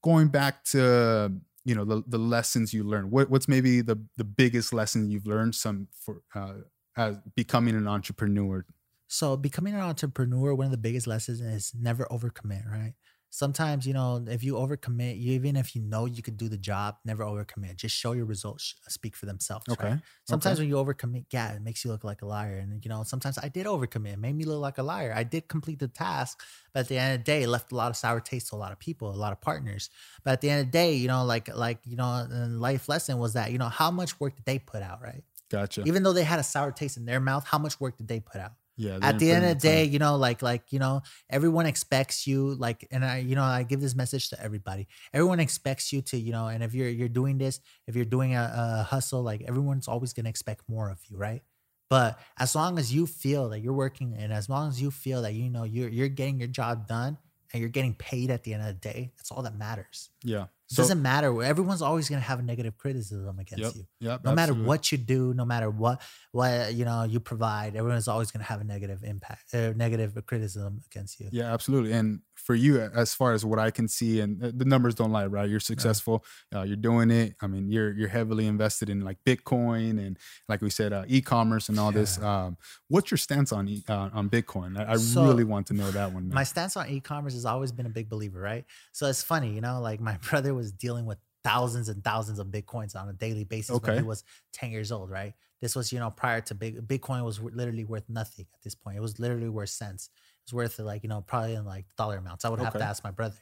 going 0.02 0.28
back 0.28 0.64
to 0.72 1.30
you 1.66 1.74
know 1.74 1.84
the 1.84 2.02
the 2.06 2.18
lessons 2.18 2.72
you 2.72 2.84
learned, 2.84 3.10
what 3.10 3.28
what's 3.28 3.46
maybe 3.48 3.82
the 3.82 3.98
the 4.16 4.24
biggest 4.24 4.72
lesson 4.72 5.10
you've 5.10 5.26
learned 5.26 5.54
some 5.54 5.88
for 6.00 6.22
uh, 6.34 6.54
as 6.96 7.18
becoming 7.36 7.74
an 7.76 7.86
entrepreneur? 7.86 8.64
So 9.08 9.36
becoming 9.36 9.74
an 9.74 9.80
entrepreneur, 9.80 10.54
one 10.54 10.64
of 10.66 10.70
the 10.72 10.78
biggest 10.78 11.06
lessons 11.06 11.40
is 11.42 11.72
never 11.78 12.06
overcommit, 12.10 12.66
right? 12.70 12.94
Sometimes, 13.34 13.84
you 13.84 13.92
know, 13.92 14.24
if 14.28 14.44
you 14.44 14.54
overcommit, 14.54 15.20
you 15.20 15.32
even 15.32 15.56
if 15.56 15.74
you 15.74 15.82
know 15.82 16.06
you 16.06 16.22
could 16.22 16.36
do 16.36 16.48
the 16.48 16.56
job, 16.56 16.98
never 17.04 17.24
overcommit. 17.24 17.74
Just 17.74 17.96
show 17.96 18.12
your 18.12 18.26
results 18.26 18.76
uh, 18.86 18.90
speak 18.90 19.16
for 19.16 19.26
themselves. 19.26 19.66
Okay, 19.68 19.88
Right? 19.88 20.00
Sometimes 20.24 20.60
when 20.60 20.68
you 20.68 20.76
overcommit, 20.76 21.26
yeah, 21.32 21.52
it 21.52 21.60
makes 21.60 21.84
you 21.84 21.90
look 21.90 22.04
like 22.04 22.22
a 22.22 22.26
liar. 22.26 22.58
And 22.58 22.84
you 22.84 22.88
know, 22.88 23.02
sometimes 23.02 23.36
I 23.36 23.48
did 23.48 23.66
overcommit. 23.66 24.12
It 24.12 24.18
made 24.20 24.36
me 24.36 24.44
look 24.44 24.60
like 24.60 24.78
a 24.78 24.84
liar. 24.84 25.12
I 25.12 25.24
did 25.24 25.48
complete 25.48 25.80
the 25.80 25.88
task, 25.88 26.44
but 26.72 26.80
at 26.80 26.88
the 26.88 26.96
end 26.96 27.14
of 27.14 27.20
the 27.20 27.24
day, 27.24 27.42
it 27.42 27.48
left 27.48 27.72
a 27.72 27.74
lot 27.74 27.90
of 27.90 27.96
sour 27.96 28.20
taste 28.20 28.50
to 28.50 28.54
a 28.54 28.56
lot 28.56 28.70
of 28.70 28.78
people, 28.78 29.10
a 29.12 29.16
lot 29.16 29.32
of 29.32 29.40
partners. 29.40 29.90
But 30.22 30.34
at 30.34 30.40
the 30.40 30.50
end 30.50 30.60
of 30.60 30.66
the 30.68 30.72
day, 30.72 30.94
you 30.94 31.08
know, 31.08 31.24
like 31.24 31.52
like 31.52 31.80
you 31.84 31.96
know, 31.96 32.28
life 32.30 32.88
lesson 32.88 33.18
was 33.18 33.32
that, 33.32 33.50
you 33.50 33.58
know, 33.58 33.68
how 33.68 33.90
much 33.90 34.20
work 34.20 34.36
did 34.36 34.44
they 34.44 34.60
put 34.60 34.80
out, 34.80 35.02
right? 35.02 35.24
Gotcha. 35.50 35.82
Even 35.84 36.04
though 36.04 36.12
they 36.12 36.22
had 36.24 36.38
a 36.38 36.44
sour 36.44 36.70
taste 36.70 36.96
in 36.96 37.04
their 37.04 37.18
mouth, 37.20 37.44
how 37.46 37.58
much 37.58 37.80
work 37.80 37.96
did 37.96 38.06
they 38.06 38.20
put 38.20 38.40
out? 38.40 38.52
Yeah. 38.76 38.98
at 39.02 39.18
the 39.18 39.30
end 39.30 39.44
of 39.44 39.60
the 39.60 39.68
time. 39.68 39.76
day, 39.76 39.84
you 39.84 39.98
know, 39.98 40.16
like 40.16 40.42
like 40.42 40.72
you 40.72 40.78
know, 40.78 41.02
everyone 41.30 41.66
expects 41.66 42.26
you 42.26 42.54
like, 42.54 42.86
and 42.90 43.04
I, 43.04 43.18
you 43.18 43.36
know, 43.36 43.42
I 43.42 43.62
give 43.62 43.80
this 43.80 43.94
message 43.94 44.30
to 44.30 44.42
everybody. 44.42 44.88
Everyone 45.12 45.40
expects 45.40 45.92
you 45.92 46.02
to, 46.02 46.16
you 46.16 46.32
know, 46.32 46.46
and 46.48 46.62
if 46.62 46.74
you're 46.74 46.88
you're 46.88 47.08
doing 47.08 47.38
this, 47.38 47.60
if 47.86 47.96
you're 47.96 48.04
doing 48.04 48.34
a, 48.34 48.52
a 48.54 48.82
hustle, 48.82 49.22
like 49.22 49.42
everyone's 49.42 49.88
always 49.88 50.12
gonna 50.12 50.28
expect 50.28 50.68
more 50.68 50.90
of 50.90 51.00
you, 51.08 51.16
right? 51.16 51.42
But 51.90 52.18
as 52.38 52.54
long 52.54 52.78
as 52.78 52.92
you 52.92 53.06
feel 53.06 53.50
that 53.50 53.60
you're 53.60 53.74
working, 53.74 54.14
and 54.18 54.32
as 54.32 54.48
long 54.48 54.68
as 54.68 54.80
you 54.80 54.90
feel 54.90 55.22
that 55.22 55.34
you 55.34 55.50
know 55.50 55.64
you're 55.64 55.88
you're 55.88 56.08
getting 56.08 56.38
your 56.38 56.48
job 56.48 56.88
done 56.88 57.18
and 57.52 57.60
you're 57.60 57.70
getting 57.70 57.94
paid 57.94 58.30
at 58.30 58.42
the 58.42 58.54
end 58.54 58.62
of 58.62 58.68
the 58.68 58.74
day, 58.92 59.12
that's 59.16 59.30
all 59.30 59.42
that 59.42 59.56
matters. 59.56 60.10
yeah. 60.22 60.46
It 60.70 60.76
doesn't 60.76 61.02
matter. 61.02 61.42
Everyone's 61.42 61.82
always 61.82 62.08
gonna 62.08 62.22
have 62.22 62.38
a 62.38 62.42
negative 62.42 62.76
criticism 62.78 63.38
against 63.38 63.62
Yep. 63.64 63.74
you 63.76 63.86
Yep. 64.00 64.24
no 64.24 64.34
matter 64.34 64.54
what 64.54 64.90
you 64.90 64.98
do 64.98 65.34
no 65.34 65.44
matter 65.44 65.68
what 65.70 66.00
what 66.32 66.72
you 66.74 66.84
know 66.84 67.04
you 67.04 67.20
provide 67.20 67.76
everyone's 67.76 68.08
always 68.08 68.30
going 68.30 68.40
to 68.42 68.48
have 68.52 68.60
a 68.60 68.64
negative 68.64 69.02
impact 69.04 69.54
uh, 69.54 69.72
negative 69.76 70.16
criticism 70.26 70.80
against 70.86 71.20
you 71.20 71.28
Yeah, 71.32 71.52
absolutely. 71.52 71.92
And 71.92 72.20
for 72.44 72.54
you, 72.54 72.78
as 72.80 73.14
far 73.14 73.32
as 73.32 73.44
what 73.44 73.58
I 73.58 73.70
can 73.70 73.88
see, 73.88 74.20
and 74.20 74.38
the- 74.40 74.52
the 74.52 74.64
numbers 74.66 74.94
don't 74.94 75.10
lie, 75.10 75.26
right? 75.26 75.48
You're 75.48 75.60
successful. 75.72 76.24
Uh, 76.54 76.62
you're 76.62 76.76
doing 76.90 77.10
it. 77.10 77.34
I 77.40 77.46
mean, 77.48 77.64
you're 77.74 77.92
you're 77.98 78.12
heavily 78.18 78.46
invested 78.46 78.88
in 78.90 79.00
like 79.00 79.18
Bitcoin 79.26 79.98
and, 80.04 80.18
like 80.48 80.60
we 80.60 80.70
said, 80.70 80.92
uh, 80.92 81.04
e-commerce 81.08 81.68
and 81.70 81.78
all 81.80 81.90
this. 82.00 82.18
Um, 82.18 82.56
what's 82.88 83.10
your 83.10 83.18
stance 83.18 83.50
on 83.50 83.66
e- 83.68 83.82
uh, 83.88 84.10
on 84.12 84.28
Bitcoin? 84.30 84.78
I, 84.78 84.92
I 84.92 84.96
So, 84.96 85.24
really 85.24 85.44
want 85.44 85.66
to 85.68 85.74
know 85.74 85.90
that 85.90 86.12
one, 86.12 86.28
man. 86.28 86.34
my 86.34 86.44
stance 86.44 86.76
on 86.76 86.88
e-commerce 86.88 87.34
has 87.34 87.46
always 87.46 87.72
been 87.72 87.86
a 87.86 87.94
big 88.00 88.08
believer 88.08 88.40
right 88.40 88.64
so 88.92 89.06
it's 89.06 89.22
funny 89.22 89.50
you 89.54 89.60
know 89.60 89.80
like 89.80 90.00
my 90.00 90.16
brother 90.28 90.52
was 90.54 90.70
dealing 90.72 91.06
with 91.06 91.18
thousands 91.44 91.88
and 91.88 92.02
thousands 92.04 92.38
of 92.38 92.46
bitcoins 92.48 92.94
on 92.96 93.08
a 93.08 93.12
daily 93.12 93.44
basis 93.44 93.70
when 93.80 93.80
he 93.98 94.02
was 94.02 94.24
10 94.52 94.70
years 94.70 94.90
old 94.92 95.10
right 95.10 95.34
this 95.60 95.74
was 95.76 95.92
you 95.92 95.98
know 95.98 96.10
prior 96.10 96.40
to 96.40 96.54
big 96.54 96.86
bitcoin 96.86 97.24
was 97.24 97.40
literally 97.40 97.84
worth 97.84 98.08
nothing 98.08 98.46
at 98.54 98.62
this 98.62 98.74
point 98.74 98.96
it 98.96 99.00
was 99.00 99.18
literally 99.18 99.48
worth 99.48 99.70
cents 99.70 100.10
was 100.46 100.52
worth 100.52 100.78
like 100.78 101.02
you 101.02 101.08
know 101.08 101.20
probably 101.20 101.54
in 101.54 101.64
like 101.64 101.84
dollar 101.96 102.18
amounts 102.18 102.44
i 102.44 102.48
would 102.48 102.60
have 102.60 102.72
to 102.72 102.82
ask 102.82 103.02
my 103.04 103.10
brother 103.10 103.36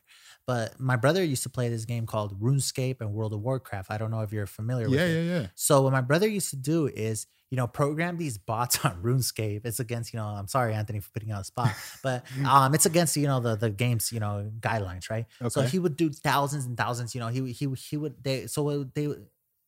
but 0.47 0.79
my 0.81 0.97
brother 0.97 1.23
used 1.23 1.43
to 1.43 1.49
play 1.49 1.69
this 1.69 1.85
game 1.85 2.07
called 2.07 2.41
runescape 2.41 3.01
and 3.01 3.13
world 3.13 3.33
of 3.33 3.41
warcraft 3.41 3.91
i 3.91 3.99
don't 3.99 4.11
know 4.11 4.21
if 4.21 4.33
you're 4.33 4.47
familiar 4.47 4.89
with 4.89 4.99
yeah, 4.99 5.07
it 5.07 5.25
yeah, 5.25 5.41
yeah. 5.41 5.47
so 5.55 5.83
what 5.83 5.93
my 5.93 6.01
brother 6.01 6.29
used 6.29 6.51
to 6.51 6.57
do 6.57 6.87
is, 6.87 7.27
you 7.51 7.57
know, 7.57 7.67
program 7.67 8.17
these 8.17 8.39
bots 8.39 8.79
on 8.85 9.03
RuneScape. 9.03 9.65
It's 9.65 9.81
against, 9.81 10.13
you 10.13 10.19
know, 10.19 10.27
I'm 10.27 10.49
sorry, 10.49 10.75
Anthony, 10.75 11.01
for 11.01 11.11
putting 11.11 11.29
you 11.29 11.35
on 11.35 11.41
the 11.41 11.45
spot, 11.45 11.73
but 12.03 12.25
um, 12.47 12.75
it's 12.75 12.87
against, 12.87 13.17
you 13.17 13.27
know, 13.27 13.41
the 13.41 13.57
the 13.57 13.71
game's, 13.71 14.13
you 14.13 14.21
know, 14.21 14.51
guidelines, 14.61 15.11
right? 15.11 15.27
Okay. 15.41 15.51
So 15.51 15.63
he 15.63 15.79
would 15.79 15.97
do 15.97 16.11
thousands 16.11 16.65
and 16.65 16.77
thousands. 16.77 17.15
You 17.15 17.21
know, 17.21 17.29
he 17.29 17.53
he 17.53 17.69
he 17.77 17.97
would 17.97 18.23
they 18.23 18.47
so 18.47 18.85
they 18.95 19.09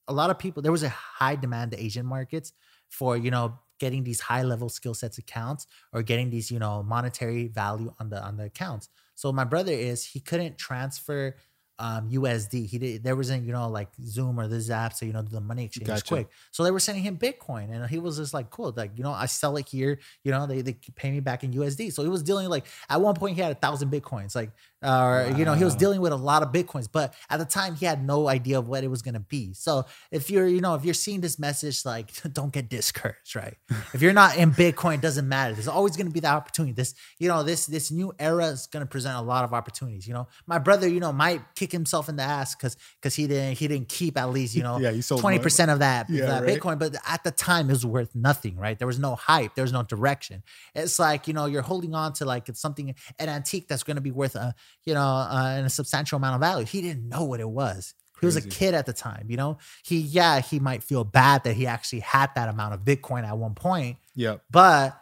a 0.06 0.12
lot 0.12 0.30
of 0.30 0.38
people 0.38 0.62
there 0.62 0.72
was 0.72 0.82
a 0.82 0.88
high 0.88 1.36
demand 1.36 1.72
to 1.72 1.82
Asian 1.82 2.06
markets 2.06 2.52
for 2.88 3.16
you 3.16 3.30
know 3.30 3.58
getting 3.78 4.04
these 4.04 4.20
high 4.20 4.42
level 4.42 4.68
skill 4.68 4.94
sets 4.94 5.18
accounts 5.18 5.66
or 5.92 6.02
getting 6.02 6.30
these 6.30 6.50
you 6.50 6.58
know 6.58 6.82
monetary 6.82 7.48
value 7.48 7.92
on 7.98 8.08
the 8.08 8.22
on 8.22 8.36
the 8.36 8.44
accounts. 8.44 8.88
So 9.14 9.32
my 9.32 9.44
brother 9.44 9.72
is 9.72 10.04
he 10.04 10.20
couldn't 10.20 10.58
transfer 10.58 11.36
um 11.80 12.08
usd 12.10 12.66
he 12.68 12.78
did 12.78 13.02
there 13.02 13.16
wasn't 13.16 13.44
you 13.44 13.52
know 13.52 13.68
like 13.68 13.88
zoom 14.04 14.38
or 14.38 14.46
this 14.46 14.70
app 14.70 14.92
so 14.92 15.04
you 15.04 15.12
know 15.12 15.22
the 15.22 15.40
money 15.40 15.64
exchange 15.64 15.88
Gotcha. 15.88 16.06
quick. 16.06 16.28
So 16.52 16.62
they 16.62 16.70
were 16.70 16.78
sending 16.78 17.02
him 17.02 17.18
bitcoin 17.18 17.74
and 17.74 17.84
he 17.90 17.98
was 17.98 18.16
just 18.16 18.32
like 18.32 18.48
cool 18.50 18.72
like 18.76 18.92
you 18.96 19.02
know 19.02 19.10
i 19.10 19.26
sell 19.26 19.56
it 19.56 19.68
here 19.68 19.98
you 20.22 20.30
know 20.30 20.46
they, 20.46 20.62
they 20.62 20.74
pay 20.94 21.10
me 21.10 21.18
back 21.18 21.42
in 21.42 21.52
usd 21.54 21.92
so 21.92 22.04
he 22.04 22.08
was 22.08 22.22
dealing 22.22 22.48
like 22.48 22.66
at 22.88 23.00
one 23.00 23.16
point 23.16 23.34
he 23.34 23.42
had 23.42 23.50
a 23.50 23.56
thousand 23.56 23.90
bitcoins 23.90 24.36
like 24.36 24.52
or 24.84 25.32
you 25.36 25.44
know 25.44 25.54
he 25.54 25.64
was 25.64 25.74
dealing 25.74 26.00
with 26.00 26.12
a 26.12 26.16
lot 26.16 26.42
of 26.42 26.52
bitcoins 26.52 26.88
but 26.90 27.14
at 27.30 27.38
the 27.38 27.44
time 27.44 27.74
he 27.74 27.86
had 27.86 28.04
no 28.04 28.28
idea 28.28 28.58
of 28.58 28.68
what 28.68 28.84
it 28.84 28.88
was 28.88 29.02
going 29.02 29.14
to 29.14 29.20
be. 29.20 29.54
So 29.54 29.84
if 30.10 30.30
you're 30.30 30.46
you 30.46 30.60
know 30.60 30.74
if 30.74 30.84
you're 30.84 30.94
seeing 30.94 31.20
this 31.20 31.38
message 31.38 31.84
like 31.84 32.12
don't 32.32 32.52
get 32.52 32.68
discouraged 32.68 33.34
right? 33.34 33.56
If 33.92 34.02
you're 34.02 34.12
not 34.12 34.36
in 34.36 34.52
bitcoin 34.52 34.96
it 34.96 35.00
doesn't 35.00 35.28
matter. 35.28 35.54
There's 35.54 35.68
always 35.68 35.96
going 35.96 36.06
to 36.06 36.12
be 36.12 36.20
the 36.20 36.28
opportunity. 36.28 36.72
This 36.72 36.94
you 37.18 37.28
know 37.28 37.42
this 37.42 37.66
this 37.66 37.90
new 37.90 38.12
era 38.18 38.46
is 38.46 38.66
going 38.66 38.84
to 38.84 38.88
present 38.88 39.16
a 39.16 39.22
lot 39.22 39.44
of 39.44 39.52
opportunities 39.52 40.06
you 40.06 40.14
know? 40.14 40.28
My 40.46 40.58
brother 40.58 40.88
you 40.88 41.00
know 41.00 41.12
might 41.12 41.40
kick 41.54 41.72
himself 41.72 42.08
in 42.08 42.16
the 42.16 42.22
ass 42.22 42.54
because 42.54 42.76
because 43.00 43.14
he 43.14 43.26
didn't 43.26 43.58
he 43.58 43.68
didn't 43.68 43.88
keep 43.88 44.18
at 44.18 44.30
least 44.30 44.54
you 44.54 44.62
know 44.62 44.78
Yeah, 44.84 44.90
you 44.90 45.02
sold 45.02 45.22
20% 45.22 45.72
of 45.72 45.78
that, 45.78 46.10
Yeah, 46.10 46.26
that 46.26 46.42
right. 46.42 46.60
bitcoin 46.60 46.78
but 46.78 46.94
at 47.06 47.24
the 47.24 47.30
time 47.30 47.68
it 47.70 47.72
was 47.72 47.86
worth 47.86 48.14
nothing 48.14 48.56
right? 48.56 48.78
There 48.78 48.86
was 48.86 48.98
no 48.98 49.14
hype. 49.14 49.54
There 49.54 49.64
was 49.64 49.72
no 49.72 49.82
direction. 49.82 50.42
It's 50.74 50.98
like 50.98 51.26
you 51.26 51.34
know 51.34 51.46
you're 51.46 51.62
holding 51.62 51.94
on 51.94 52.12
to 52.14 52.24
like 52.24 52.48
it's 52.48 52.60
something 52.60 52.94
an 53.18 53.28
antique 53.28 53.68
that's 53.68 53.82
going 53.82 53.96
to 53.96 54.00
be 54.02 54.10
worth 54.10 54.34
a 54.34 54.54
you 54.84 54.94
know 54.94 55.00
uh, 55.00 55.62
a 55.64 55.70
substantial 55.70 56.16
amount 56.16 56.34
of 56.36 56.40
value. 56.40 56.66
He 56.66 56.80
didn't 56.82 57.08
know 57.08 57.24
what 57.24 57.40
it 57.40 57.48
was. 57.48 57.94
He 58.20 58.26
was 58.26 58.36
a 58.36 58.42
kid 58.42 58.72
at 58.74 58.86
the 58.86 58.92
time 58.94 59.26
you 59.28 59.36
know? 59.36 59.58
He 59.84 59.98
yeah 59.98 60.40
he 60.40 60.58
might 60.58 60.82
feel 60.82 61.04
bad 61.04 61.44
that 61.44 61.54
he 61.56 61.66
actually 61.66 62.00
had 62.00 62.30
that 62.36 62.48
amount 62.48 62.72
of 62.72 62.80
bitcoin 62.80 63.24
at 63.24 63.36
one 63.36 63.54
point 63.54 63.98
Yeah. 64.14 64.36
but 64.50 64.98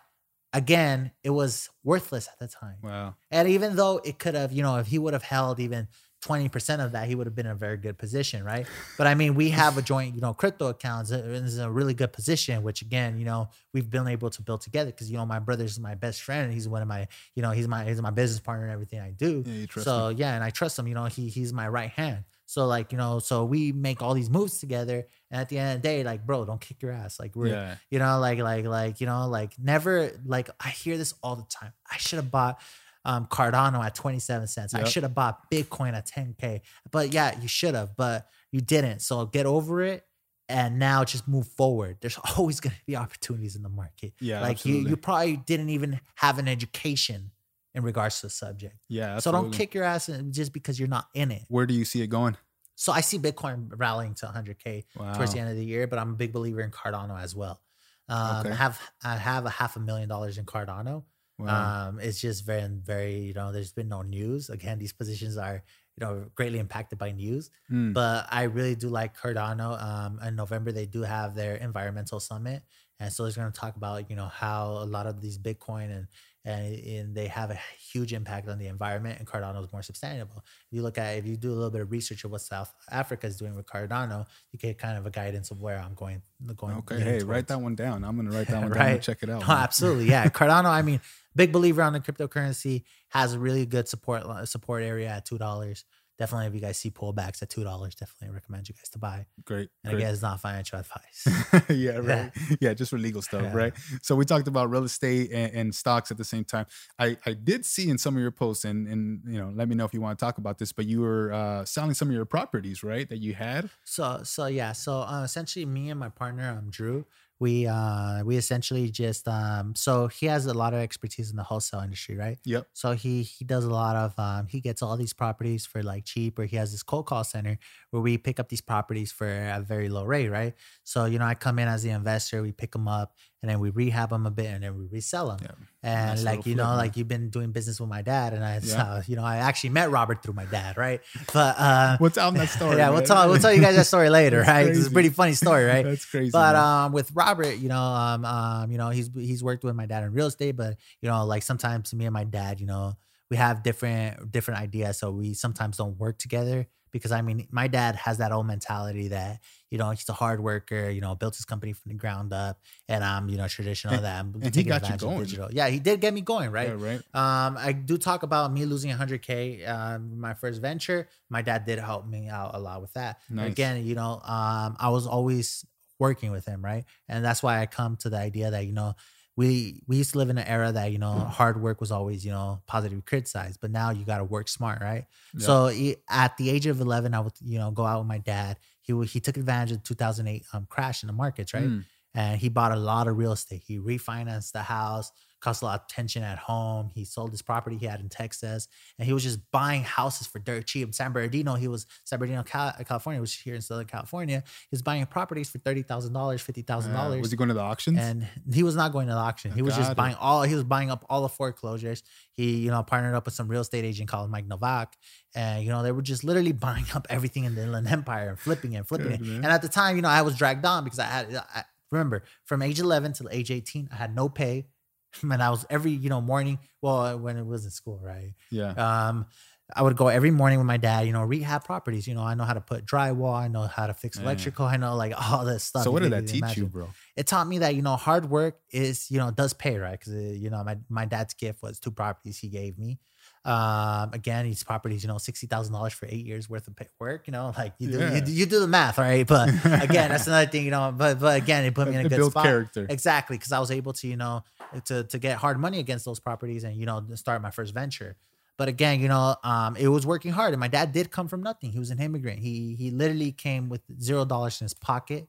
again 0.52 1.12
it 1.22 1.30
was 1.30 1.70
worthless 1.84 2.28
at 2.28 2.38
the 2.40 2.48
time. 2.48 2.76
Wow. 2.82 3.14
and 3.30 3.48
even 3.48 3.76
though 3.76 4.00
it 4.04 4.18
could 4.18 4.34
have, 4.34 4.50
you 4.52 4.62
know, 4.62 4.78
if 4.78 4.86
he 4.88 4.98
would 4.98 5.12
have 5.12 5.22
held 5.22 5.60
even 5.60 5.88
20% 6.22 6.84
of 6.84 6.92
that, 6.92 7.08
he 7.08 7.14
would 7.14 7.26
have 7.26 7.34
been 7.34 7.46
in 7.46 7.52
a 7.52 7.56
very 7.56 7.76
good 7.76 7.98
position, 7.98 8.44
right? 8.44 8.66
But 8.96 9.06
I 9.08 9.14
mean, 9.14 9.34
we 9.34 9.50
have 9.50 9.76
a 9.76 9.82
joint, 9.82 10.14
you 10.14 10.20
know, 10.20 10.32
crypto 10.32 10.68
accounts. 10.68 11.10
and 11.10 11.28
This 11.44 11.52
is 11.52 11.58
a 11.58 11.70
really 11.70 11.94
good 11.94 12.12
position, 12.12 12.62
which 12.62 12.80
again, 12.80 13.18
you 13.18 13.24
know, 13.24 13.48
we've 13.74 13.90
been 13.90 14.06
able 14.06 14.30
to 14.30 14.40
build 14.42 14.60
together 14.60 14.90
because, 14.92 15.10
you 15.10 15.16
know, 15.16 15.26
my 15.26 15.40
brother's 15.40 15.80
my 15.80 15.94
best 15.96 16.22
friend. 16.22 16.52
He's 16.52 16.68
one 16.68 16.80
of 16.80 16.88
my, 16.88 17.08
you 17.34 17.42
know, 17.42 17.50
he's 17.50 17.66
my, 17.66 17.84
he's 17.84 18.00
my 18.00 18.10
business 18.10 18.38
partner 18.40 18.66
in 18.66 18.72
everything 18.72 19.00
I 19.00 19.10
do. 19.10 19.42
Yeah, 19.44 19.66
so 19.82 20.08
yeah, 20.10 20.34
and 20.34 20.44
I 20.44 20.50
trust 20.50 20.78
him, 20.78 20.86
you 20.86 20.94
know, 20.94 21.06
he 21.06 21.28
he's 21.28 21.52
my 21.52 21.68
right 21.68 21.90
hand. 21.90 22.24
So 22.46 22.66
like, 22.66 22.92
you 22.92 22.98
know, 22.98 23.18
so 23.18 23.44
we 23.44 23.72
make 23.72 24.00
all 24.02 24.14
these 24.14 24.28
moves 24.30 24.60
together. 24.60 25.06
And 25.30 25.40
at 25.40 25.48
the 25.48 25.58
end 25.58 25.76
of 25.76 25.82
the 25.82 25.88
day, 25.88 26.04
like, 26.04 26.24
bro, 26.26 26.44
don't 26.44 26.60
kick 26.60 26.82
your 26.82 26.92
ass. 26.92 27.18
Like 27.18 27.34
we're, 27.34 27.46
Yeah. 27.48 27.76
you 27.90 27.98
know 27.98 28.18
like 28.20 28.38
like 28.38 28.64
like 28.66 29.00
you 29.00 29.06
know 29.06 29.26
like 29.28 29.58
never 29.58 30.10
like 30.24 30.50
i 30.60 30.68
hear 30.68 30.96
this 30.98 31.14
all 31.22 31.36
the 31.36 31.44
time 31.44 31.72
i 31.90 31.96
should 31.96 32.16
have 32.18 32.30
bought 32.30 32.60
um 33.04 33.26
cardano 33.26 33.84
at 33.84 33.94
27 33.94 34.46
cents 34.46 34.74
i 34.74 34.84
should 34.84 35.02
have 35.02 35.14
bought 35.14 35.50
bitcoin 35.50 35.92
at 35.94 36.06
10k 36.06 36.60
but 36.90 37.12
yeah 37.12 37.38
you 37.40 37.48
should 37.48 37.74
have 37.74 37.96
but 37.96 38.28
you 38.52 38.60
didn't 38.60 39.00
so 39.00 39.26
get 39.26 39.44
over 39.46 39.82
it 39.82 40.04
and 40.48 40.78
now 40.78 41.02
just 41.04 41.26
move 41.26 41.46
forward 41.48 41.96
there's 42.00 42.18
always 42.36 42.60
going 42.60 42.74
to 42.74 42.82
be 42.86 42.94
opportunities 42.96 43.56
in 43.56 43.62
the 43.62 43.68
market 43.68 44.12
Yeah. 44.20 44.40
like 44.40 44.64
you 44.64 44.74
absolutely. 44.74 44.90
you 44.90 44.96
probably 44.96 45.36
didn't 45.36 45.70
even 45.70 46.00
have 46.16 46.38
an 46.38 46.46
education 46.48 47.30
in 47.74 47.82
regards 47.82 48.20
to 48.20 48.26
the 48.26 48.30
subject 48.30 48.76
yeah. 48.88 49.18
so 49.18 49.32
don't 49.32 49.50
kick 49.52 49.74
your 49.74 49.84
ass 49.84 50.08
just 50.30 50.52
because 50.52 50.78
you're 50.78 50.88
not 50.88 51.06
in 51.14 51.30
it 51.30 51.42
Where 51.48 51.66
do 51.66 51.74
you 51.74 51.84
see 51.84 52.02
it 52.02 52.08
going? 52.08 52.36
so 52.74 52.92
i 52.92 53.00
see 53.00 53.18
bitcoin 53.18 53.70
rallying 53.76 54.14
to 54.16 54.26
100k 54.26 54.84
Wow. 54.96 55.14
towards 55.14 55.32
the 55.34 55.40
end 55.40 55.50
of 55.50 55.56
the 55.56 55.64
year, 55.64 55.86
but 55.86 55.98
I'm 55.98 56.10
a 56.10 56.16
big 56.16 56.32
believer 56.32 56.60
in 56.60 56.70
Cardano 56.70 57.20
as 57.20 57.34
well. 57.34 57.60
Um, 58.08 58.40
Okay. 58.40 58.50
I 58.50 58.54
have 58.54 58.80
I 59.04 59.16
have 59.16 59.46
a 59.46 59.50
half 59.50 59.76
a 59.76 59.80
million 59.80 60.08
dollars 60.08 60.36
in 60.38 60.44
Cardano. 60.44 61.04
Wow. 61.38 61.88
Um, 61.88 62.00
it's 62.00 62.20
just 62.20 62.44
very 62.44 62.66
very 62.68 63.18
you 63.20 63.34
know 63.34 63.52
there's 63.52 63.72
been 63.72 63.88
no 63.88 64.02
news. 64.02 64.50
Again, 64.50 64.78
these 64.78 64.92
positions 64.92 65.36
are 65.36 65.62
you 65.96 66.06
know 66.06 66.26
greatly 66.34 66.58
impacted 66.58 66.98
by 66.98 67.12
news, 67.12 67.50
Mm. 67.70 67.92
but 67.94 68.26
I 68.30 68.44
really 68.44 68.74
do 68.74 68.88
like 68.88 69.16
Cardano. 69.16 69.80
Um, 69.82 70.20
in 70.26 70.36
November 70.36 70.72
they 70.72 70.86
do 70.86 71.02
have 71.02 71.34
their 71.34 71.56
environmental 71.56 72.20
summit, 72.20 72.62
and 73.00 73.12
so 73.12 73.24
it's 73.24 73.36
going 73.36 73.50
to 73.50 73.58
talk 73.58 73.76
about 73.76 74.08
you 74.10 74.16
know 74.16 74.28
how 74.28 74.78
a 74.82 74.86
lot 74.86 75.06
of 75.06 75.20
these 75.20 75.38
Bitcoin 75.38 75.90
and 75.90 76.06
and, 76.44 76.74
and 76.74 77.14
they 77.14 77.28
have 77.28 77.50
a 77.50 77.58
huge 77.78 78.12
impact 78.12 78.48
on 78.48 78.58
the 78.58 78.66
environment, 78.66 79.18
and 79.18 79.28
Cardano 79.28 79.62
is 79.62 79.72
more 79.72 79.82
sustainable. 79.82 80.44
If 80.44 80.72
you 80.72 80.82
look 80.82 80.98
at 80.98 81.16
if 81.16 81.26
you 81.26 81.36
do 81.36 81.50
a 81.50 81.54
little 81.54 81.70
bit 81.70 81.80
of 81.80 81.90
research 81.90 82.24
of 82.24 82.30
what 82.32 82.40
South 82.40 82.72
Africa 82.90 83.26
is 83.26 83.36
doing 83.36 83.54
with 83.54 83.66
Cardano, 83.66 84.26
you 84.50 84.58
get 84.58 84.78
kind 84.78 84.98
of 84.98 85.06
a 85.06 85.10
guidance 85.10 85.50
of 85.50 85.60
where 85.60 85.78
I'm 85.78 85.94
going. 85.94 86.22
Going. 86.56 86.76
Okay. 86.78 86.98
Hey, 86.98 87.04
towards. 87.04 87.24
write 87.24 87.46
that 87.48 87.60
one 87.60 87.76
down. 87.76 88.04
I'm 88.04 88.16
gonna 88.16 88.36
write 88.36 88.48
that 88.48 88.62
one 88.62 88.72
down 88.72 88.86
and 88.88 89.02
check 89.02 89.18
it 89.22 89.30
out. 89.30 89.46
No, 89.46 89.54
absolutely, 89.54 90.08
yeah. 90.08 90.26
Cardano, 90.28 90.66
I 90.66 90.82
mean, 90.82 91.00
big 91.36 91.52
believer 91.52 91.82
on 91.82 91.92
the 91.92 92.00
cryptocurrency 92.00 92.82
has 93.10 93.34
a 93.34 93.38
really 93.38 93.64
good 93.66 93.88
support 93.88 94.24
support 94.48 94.82
area 94.82 95.08
at 95.08 95.24
two 95.24 95.38
dollars. 95.38 95.84
Definitely, 96.22 96.46
if 96.46 96.54
you 96.54 96.60
guys 96.60 96.76
see 96.76 96.88
pullbacks 96.92 97.42
at 97.42 97.50
two 97.50 97.64
dollars, 97.64 97.96
definitely 97.96 98.32
recommend 98.32 98.68
you 98.68 98.76
guys 98.76 98.88
to 98.90 98.98
buy. 99.00 99.26
Great. 99.44 99.70
And 99.82 99.90
great. 99.90 100.02
again, 100.02 100.12
it's 100.12 100.22
not 100.22 100.40
financial 100.40 100.78
advice. 100.78 101.26
yeah, 101.68 101.96
right. 101.96 102.30
Yeah. 102.60 102.74
just 102.74 102.90
for 102.92 102.98
legal 102.98 103.22
stuff, 103.22 103.42
Yeah. 103.42 103.52
right? 103.56 103.72
So 104.02 104.14
we 104.14 104.24
talked 104.24 104.46
about 104.46 104.70
real 104.70 104.84
estate 104.84 105.32
and, 105.32 105.52
and 105.52 105.74
stocks 105.74 106.12
at 106.12 106.18
the 106.18 106.24
same 106.24 106.44
time. 106.44 106.66
I, 106.96 107.16
I 107.26 107.32
did 107.32 107.64
see 107.64 107.90
in 107.90 107.98
some 107.98 108.14
of 108.14 108.22
your 108.22 108.30
posts, 108.30 108.64
and 108.64 108.86
and 108.86 109.22
you 109.26 109.36
know, 109.40 109.50
let 109.52 109.68
me 109.68 109.74
know 109.74 109.84
if 109.84 109.92
you 109.92 110.00
want 110.00 110.16
to 110.16 110.24
talk 110.24 110.38
about 110.38 110.58
this. 110.58 110.70
But 110.70 110.86
you 110.86 111.00
were 111.00 111.32
uh, 111.32 111.64
selling 111.64 111.94
some 111.94 112.06
of 112.06 112.14
your 112.14 112.24
properties, 112.24 112.84
right? 112.84 113.08
That 113.08 113.18
you 113.18 113.34
had. 113.34 113.68
So 113.82 114.20
so 114.22 114.46
yeah, 114.46 114.70
so 114.74 115.00
uh, 115.00 115.24
essentially 115.24 115.64
me 115.66 115.90
and 115.90 115.98
my 115.98 116.10
partner 116.10 116.56
um 116.56 116.70
Drew, 116.70 117.04
we 117.42 117.66
uh 117.66 118.22
we 118.24 118.36
essentially 118.36 118.88
just 118.88 119.26
um 119.26 119.74
so 119.74 120.06
he 120.06 120.26
has 120.26 120.46
a 120.46 120.54
lot 120.54 120.72
of 120.72 120.78
expertise 120.78 121.28
in 121.28 121.36
the 121.36 121.42
wholesale 121.42 121.80
industry, 121.80 122.16
right? 122.16 122.38
Yep. 122.44 122.68
So 122.72 122.92
he 122.92 123.24
he 123.24 123.44
does 123.44 123.64
a 123.64 123.70
lot 123.70 123.96
of 123.96 124.16
um 124.16 124.46
he 124.46 124.60
gets 124.60 124.80
all 124.80 124.96
these 124.96 125.12
properties 125.12 125.66
for 125.66 125.82
like 125.82 126.04
cheap 126.04 126.38
or 126.38 126.44
he 126.44 126.56
has 126.56 126.70
this 126.70 126.84
cold 126.84 127.06
call 127.06 127.24
center 127.24 127.58
where 127.90 128.00
we 128.00 128.16
pick 128.16 128.38
up 128.38 128.48
these 128.48 128.60
properties 128.60 129.10
for 129.10 129.26
a 129.26 129.60
very 129.60 129.88
low 129.88 130.04
rate, 130.04 130.28
right? 130.28 130.54
So 130.84 131.06
you 131.06 131.18
know 131.18 131.26
I 131.26 131.34
come 131.34 131.58
in 131.58 131.66
as 131.66 131.82
the 131.82 131.90
investor, 131.90 132.42
we 132.42 132.52
pick 132.52 132.70
them 132.72 132.86
up 132.86 133.16
and 133.42 133.50
then 133.50 133.58
we 133.58 133.70
rehab 133.70 134.10
them 134.10 134.24
a 134.24 134.30
bit 134.30 134.46
and 134.46 134.62
then 134.62 134.78
we 134.78 134.86
resell 134.86 135.28
them. 135.30 135.38
Yeah. 135.42 135.50
And 135.82 136.10
Nice 136.10 136.24
like 136.24 136.36
you 136.38 136.54
flip, 136.54 136.56
know, 136.58 136.66
man. 136.68 136.76
like 136.76 136.96
you've 136.96 137.08
been 137.08 137.28
doing 137.28 137.50
business 137.50 137.80
with 137.80 137.88
my 137.90 138.02
dad, 138.02 138.34
and 138.34 138.44
I, 138.44 138.60
Yeah. 138.62 138.82
uh, 138.82 139.02
you 139.06 139.16
know, 139.16 139.24
I 139.24 139.38
actually 139.38 139.70
met 139.70 139.90
Robert 139.90 140.22
through 140.22 140.34
my 140.34 140.44
dad, 140.44 140.76
right? 140.76 141.00
But 141.32 141.56
uh, 141.58 141.96
out 142.20 142.28
in 142.28 142.34
that 142.34 142.50
story? 142.50 142.76
yeah, 142.78 142.90
we'll 142.90 143.02
tell 143.02 143.28
we'll 143.28 143.40
tell 143.40 143.52
you 143.52 143.60
guys 143.60 143.74
that 143.74 143.86
story 143.86 144.08
later, 144.08 144.42
right? 144.42 144.68
It's 144.68 144.86
a 144.86 144.90
pretty 144.92 145.08
funny 145.08 145.32
story, 145.32 145.64
right? 145.64 145.84
That's 145.84 146.04
crazy. 146.04 146.30
But 146.30 146.52
man. 146.54 146.62
um, 146.86 146.92
with 146.92 147.10
Robert, 147.14 147.56
you 147.56 147.68
know, 147.68 147.82
um, 147.82 148.24
um, 148.24 148.70
you 148.70 148.78
know, 148.78 148.90
he's 148.90 149.10
he's 149.12 149.42
worked 149.42 149.64
with 149.64 149.74
my 149.74 149.86
dad 149.86 150.04
in 150.04 150.12
real 150.12 150.26
estate, 150.26 150.56
but 150.56 150.76
you 151.00 151.08
know, 151.08 151.24
like 151.26 151.42
sometimes 151.42 151.92
me 151.92 152.04
and 152.06 152.14
my 152.14 152.24
dad, 152.24 152.60
you 152.60 152.66
know, 152.66 152.94
we 153.28 153.36
have 153.38 153.64
different 153.64 154.30
different 154.30 154.60
ideas, 154.60 154.98
so 154.98 155.10
we 155.10 155.34
sometimes 155.34 155.78
don't 155.78 155.98
work 155.98 156.16
together 156.18 156.68
because 156.92 157.10
I 157.12 157.22
mean, 157.22 157.48
my 157.50 157.66
dad 157.68 157.96
has 157.96 158.18
that 158.18 158.30
old 158.32 158.46
mentality 158.46 159.08
that 159.08 159.40
you 159.70 159.78
know 159.78 159.90
he's 159.90 160.08
a 160.08 160.12
hard 160.12 160.40
worker, 160.40 160.90
you 160.90 161.00
know, 161.00 161.14
built 161.14 161.34
his 161.36 161.44
company 161.44 161.72
from 161.72 161.90
the 161.90 161.96
ground 161.98 162.32
up, 162.32 162.60
and 162.88 163.02
I'm 163.02 163.28
you 163.28 163.38
know 163.38 163.48
traditional 163.48 163.94
And- 163.94 164.04
that 164.04 164.20
I'm 164.20 164.34
and 164.34 164.44
he 164.44 164.50
taking 164.50 164.72
advantage 164.72 165.02
of 165.02 165.08
going. 165.08 165.18
digital. 165.24 165.48
Yeah, 165.50 165.68
he 165.68 165.78
did 165.80 166.00
get 166.00 166.12
me 166.14 166.20
going, 166.20 166.50
right? 166.50 166.68
Yeah, 166.68 166.74
right. 166.78 167.02
Um, 167.14 167.56
I 167.58 167.72
do 167.72 167.96
talk 167.98 168.22
about 168.22 168.52
me 168.52 168.64
losing 168.66 168.90
100k. 168.90 169.66
Um, 169.66 170.20
my 170.20 170.34
first 170.34 170.60
venture, 170.60 171.08
my 171.30 171.42
dad 171.42 171.64
did 171.64 171.78
help 171.78 172.06
me 172.06 172.28
out 172.28 172.54
a 172.54 172.58
lot 172.60 172.80
with 172.82 172.92
that. 172.92 173.20
Nice. 173.30 173.50
Again, 173.52 173.84
you 173.86 173.94
know, 173.94 174.20
um, 174.24 174.76
I 174.78 174.90
was 174.90 175.06
always 175.06 175.64
working 175.98 176.32
with 176.32 176.44
him, 176.46 176.62
right? 176.64 176.84
And 177.08 177.24
that's 177.24 177.42
why 177.42 177.60
I 177.60 177.66
come 177.66 177.96
to 177.98 178.10
the 178.10 178.18
idea 178.18 178.50
that 178.50 178.66
you 178.66 178.72
know, 178.72 178.94
we 179.36 179.82
we 179.86 179.96
used 179.96 180.12
to 180.12 180.18
live 180.18 180.28
in 180.30 180.36
an 180.38 180.46
era 180.46 180.72
that 180.72 180.92
you 180.92 180.98
know 180.98 181.12
hard 181.12 181.60
work 181.60 181.80
was 181.80 181.90
always 181.90 182.24
you 182.24 182.32
know 182.32 182.60
positively 182.66 183.02
criticized, 183.02 183.60
but 183.60 183.70
now 183.70 183.90
you 183.90 184.04
got 184.04 184.18
to 184.18 184.24
work 184.24 184.48
smart, 184.48 184.82
right? 184.82 185.06
Yeah. 185.34 185.46
So 185.46 185.72
at 186.10 186.36
the 186.36 186.50
age 186.50 186.66
of 186.66 186.80
11, 186.80 187.14
I 187.14 187.20
would 187.20 187.32
you 187.40 187.58
know 187.58 187.70
go 187.70 187.86
out 187.86 188.00
with 188.00 188.08
my 188.08 188.18
dad. 188.18 188.58
He 188.82 188.92
he 189.06 189.20
took 189.20 189.36
advantage 189.36 189.72
of 189.72 189.78
the 189.78 189.84
2008 189.84 190.44
um, 190.52 190.66
crash 190.68 191.02
in 191.02 191.06
the 191.06 191.12
markets, 191.12 191.54
right? 191.54 191.64
Mm. 191.64 191.84
and 192.14 192.38
he 192.38 192.48
bought 192.50 192.72
a 192.72 192.76
lot 192.76 193.08
of 193.08 193.16
real 193.16 193.32
estate. 193.32 193.62
He 193.66 193.78
refinanced 193.78 194.52
the 194.52 194.62
house, 194.62 195.10
cost 195.42 195.60
a 195.62 195.64
lot 195.64 195.80
of 195.80 195.88
tension 195.88 196.22
at 196.22 196.38
home. 196.38 196.90
He 196.94 197.04
sold 197.04 197.32
his 197.32 197.42
property 197.42 197.76
he 197.76 197.86
had 197.86 198.00
in 198.00 198.08
Texas, 198.08 198.68
and 198.98 199.06
he 199.06 199.12
was 199.12 199.22
just 199.24 199.40
buying 199.50 199.82
houses 199.82 200.26
for 200.26 200.38
dirt 200.38 200.66
cheap. 200.66 200.86
In 200.86 200.92
San 200.92 201.12
Bernardino, 201.12 201.54
he 201.56 201.66
was 201.68 201.86
San 202.04 202.18
Bernardino, 202.20 202.42
California, 202.44 203.20
which 203.20 203.34
is 203.36 203.40
here 203.40 203.54
in 203.56 203.60
Southern 203.60 203.86
California. 203.86 204.44
He 204.46 204.68
was 204.70 204.82
buying 204.82 205.04
properties 205.06 205.50
for 205.50 205.58
thirty 205.58 205.82
thousand 205.82 206.12
dollars, 206.12 206.40
fifty 206.40 206.62
thousand 206.62 206.92
Uh, 206.92 207.02
dollars. 207.02 207.20
was 207.20 207.30
he 207.32 207.36
going 207.36 207.48
to 207.48 207.54
the 207.54 207.60
auctions? 207.60 207.98
And 207.98 208.26
he 208.52 208.62
was 208.62 208.76
not 208.76 208.92
going 208.92 209.08
to 209.08 209.12
the 209.14 209.18
auction. 209.18 209.52
He 209.52 209.62
was 209.62 209.76
just 209.76 209.96
buying 209.96 210.14
all. 210.14 210.42
He 210.44 210.54
was 210.54 210.64
buying 210.64 210.90
up 210.90 211.04
all 211.10 211.22
the 211.22 211.28
foreclosures. 211.28 212.02
He, 212.34 212.58
you 212.60 212.70
know, 212.70 212.82
partnered 212.82 213.14
up 213.14 213.24
with 213.26 213.34
some 213.34 213.48
real 213.48 213.60
estate 213.62 213.84
agent 213.84 214.08
called 214.08 214.30
Mike 214.30 214.46
Novak, 214.46 214.96
and 215.34 215.64
you 215.64 215.70
know 215.70 215.82
they 215.82 215.92
were 215.92 216.02
just 216.02 216.22
literally 216.24 216.52
buying 216.68 216.86
up 216.94 217.06
everything 217.10 217.44
in 217.44 217.54
the 217.54 217.62
Inland 217.62 217.88
Empire 217.88 218.28
and 218.30 218.38
flipping 218.38 218.72
it, 218.74 218.86
flipping 218.86 219.08
Good, 219.08 219.20
it. 219.20 219.26
man. 219.26 219.36
And 219.44 219.46
at 219.46 219.60
the 219.62 219.68
time, 219.68 219.96
you 219.96 220.02
know, 220.02 220.08
I 220.08 220.22
was 220.22 220.36
dragged 220.36 220.64
on 220.64 220.84
because 220.84 220.98
I 221.00 221.04
had. 221.06 221.34
I, 221.34 221.64
remember, 221.90 222.22
from 222.46 222.62
age 222.62 222.80
11 222.80 223.12
till 223.12 223.28
age 223.30 223.50
18, 223.50 223.90
I 223.92 223.96
had 223.96 224.14
no 224.16 224.30
pay, 224.30 224.64
and 225.22 225.42
I 225.42 225.50
was 225.50 225.66
every 225.70 225.92
you 225.92 226.08
know 226.08 226.20
morning. 226.20 226.58
Well, 226.80 227.18
when 227.18 227.36
it 227.36 227.46
was 227.46 227.64
in 227.64 227.70
school, 227.70 228.00
right? 228.02 228.34
yeah. 228.50 228.72
Um, 229.08 229.26
I 229.74 229.82
would 229.82 229.96
go 229.96 230.08
every 230.08 230.30
morning 230.30 230.58
with 230.58 230.66
my 230.66 230.76
dad, 230.76 231.06
you 231.06 231.12
know, 231.12 231.22
rehab 231.22 231.64
properties. 231.64 232.06
You 232.06 232.14
know, 232.14 232.22
I 232.22 232.34
know 232.34 232.44
how 232.44 232.52
to 232.52 232.60
put 232.60 232.84
drywall, 232.84 233.34
I 233.34 233.48
know 233.48 233.62
how 233.62 233.86
to 233.86 233.94
fix 233.94 234.18
electrical, 234.18 234.66
I 234.66 234.76
know 234.76 234.96
like 234.96 235.14
all 235.32 235.44
this 235.44 235.64
stuff. 235.64 235.84
So 235.84 235.90
what 235.90 236.02
did 236.02 236.12
that 236.12 236.26
teach 236.26 236.56
you, 236.56 236.66
bro? 236.66 236.88
It 237.16 237.26
taught 237.26 237.46
me 237.46 237.58
that 237.58 237.74
you 237.74 237.82
know 237.82 237.96
hard 237.96 238.28
work 238.28 238.58
is 238.70 239.10
you 239.10 239.18
know 239.18 239.30
does 239.30 239.52
pay, 239.52 239.76
right? 239.76 239.98
Because 239.98 240.14
you 240.38 240.50
know 240.50 240.62
my 240.64 240.78
my 240.88 241.04
dad's 241.04 241.34
gift 241.34 241.62
was 241.62 241.78
two 241.78 241.90
properties 241.90 242.38
he 242.38 242.48
gave 242.48 242.78
me. 242.78 242.98
Um, 243.44 244.10
again, 244.12 244.44
these 244.44 244.62
properties, 244.62 245.02
you 245.02 245.08
know, 245.08 245.18
sixty 245.18 245.46
thousand 245.48 245.72
dollars 245.72 245.92
for 245.92 246.06
eight 246.06 246.24
years 246.24 246.48
worth 246.48 246.68
of 246.68 246.74
work. 247.00 247.26
You 247.26 247.32
know, 247.32 247.52
like 247.58 247.74
you 247.78 247.90
do, 247.90 247.98
Yeah. 247.98 248.14
you, 248.14 248.20
do- 248.20 248.32
you 248.32 248.46
do 248.46 248.60
the 248.60 248.68
math, 248.68 248.98
right? 248.98 249.26
But 249.26 249.48
again, 249.64 250.10
that's 250.10 250.26
another 250.28 250.48
thing, 250.50 250.64
you 250.64 250.70
know. 250.70 250.94
But 250.96 251.18
but 251.18 251.36
again, 251.42 251.64
it 251.64 251.74
put 251.74 251.88
me 251.88 251.94
in 251.96 252.02
a 252.02 252.06
It 252.06 252.08
good 252.10 252.30
spot. 252.30 252.44
character. 252.44 252.86
Exactly, 252.88 253.36
because 253.36 253.50
I 253.52 253.58
was 253.58 253.70
able 253.72 253.92
to, 253.94 254.06
you 254.06 254.16
know, 254.16 254.44
to 254.84 255.04
to 255.04 255.18
get 255.18 255.38
hard 255.38 255.58
money 255.58 255.78
against 255.80 256.04
those 256.04 256.20
properties 256.20 256.62
and 256.64 256.76
you 256.76 256.86
know 256.86 257.04
start 257.16 257.42
my 257.42 257.50
first 257.50 257.74
venture. 257.74 258.16
But 258.58 258.68
again, 258.68 259.00
you 259.00 259.08
know, 259.08 259.34
um, 259.42 259.76
it 259.76 259.88
was 259.88 260.06
working 260.06 260.30
hard, 260.30 260.52
and 260.52 260.60
my 260.60 260.68
dad 260.68 260.92
did 260.92 261.10
come 261.10 261.26
from 261.26 261.42
nothing. 261.42 261.72
He 261.72 261.78
was 261.80 261.90
an 261.90 262.00
immigrant. 262.00 262.38
He 262.38 262.76
he 262.76 262.90
literally 262.90 263.32
came 263.32 263.68
with 263.68 263.80
zero 264.00 264.24
dollars 264.24 264.60
in 264.60 264.66
his 264.66 264.74
pocket, 264.74 265.26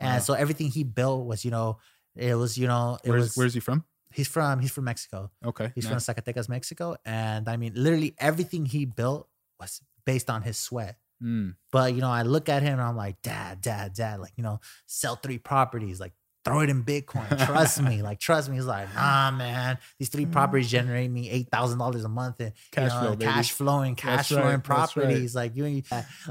and 0.00 0.14
Wow. 0.16 0.18
so 0.18 0.34
everything 0.34 0.68
he 0.68 0.84
built 0.84 1.24
was, 1.24 1.44
you 1.46 1.50
know, 1.50 1.78
it 2.14 2.34
was, 2.34 2.58
you 2.58 2.66
know, 2.66 2.98
it 3.04 3.08
Where's 3.10 3.22
was. 3.22 3.36
Where's 3.36 3.54
he 3.54 3.60
from? 3.60 3.84
He's 4.14 4.28
from 4.28 4.60
he's 4.60 4.70
from 4.72 4.84
Mexico. 4.84 5.30
Okay, 5.44 5.72
He's 5.74 5.84
nice. 5.90 6.06
from 6.06 6.14
Zacatecas, 6.14 6.48
Mexico, 6.48 6.96
and 7.04 7.48
I 7.48 7.56
mean, 7.56 7.72
literally 7.74 8.14
everything 8.18 8.64
he 8.66 8.84
built 8.86 9.28
was 9.60 9.80
based 10.06 10.30
on 10.30 10.42
his 10.42 10.56
sweat. 10.58 10.96
Mm, 11.22 11.54
But 11.72 11.94
you 11.94 12.00
know, 12.00 12.10
I 12.10 12.22
look 12.22 12.48
at 12.48 12.62
him 12.62 12.72
and 12.74 12.82
I'm 12.82 12.96
like, 12.96 13.20
Dad, 13.22 13.60
Dad, 13.60 13.94
Dad, 13.94 14.20
like 14.20 14.32
you 14.36 14.42
know, 14.42 14.60
sell 14.86 15.16
three 15.16 15.38
properties, 15.38 16.00
like 16.00 16.12
throw 16.44 16.60
it 16.60 16.68
in 16.68 16.84
Bitcoin. 16.84 17.28
Trust 17.46 17.80
me, 17.82 18.02
like 18.02 18.18
trust 18.20 18.50
me. 18.50 18.56
He's 18.56 18.66
like, 18.66 18.92
Nah, 18.94 19.30
man, 19.30 19.78
these 19.98 20.10
three 20.10 20.26
properties 20.26 20.70
generate 20.70 21.10
me 21.10 21.30
eight 21.30 21.48
thousand 21.50 21.78
dollars 21.78 22.04
a 22.04 22.08
month 22.08 22.40
in 22.40 22.52
Cash 22.72 22.92
you 22.92 23.00
know, 23.00 23.06
flow, 23.06 23.16
cash 23.16 23.52
flowing, 23.52 23.94
cash 23.94 24.16
That's 24.16 24.28
flowing 24.28 24.44
right, 24.44 24.52
that's 24.64 24.68
right. 24.68 25.04
properties. 25.04 25.34
Like 25.34 25.56
you, 25.56 25.82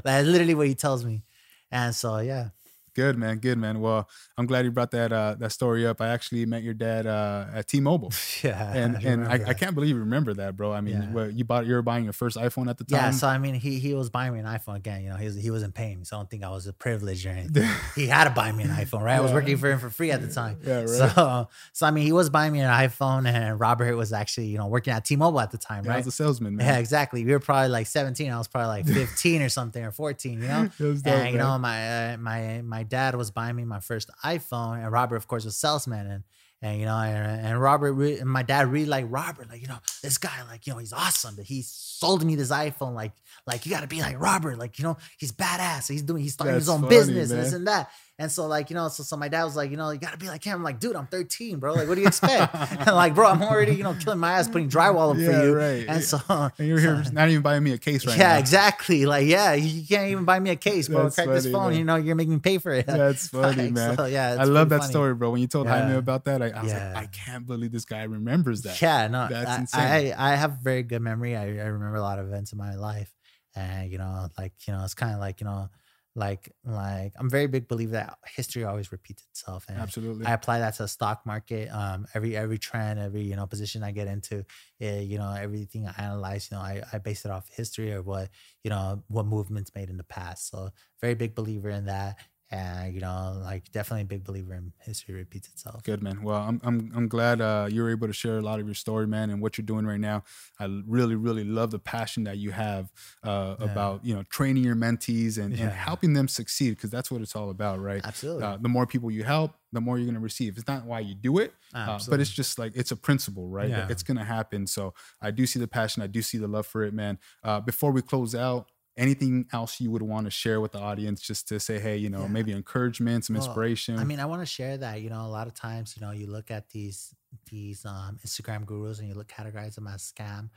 that's 0.04 0.26
literally 0.28 0.54
what 0.54 0.68
he 0.68 0.74
tells 0.76 1.04
me. 1.04 1.24
And 1.70 1.92
so 1.94 2.18
yeah, 2.18 2.50
good 2.94 3.16
man, 3.18 3.38
good 3.38 3.58
man. 3.58 3.80
Well, 3.80 4.08
I'm 4.38 4.46
glad 4.46 4.64
you 4.64 4.70
brought 4.70 4.90
that 4.92 5.12
uh, 5.12 5.34
that 5.38 5.52
story 5.52 5.86
up. 5.86 6.00
I 6.00 6.08
actually 6.08 6.46
met 6.46 6.62
your 6.62 6.74
dad 6.74 7.06
uh, 7.06 7.46
at 7.54 7.68
T-Mobile, 7.68 8.12
yeah, 8.42 8.72
and 8.74 8.96
and 9.04 9.26
I, 9.26 9.50
I 9.50 9.54
can't 9.54 9.74
believe 9.74 9.90
you 9.96 10.00
remember 10.00 10.34
that, 10.34 10.56
bro. 10.56 10.72
I 10.72 10.80
mean, 10.80 11.10
Yeah. 11.14 11.26
you 11.26 11.44
bought 11.44 11.66
you 11.66 11.74
were 11.74 11.82
buying 11.82 12.04
your 12.04 12.12
first 12.12 12.36
iPhone 12.36 12.68
at 12.68 12.78
the 12.78 12.84
time. 12.84 12.98
Yeah, 12.98 13.10
so 13.10 13.28
I 13.28 13.38
mean, 13.38 13.54
he 13.54 13.78
he 13.78 13.94
was 13.94 14.10
buying 14.10 14.32
me 14.32 14.38
an 14.40 14.46
iPhone 14.46 14.76
again. 14.76 15.02
You 15.02 15.10
know, 15.10 15.16
he 15.16 15.26
was, 15.26 15.36
he 15.36 15.50
wasn't 15.50 15.74
paying 15.74 15.98
me, 15.98 16.04
so 16.04 16.16
I 16.16 16.18
don't 16.20 16.30
think 16.30 16.42
I 16.44 16.50
was 16.50 16.66
a 16.66 16.72
privilege 16.72 17.26
or 17.26 17.30
anything. 17.38 17.68
he 17.94 18.06
had 18.06 18.24
to 18.24 18.30
buy 18.30 18.52
me 18.52 18.64
an 18.64 18.70
iPhone, 18.70 19.02
right? 19.02 19.16
I 19.16 19.20
was 19.20 19.32
working 19.32 19.56
for 19.56 19.70
him 19.70 19.78
for 19.78 19.90
free 19.90 20.10
at 20.10 20.20
the 20.20 20.28
time. 20.32 20.58
Yeah, 20.64 20.80
right. 20.80 20.88
So, 20.88 21.48
so 21.72 21.86
I 21.86 21.90
mean, 21.90 22.04
he 22.04 22.12
was 22.12 22.30
buying 22.30 22.52
me 22.52 22.60
an 22.60 22.70
iPhone, 22.70 23.26
and 23.28 23.58
Robert 23.60 23.96
was 23.96 24.12
actually, 24.12 24.46
you 24.46 24.58
know, 24.58 24.66
working 24.68 24.92
at 24.92 25.04
T-Mobile 25.04 25.40
at 25.40 25.50
the 25.50 25.58
time, 25.58 25.84
Yeah, 25.84 25.90
I 25.92 25.94
right? 25.96 26.04
was 26.04 26.14
a 26.14 26.16
salesman, 26.16 26.56
man. 26.56 26.66
Yeah, 26.66 26.78
exactly. 26.78 27.24
We 27.24 27.32
were 27.32 27.40
probably 27.40 27.68
like 27.68 27.86
17. 27.86 28.30
I 28.30 28.38
was 28.38 28.48
probably 28.48 28.68
like 28.68 28.86
15 28.94 29.42
or 29.42 29.48
something, 29.48 29.84
or 29.84 29.90
14. 29.90 30.40
You 30.40 30.48
know. 30.48 30.70
Dope, 30.78 31.06
And 31.06 31.32
you 31.32 31.38
man. 31.38 31.38
know, 31.38 31.58
my 31.58 32.12
uh, 32.14 32.16
my 32.18 32.62
my 32.62 32.83
dad 32.84 33.14
was 33.16 33.30
buying 33.30 33.56
me 33.56 33.64
my 33.64 33.80
first 33.80 34.10
iPhone, 34.24 34.82
and 34.82 34.92
Robert, 34.92 35.16
of 35.16 35.26
course, 35.26 35.44
was 35.44 35.56
salesman, 35.56 36.06
and 36.06 36.24
and 36.62 36.80
you 36.80 36.86
know, 36.86 36.96
and, 36.96 37.46
and 37.46 37.60
Robert 37.60 37.92
re- 37.92 38.18
and 38.18 38.28
my 38.28 38.42
dad 38.42 38.68
really 38.68 38.86
like 38.86 39.06
Robert, 39.08 39.50
like 39.50 39.60
you 39.60 39.68
know, 39.68 39.78
this 40.02 40.18
guy, 40.18 40.42
like 40.48 40.66
you 40.66 40.72
know, 40.72 40.78
he's 40.78 40.92
awesome. 40.92 41.36
That 41.36 41.46
he 41.46 41.62
sold 41.62 42.24
me 42.24 42.36
this 42.36 42.50
iPhone, 42.50 42.94
like 42.94 43.12
like 43.46 43.66
you 43.66 43.72
got 43.72 43.80
to 43.82 43.86
be 43.86 44.00
like 44.00 44.18
Robert, 44.20 44.58
like 44.58 44.78
you 44.78 44.84
know, 44.84 44.96
he's 45.18 45.32
badass. 45.32 45.88
He's 45.90 46.02
doing, 46.02 46.22
he's 46.22 46.32
starting 46.32 46.54
his 46.54 46.68
own 46.68 46.80
funny, 46.80 46.88
business 46.96 47.30
and 47.30 47.40
this 47.42 47.52
and 47.52 47.66
that. 47.68 47.90
And 48.18 48.30
so 48.30 48.46
like 48.46 48.70
you 48.70 48.76
know, 48.76 48.88
so 48.88 49.02
so 49.02 49.16
my 49.16 49.28
dad 49.28 49.42
was 49.44 49.56
like, 49.56 49.70
you 49.72 49.76
know, 49.76 49.90
you 49.90 49.98
got 49.98 50.12
to 50.12 50.18
be 50.18 50.28
like 50.28 50.42
him. 50.44 50.54
I'm 50.56 50.62
like, 50.62 50.78
dude, 50.80 50.94
I'm 50.96 51.08
13, 51.08 51.58
bro. 51.58 51.74
Like, 51.74 51.88
what 51.88 51.96
do 51.96 52.00
you 52.00 52.06
expect? 52.06 52.54
and 52.70 52.94
like, 52.94 53.14
bro, 53.14 53.26
I'm 53.28 53.42
already 53.42 53.74
you 53.74 53.82
know 53.82 53.92
killing 53.94 54.20
my 54.20 54.32
ass 54.38 54.46
putting 54.48 54.68
drywall 54.70 55.10
up 55.12 55.18
Yeah, 55.18 55.40
for 55.40 55.46
you. 55.46 55.54
right. 55.54 55.84
And 55.88 56.02
so 56.02 56.18
and 56.28 56.68
you're 56.68 56.78
here 56.78 57.02
so- 57.04 57.10
not 57.12 57.28
even 57.28 57.42
buying 57.42 57.62
me 57.64 57.72
a 57.72 57.78
case 57.78 58.06
right 58.06 58.16
yeah, 58.16 58.34
now. 58.34 58.38
exactly. 58.38 59.04
Like, 59.04 59.26
yeah, 59.26 59.52
you 59.54 59.84
can't 59.86 60.10
even 60.10 60.24
buy 60.24 60.38
me 60.38 60.50
a 60.50 60.56
case, 60.56 60.88
bro. 60.88 61.02
That's 61.02 61.16
Crack 61.16 61.28
this 61.28 61.50
phone. 61.50 61.70
man. 61.70 61.78
You 61.80 61.84
know, 61.84 61.96
you're 61.96 62.14
making 62.14 62.34
me 62.34 62.40
pay 62.40 62.58
for 62.58 62.72
it. 62.72 62.86
That's 62.86 63.28
funny, 63.28 63.64
Like, 63.64 63.72
man. 63.72 63.96
so, 63.96 64.04
yeah, 64.06 64.36
I 64.38 64.44
love 64.44 64.68
that 64.70 64.80
funny. 64.80 64.90
story, 64.92 65.14
bro. 65.14 65.30
When 65.32 65.40
you 65.40 65.48
told 65.48 65.66
Jaime 65.66 65.90
Yeah. 65.92 65.98
about 65.98 66.24
that, 66.26 66.40
I, 66.40 66.50
I 66.50 66.62
was 66.62 66.72
Yeah. 66.72 66.92
like, 66.94 67.02
I 67.04 67.06
can't 67.08 67.46
believe 67.46 67.72
this 67.72 67.84
guy 67.84 68.04
remembers 68.04 68.62
that. 68.62 68.80
Yeah, 68.80 69.08
no, 69.08 69.26
That's 69.28 69.50
I, 69.50 69.58
insane. 69.58 70.14
I 70.16 70.32
I 70.32 70.36
have 70.36 70.58
very 70.62 70.84
good 70.84 71.02
memory. 71.02 71.36
I, 71.36 71.42
I 71.42 71.66
remember 71.66 71.96
a 71.96 72.00
lot 72.02 72.18
of 72.20 72.26
events 72.28 72.52
in 72.52 72.58
my 72.58 72.76
life, 72.76 73.12
and 73.54 73.90
you 73.90 73.98
know, 73.98 74.28
like 74.38 74.54
you 74.66 74.72
know, 74.74 74.84
it's 74.84 74.94
kind 74.94 75.14
of 75.14 75.20
like 75.20 75.40
you 75.40 75.46
know, 75.46 75.68
like 76.14 76.52
like 76.64 77.12
I'm 77.16 77.28
very 77.30 77.46
big 77.46 77.68
believer 77.68 77.92
that 77.92 78.18
history 78.26 78.64
always 78.64 78.92
repeats 78.92 79.24
itself, 79.32 79.66
and 79.68 79.78
Absolutely. 79.82 80.24
I 80.24 80.32
apply 80.32 80.60
that 80.60 80.74
to 80.74 80.84
the 80.84 80.88
stock 80.88 81.26
market. 81.26 81.68
Um, 81.70 82.06
every 82.14 82.36
every 82.36 82.58
trend, 82.58 83.00
every 83.00 83.22
you 83.22 83.36
know 83.36 83.46
position 83.46 83.82
I 83.82 83.90
get 83.92 84.06
into, 84.06 84.44
eh, 84.80 85.00
you 85.00 85.18
know 85.18 85.32
everything 85.32 85.86
I 85.88 85.94
analyze, 85.98 86.48
you 86.50 86.56
know 86.56 86.62
I, 86.62 86.82
I 86.92 86.98
base 86.98 87.24
it 87.24 87.30
off 87.30 87.48
history 87.48 87.92
or 87.92 88.02
what 88.02 88.30
you 88.62 88.70
know 88.70 89.02
what 89.08 89.26
movements 89.26 89.72
made 89.74 89.90
in 89.90 89.96
the 89.96 90.04
past. 90.04 90.48
So 90.50 90.70
very 91.00 91.14
big 91.14 91.34
believer 91.34 91.70
in 91.70 91.86
that, 91.86 92.18
and 92.50 92.94
you 92.94 93.00
know 93.00 93.40
like 93.42 93.70
definitely 93.72 94.02
a 94.02 94.04
big 94.06 94.22
believer 94.24 94.54
in 94.54 94.72
history 94.80 95.14
repeats 95.14 95.48
itself. 95.48 95.82
Good 95.82 96.02
man. 96.02 96.22
Well, 96.22 96.36
I'm 96.40 96.60
I'm 96.62 96.92
I'm 96.94 97.08
glad 97.08 97.40
uh, 97.40 97.68
you're 97.70 97.90
able 97.90 98.06
to 98.06 98.12
share 98.12 98.38
a 98.38 98.42
lot 98.42 98.60
of 98.60 98.66
your 98.66 98.74
story, 98.74 99.06
man, 99.06 99.30
and 99.30 99.40
what 99.40 99.56
you're 99.58 99.64
doing 99.66 99.86
right 99.86 100.00
now. 100.00 100.24
I 100.60 100.66
really 100.86 101.14
really 101.14 101.44
love 101.44 101.70
the 101.70 101.78
passion 101.78 102.24
that 102.24 102.36
you 102.38 102.50
have 102.52 102.92
uh, 103.22 103.56
Yeah. 103.58 103.64
about 103.72 104.04
you 104.04 104.14
know 104.14 104.22
training 104.24 104.62
your 104.64 104.76
mentees 104.76 105.38
and, 105.38 105.56
Yeah. 105.56 105.64
and 105.64 105.72
helping 105.72 106.12
them 106.12 106.28
succeed 106.28 106.70
because 106.76 106.90
that's 106.90 107.10
what 107.10 107.22
it's 107.22 107.34
all 107.34 107.50
about, 107.50 107.80
right? 107.80 108.02
Absolutely. 108.04 108.42
Uh, 108.44 108.56
the 108.58 108.68
more 108.68 108.86
people 108.86 109.10
you 109.10 109.24
help, 109.24 109.52
the 109.72 109.80
more 109.80 109.96
you're 109.98 110.06
going 110.06 110.14
to 110.14 110.20
receive. 110.20 110.56
It's 110.58 110.68
not 110.68 110.84
why 110.84 111.00
you 111.00 111.14
do 111.14 111.38
it, 111.38 111.52
uh, 111.74 111.98
but 112.08 112.20
it's 112.20 112.30
just 112.30 112.58
like 112.58 112.72
it's 112.76 112.90
a 112.92 112.96
principle, 112.96 113.48
right? 113.48 113.70
Yeah. 113.70 113.88
It's 113.90 114.02
going 114.02 114.18
to 114.18 114.24
happen. 114.24 114.66
So 114.66 114.94
I 115.20 115.30
do 115.30 115.46
see 115.46 115.58
the 115.58 115.66
passion. 115.68 116.02
I 116.02 116.06
do 116.06 116.22
see 116.22 116.38
the 116.38 116.46
love 116.48 116.66
for 116.66 116.84
it, 116.84 116.94
man. 116.94 117.18
Uh, 117.42 117.60
before 117.60 117.90
we 117.90 118.02
close 118.02 118.34
out. 118.34 118.68
Anything 118.96 119.46
else 119.52 119.80
you 119.80 119.90
would 119.90 120.02
want 120.02 120.26
to 120.26 120.30
share 120.30 120.60
with 120.60 120.72
the 120.72 120.78
audience, 120.78 121.20
just 121.20 121.48
to 121.48 121.58
say, 121.58 121.80
hey, 121.80 121.96
you 121.96 122.08
know, 122.10 122.22
Yeah. 122.22 122.28
maybe 122.28 122.52
encouragement, 122.52 123.24
some 123.24 123.34
Well, 123.34 123.42
inspiration. 123.42 123.96
I 123.96 124.04
mean, 124.04 124.20
I 124.20 124.26
want 124.26 124.42
to 124.42 124.46
share 124.46 124.76
that, 124.78 125.00
you 125.02 125.10
know, 125.10 125.24
a 125.26 125.28
lot 125.28 125.46
of 125.46 125.54
times, 125.54 125.96
you 125.96 126.04
know, 126.06 126.12
you 126.12 126.26
look 126.26 126.50
at 126.50 126.70
these 126.70 127.14
these 127.50 127.84
um 127.84 128.18
Instagram 128.24 128.64
gurus 128.66 129.00
and 129.00 129.08
you 129.08 129.14
look 129.14 129.28
categorize 129.28 129.74
them 129.76 129.86
as 129.88 130.12
scam. 130.12 130.50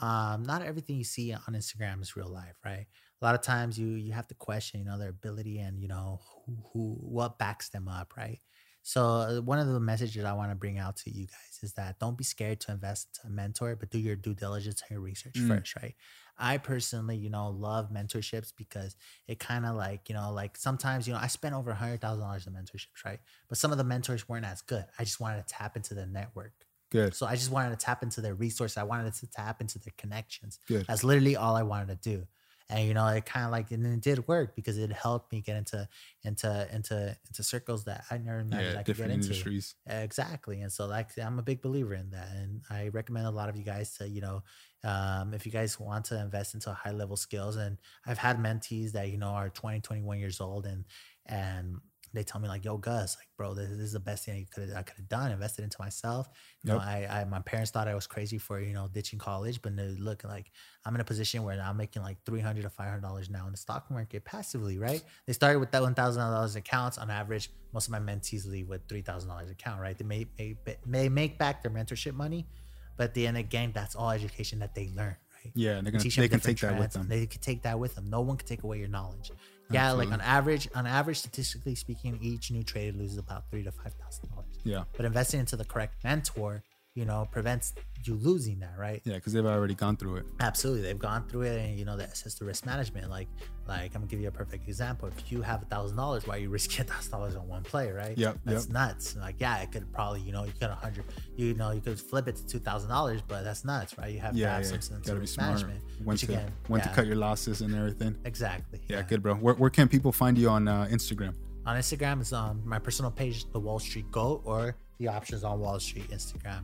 Um, 0.00 0.42
not 0.42 0.62
everything 0.62 0.96
you 0.96 1.04
see 1.04 1.32
on 1.32 1.40
Instagram 1.54 2.00
is 2.02 2.16
real 2.16 2.28
life, 2.28 2.56
right? 2.64 2.86
A 3.20 3.24
lot 3.24 3.34
of 3.34 3.42
times 3.42 3.78
you 3.78 3.88
you 3.88 4.12
have 4.12 4.26
to 4.28 4.34
question, 4.34 4.80
you 4.80 4.86
know, 4.86 4.98
their 4.98 5.10
ability 5.10 5.58
and 5.58 5.80
you 5.80 5.88
know 5.88 6.20
who, 6.46 6.56
who 6.72 6.94
what 7.00 7.38
backs 7.38 7.68
them 7.70 7.88
up, 7.88 8.16
right? 8.16 8.40
So 8.82 9.40
one 9.44 9.58
of 9.60 9.68
the 9.68 9.78
messages 9.78 10.24
I 10.24 10.32
want 10.32 10.50
to 10.50 10.56
bring 10.56 10.78
out 10.78 10.96
to 10.98 11.10
you 11.10 11.26
guys 11.26 11.60
is 11.62 11.74
that 11.74 12.00
don't 12.00 12.18
be 12.18 12.24
scared 12.24 12.60
to 12.62 12.72
invest 12.72 13.20
in 13.24 13.30
a 13.30 13.32
mentor, 13.34 13.76
but 13.76 13.90
do 13.90 13.98
your 13.98 14.16
due 14.16 14.34
diligence 14.34 14.82
and 14.82 14.90
your 14.90 15.00
research 15.00 15.36
Mm. 15.36 15.48
first, 15.48 15.76
right? 15.76 15.94
I 16.42 16.58
personally, 16.58 17.16
you 17.16 17.30
know, 17.30 17.48
love 17.50 17.90
mentorships 17.90 18.52
because 18.56 18.96
it 19.28 19.38
kind 19.38 19.64
of 19.64 19.76
like, 19.76 20.08
you 20.08 20.14
know, 20.14 20.32
like 20.32 20.56
sometimes, 20.56 21.06
you 21.06 21.14
know, 21.14 21.20
I 21.22 21.28
spent 21.28 21.54
over 21.54 21.70
a 21.70 21.74
hundred 21.74 22.00
thousand 22.00 22.22
dollars 22.24 22.46
in 22.46 22.52
mentorships, 22.52 23.04
right? 23.04 23.20
But 23.48 23.58
some 23.58 23.70
of 23.72 23.78
the 23.78 23.84
mentors 23.84 24.28
weren't 24.28 24.44
as 24.44 24.60
good. 24.60 24.84
I 24.98 25.04
just 25.04 25.20
wanted 25.20 25.46
to 25.46 25.54
tap 25.54 25.76
into 25.76 25.94
the 25.94 26.04
network. 26.06 26.52
Good. 26.90 27.14
So 27.14 27.26
I 27.26 27.36
just 27.36 27.50
wanted 27.50 27.70
to 27.70 27.76
tap 27.76 28.02
into 28.02 28.20
their 28.20 28.34
resources. 28.34 28.76
I 28.76 28.82
wanted 28.82 29.14
to 29.14 29.26
tap 29.30 29.60
into 29.60 29.78
their 29.78 29.94
connections. 29.96 30.58
Good. 30.66 30.84
That's 30.86 31.04
literally 31.04 31.36
all 31.36 31.54
I 31.56 31.62
wanted 31.62 32.02
to 32.02 32.10
do. 32.10 32.26
And 32.68 32.88
you 32.88 32.94
know, 32.94 33.06
it 33.08 33.26
kind 33.26 33.44
of 33.44 33.50
like 33.52 33.70
and 33.70 33.84
it 33.86 34.00
did 34.00 34.26
work 34.28 34.54
because 34.56 34.78
it 34.78 34.90
helped 34.92 35.30
me 35.32 35.42
get 35.42 35.56
into 35.56 35.88
into 36.24 36.68
into 36.72 37.16
into 37.28 37.42
circles 37.42 37.84
that 37.84 38.04
I 38.10 38.18
never 38.18 38.40
imagined 38.40 38.74
Yeah, 38.74 38.80
I 38.80 38.82
could 38.82 38.96
get 38.96 39.04
different 39.04 39.12
into. 39.12 39.26
industries. 39.28 39.74
Exactly. 39.86 40.60
And 40.62 40.72
so 40.72 40.86
like 40.86 41.10
I'm 41.18 41.38
a 41.38 41.42
big 41.42 41.60
believer 41.60 41.94
in 41.94 42.10
that. 42.10 42.28
And 42.34 42.62
I 42.70 42.88
recommend 42.88 43.26
a 43.26 43.30
lot 43.30 43.48
of 43.48 43.56
you 43.56 43.64
guys 43.64 43.94
to, 43.98 44.08
you 44.08 44.20
know, 44.22 44.42
um, 44.84 45.32
if 45.34 45.46
you 45.46 45.52
guys 45.52 45.78
want 45.78 46.06
to 46.06 46.20
invest 46.20 46.54
into 46.54 46.72
high 46.72 46.90
level 46.90 47.16
skills 47.16 47.56
and 47.56 47.78
I've 48.06 48.18
had 48.18 48.38
mentees 48.38 48.92
that, 48.92 49.10
you 49.10 49.18
know, 49.18 49.28
are 49.28 49.48
20, 49.48 49.80
21 49.80 50.18
years 50.18 50.40
old 50.40 50.66
and 50.66 50.84
and 51.26 51.76
they 52.14 52.22
tell 52.22 52.40
me 52.40 52.48
like, 52.48 52.64
yo, 52.64 52.76
Gus, 52.76 53.16
like, 53.18 53.28
bro, 53.38 53.54
this, 53.54 53.70
this 53.70 53.80
is 53.80 53.92
the 53.92 54.00
best 54.00 54.26
thing 54.26 54.34
I 54.34 54.54
could 54.54 54.72
I 54.74 54.82
could 54.82 54.96
have 54.96 55.08
done, 55.08 55.30
invested 55.30 55.62
into 55.62 55.78
myself. 55.80 56.28
You 56.62 56.72
know, 56.72 56.78
I, 56.78 57.06
I 57.10 57.24
my 57.24 57.40
parents 57.40 57.70
thought 57.70 57.88
I 57.88 57.94
was 57.94 58.06
crazy 58.06 58.38
for, 58.38 58.60
you 58.60 58.74
know, 58.74 58.88
ditching 58.92 59.18
college, 59.18 59.62
but 59.62 59.72
look 59.72 60.24
like 60.24 60.50
I'm 60.84 60.94
in 60.94 61.00
a 61.00 61.04
position 61.04 61.42
where 61.42 61.58
I'm 61.60 61.76
making 61.76 62.02
like 62.02 62.18
three 62.26 62.40
hundred 62.40 62.62
to 62.62 62.70
five 62.70 62.88
hundred 62.88 63.02
dollars 63.02 63.30
now 63.30 63.46
in 63.46 63.52
the 63.52 63.58
stock 63.58 63.90
market 63.90 64.24
passively, 64.24 64.78
right? 64.78 65.02
They 65.26 65.32
started 65.32 65.58
with 65.58 65.70
that 65.70 65.82
one 65.82 65.94
thousand 65.94 66.22
dollars 66.22 66.56
accounts 66.56 66.98
on 66.98 67.10
average. 67.10 67.50
Most 67.72 67.88
of 67.88 67.92
my 67.92 68.00
mentees 68.00 68.46
leave 68.46 68.68
with 68.68 68.86
three 68.88 69.02
thousand 69.02 69.30
dollars 69.30 69.50
account, 69.50 69.80
right? 69.80 69.96
They 69.96 70.04
may, 70.04 70.26
may 70.38 70.56
may 70.84 71.08
make 71.08 71.38
back 71.38 71.62
their 71.62 71.72
mentorship 71.72 72.12
money, 72.12 72.46
but 72.96 73.04
at 73.04 73.14
the 73.14 73.26
end 73.26 73.36
again, 73.36 73.72
that's 73.74 73.94
all 73.94 74.10
education 74.10 74.58
that 74.60 74.74
they 74.74 74.90
learn, 74.96 75.16
right? 75.44 75.52
Yeah, 75.54 75.76
and 75.76 75.86
they're 75.86 75.92
gonna, 75.92 76.04
they 76.04 76.28
can 76.28 76.40
take 76.40 76.60
that 76.60 76.78
with 76.78 76.92
them. 76.92 77.08
They 77.08 77.26
can 77.26 77.40
take 77.40 77.62
that 77.62 77.78
with 77.78 77.94
them. 77.94 78.08
No 78.10 78.20
one 78.20 78.36
can 78.36 78.46
take 78.46 78.62
away 78.62 78.78
your 78.78 78.88
knowledge. 78.88 79.30
Yeah, 79.70 79.92
like 79.92 80.12
on 80.12 80.20
average, 80.20 80.68
on 80.74 80.86
average, 80.86 81.18
statistically 81.18 81.74
speaking, 81.74 82.18
each 82.20 82.50
new 82.50 82.62
trader 82.62 82.96
loses 82.96 83.16
about 83.16 83.50
three 83.50 83.62
to 83.64 83.72
five 83.72 83.94
thousand 83.94 84.28
dollars. 84.30 84.58
Yeah, 84.64 84.84
But 84.96 85.06
investing 85.06 85.40
into 85.40 85.56
the 85.56 85.64
correct 85.64 86.04
mentor, 86.04 86.62
you 86.94 87.04
know, 87.06 87.26
prevents 87.30 87.72
you 88.06 88.14
losing 88.14 88.60
that, 88.60 88.74
right? 88.78 89.00
Yeah, 89.04 89.14
because 89.14 89.32
they've 89.32 89.44
already 89.46 89.74
gone 89.74 89.96
through 89.96 90.16
it. 90.16 90.26
Absolutely, 90.40 90.82
they've 90.82 90.98
gone 90.98 91.26
through 91.28 91.42
it, 91.42 91.58
and 91.64 91.78
you 91.78 91.84
know 91.84 91.96
that 91.96 92.08
access 92.08 92.34
to 92.34 92.44
risk 92.44 92.66
management. 92.66 93.10
Like, 93.10 93.28
like 93.66 93.86
I'm 93.94 94.02
gonna 94.02 94.06
give 94.06 94.20
you 94.20 94.28
a 94.28 94.32
perfect 94.32 94.66
example. 94.68 95.08
If 95.08 95.30
you 95.32 95.42
have 95.42 95.62
a 95.62 95.66
thousand 95.66 95.96
dollars, 95.96 96.26
why 96.26 96.36
you 96.36 96.48
risk 96.50 96.78
a 96.78 96.84
thousand 96.92 97.10
dollars 97.12 97.36
on 97.36 97.48
one 97.48 97.62
play, 97.62 97.90
right? 97.90 98.16
Yep, 98.16 98.38
that's 98.44 98.64
yep. 98.66 98.72
nuts. 98.72 99.16
Like, 99.16 99.36
yeah, 99.38 99.58
it 99.62 99.72
could 99.72 99.92
probably, 99.92 100.20
you 100.20 100.32
know, 100.32 100.44
you 100.44 100.52
could 100.52 100.70
a 100.70 100.74
hundred, 100.74 101.04
you 101.36 101.54
know, 101.54 101.70
you 101.70 101.80
could 101.80 101.98
flip 102.00 102.28
it 102.28 102.36
to 102.36 102.46
two 102.46 102.58
thousand 102.58 102.88
dollars, 102.90 103.22
but 103.26 103.42
that's 103.44 103.64
nuts, 103.64 103.96
right? 103.98 104.12
You 104.12 104.20
have 104.20 104.32
to 104.32 104.38
Yeah, 104.38 104.54
have 104.54 104.62
yeah. 104.64 104.68
some 104.70 104.80
sense 104.80 105.00
Gotta 105.06 105.12
of 105.12 105.16
be 105.18 105.20
risk 105.22 105.34
smart. 105.34 105.50
management. 105.54 105.80
When 106.04 106.16
to 106.16 106.26
again, 106.26 106.52
when 106.68 106.80
yeah, 106.80 106.86
to 106.88 106.94
cut 106.94 107.06
your 107.06 107.16
losses 107.16 107.60
and 107.60 107.74
everything. 107.74 108.16
exactly. 108.24 108.80
Yeah, 108.88 109.02
good, 109.02 109.22
bro. 109.22 109.34
Where, 109.34 109.54
where 109.54 109.70
can 109.70 109.88
people 109.88 110.12
find 110.12 110.36
you 110.36 110.48
on 110.48 110.66
uh, 110.68 110.88
Instagram? 110.90 111.34
On 111.64 111.76
Instagram, 111.76 112.20
it's 112.20 112.32
um 112.32 112.60
my 112.64 112.78
personal 112.80 113.10
page, 113.10 113.44
the 113.52 113.60
Wall 113.60 113.78
Street 113.78 114.10
Goat, 114.10 114.42
or 114.44 114.74
the 114.98 115.06
options 115.08 115.44
on 115.44 115.60
Wall 115.60 115.78
Street 115.78 116.10
Instagram. 116.10 116.62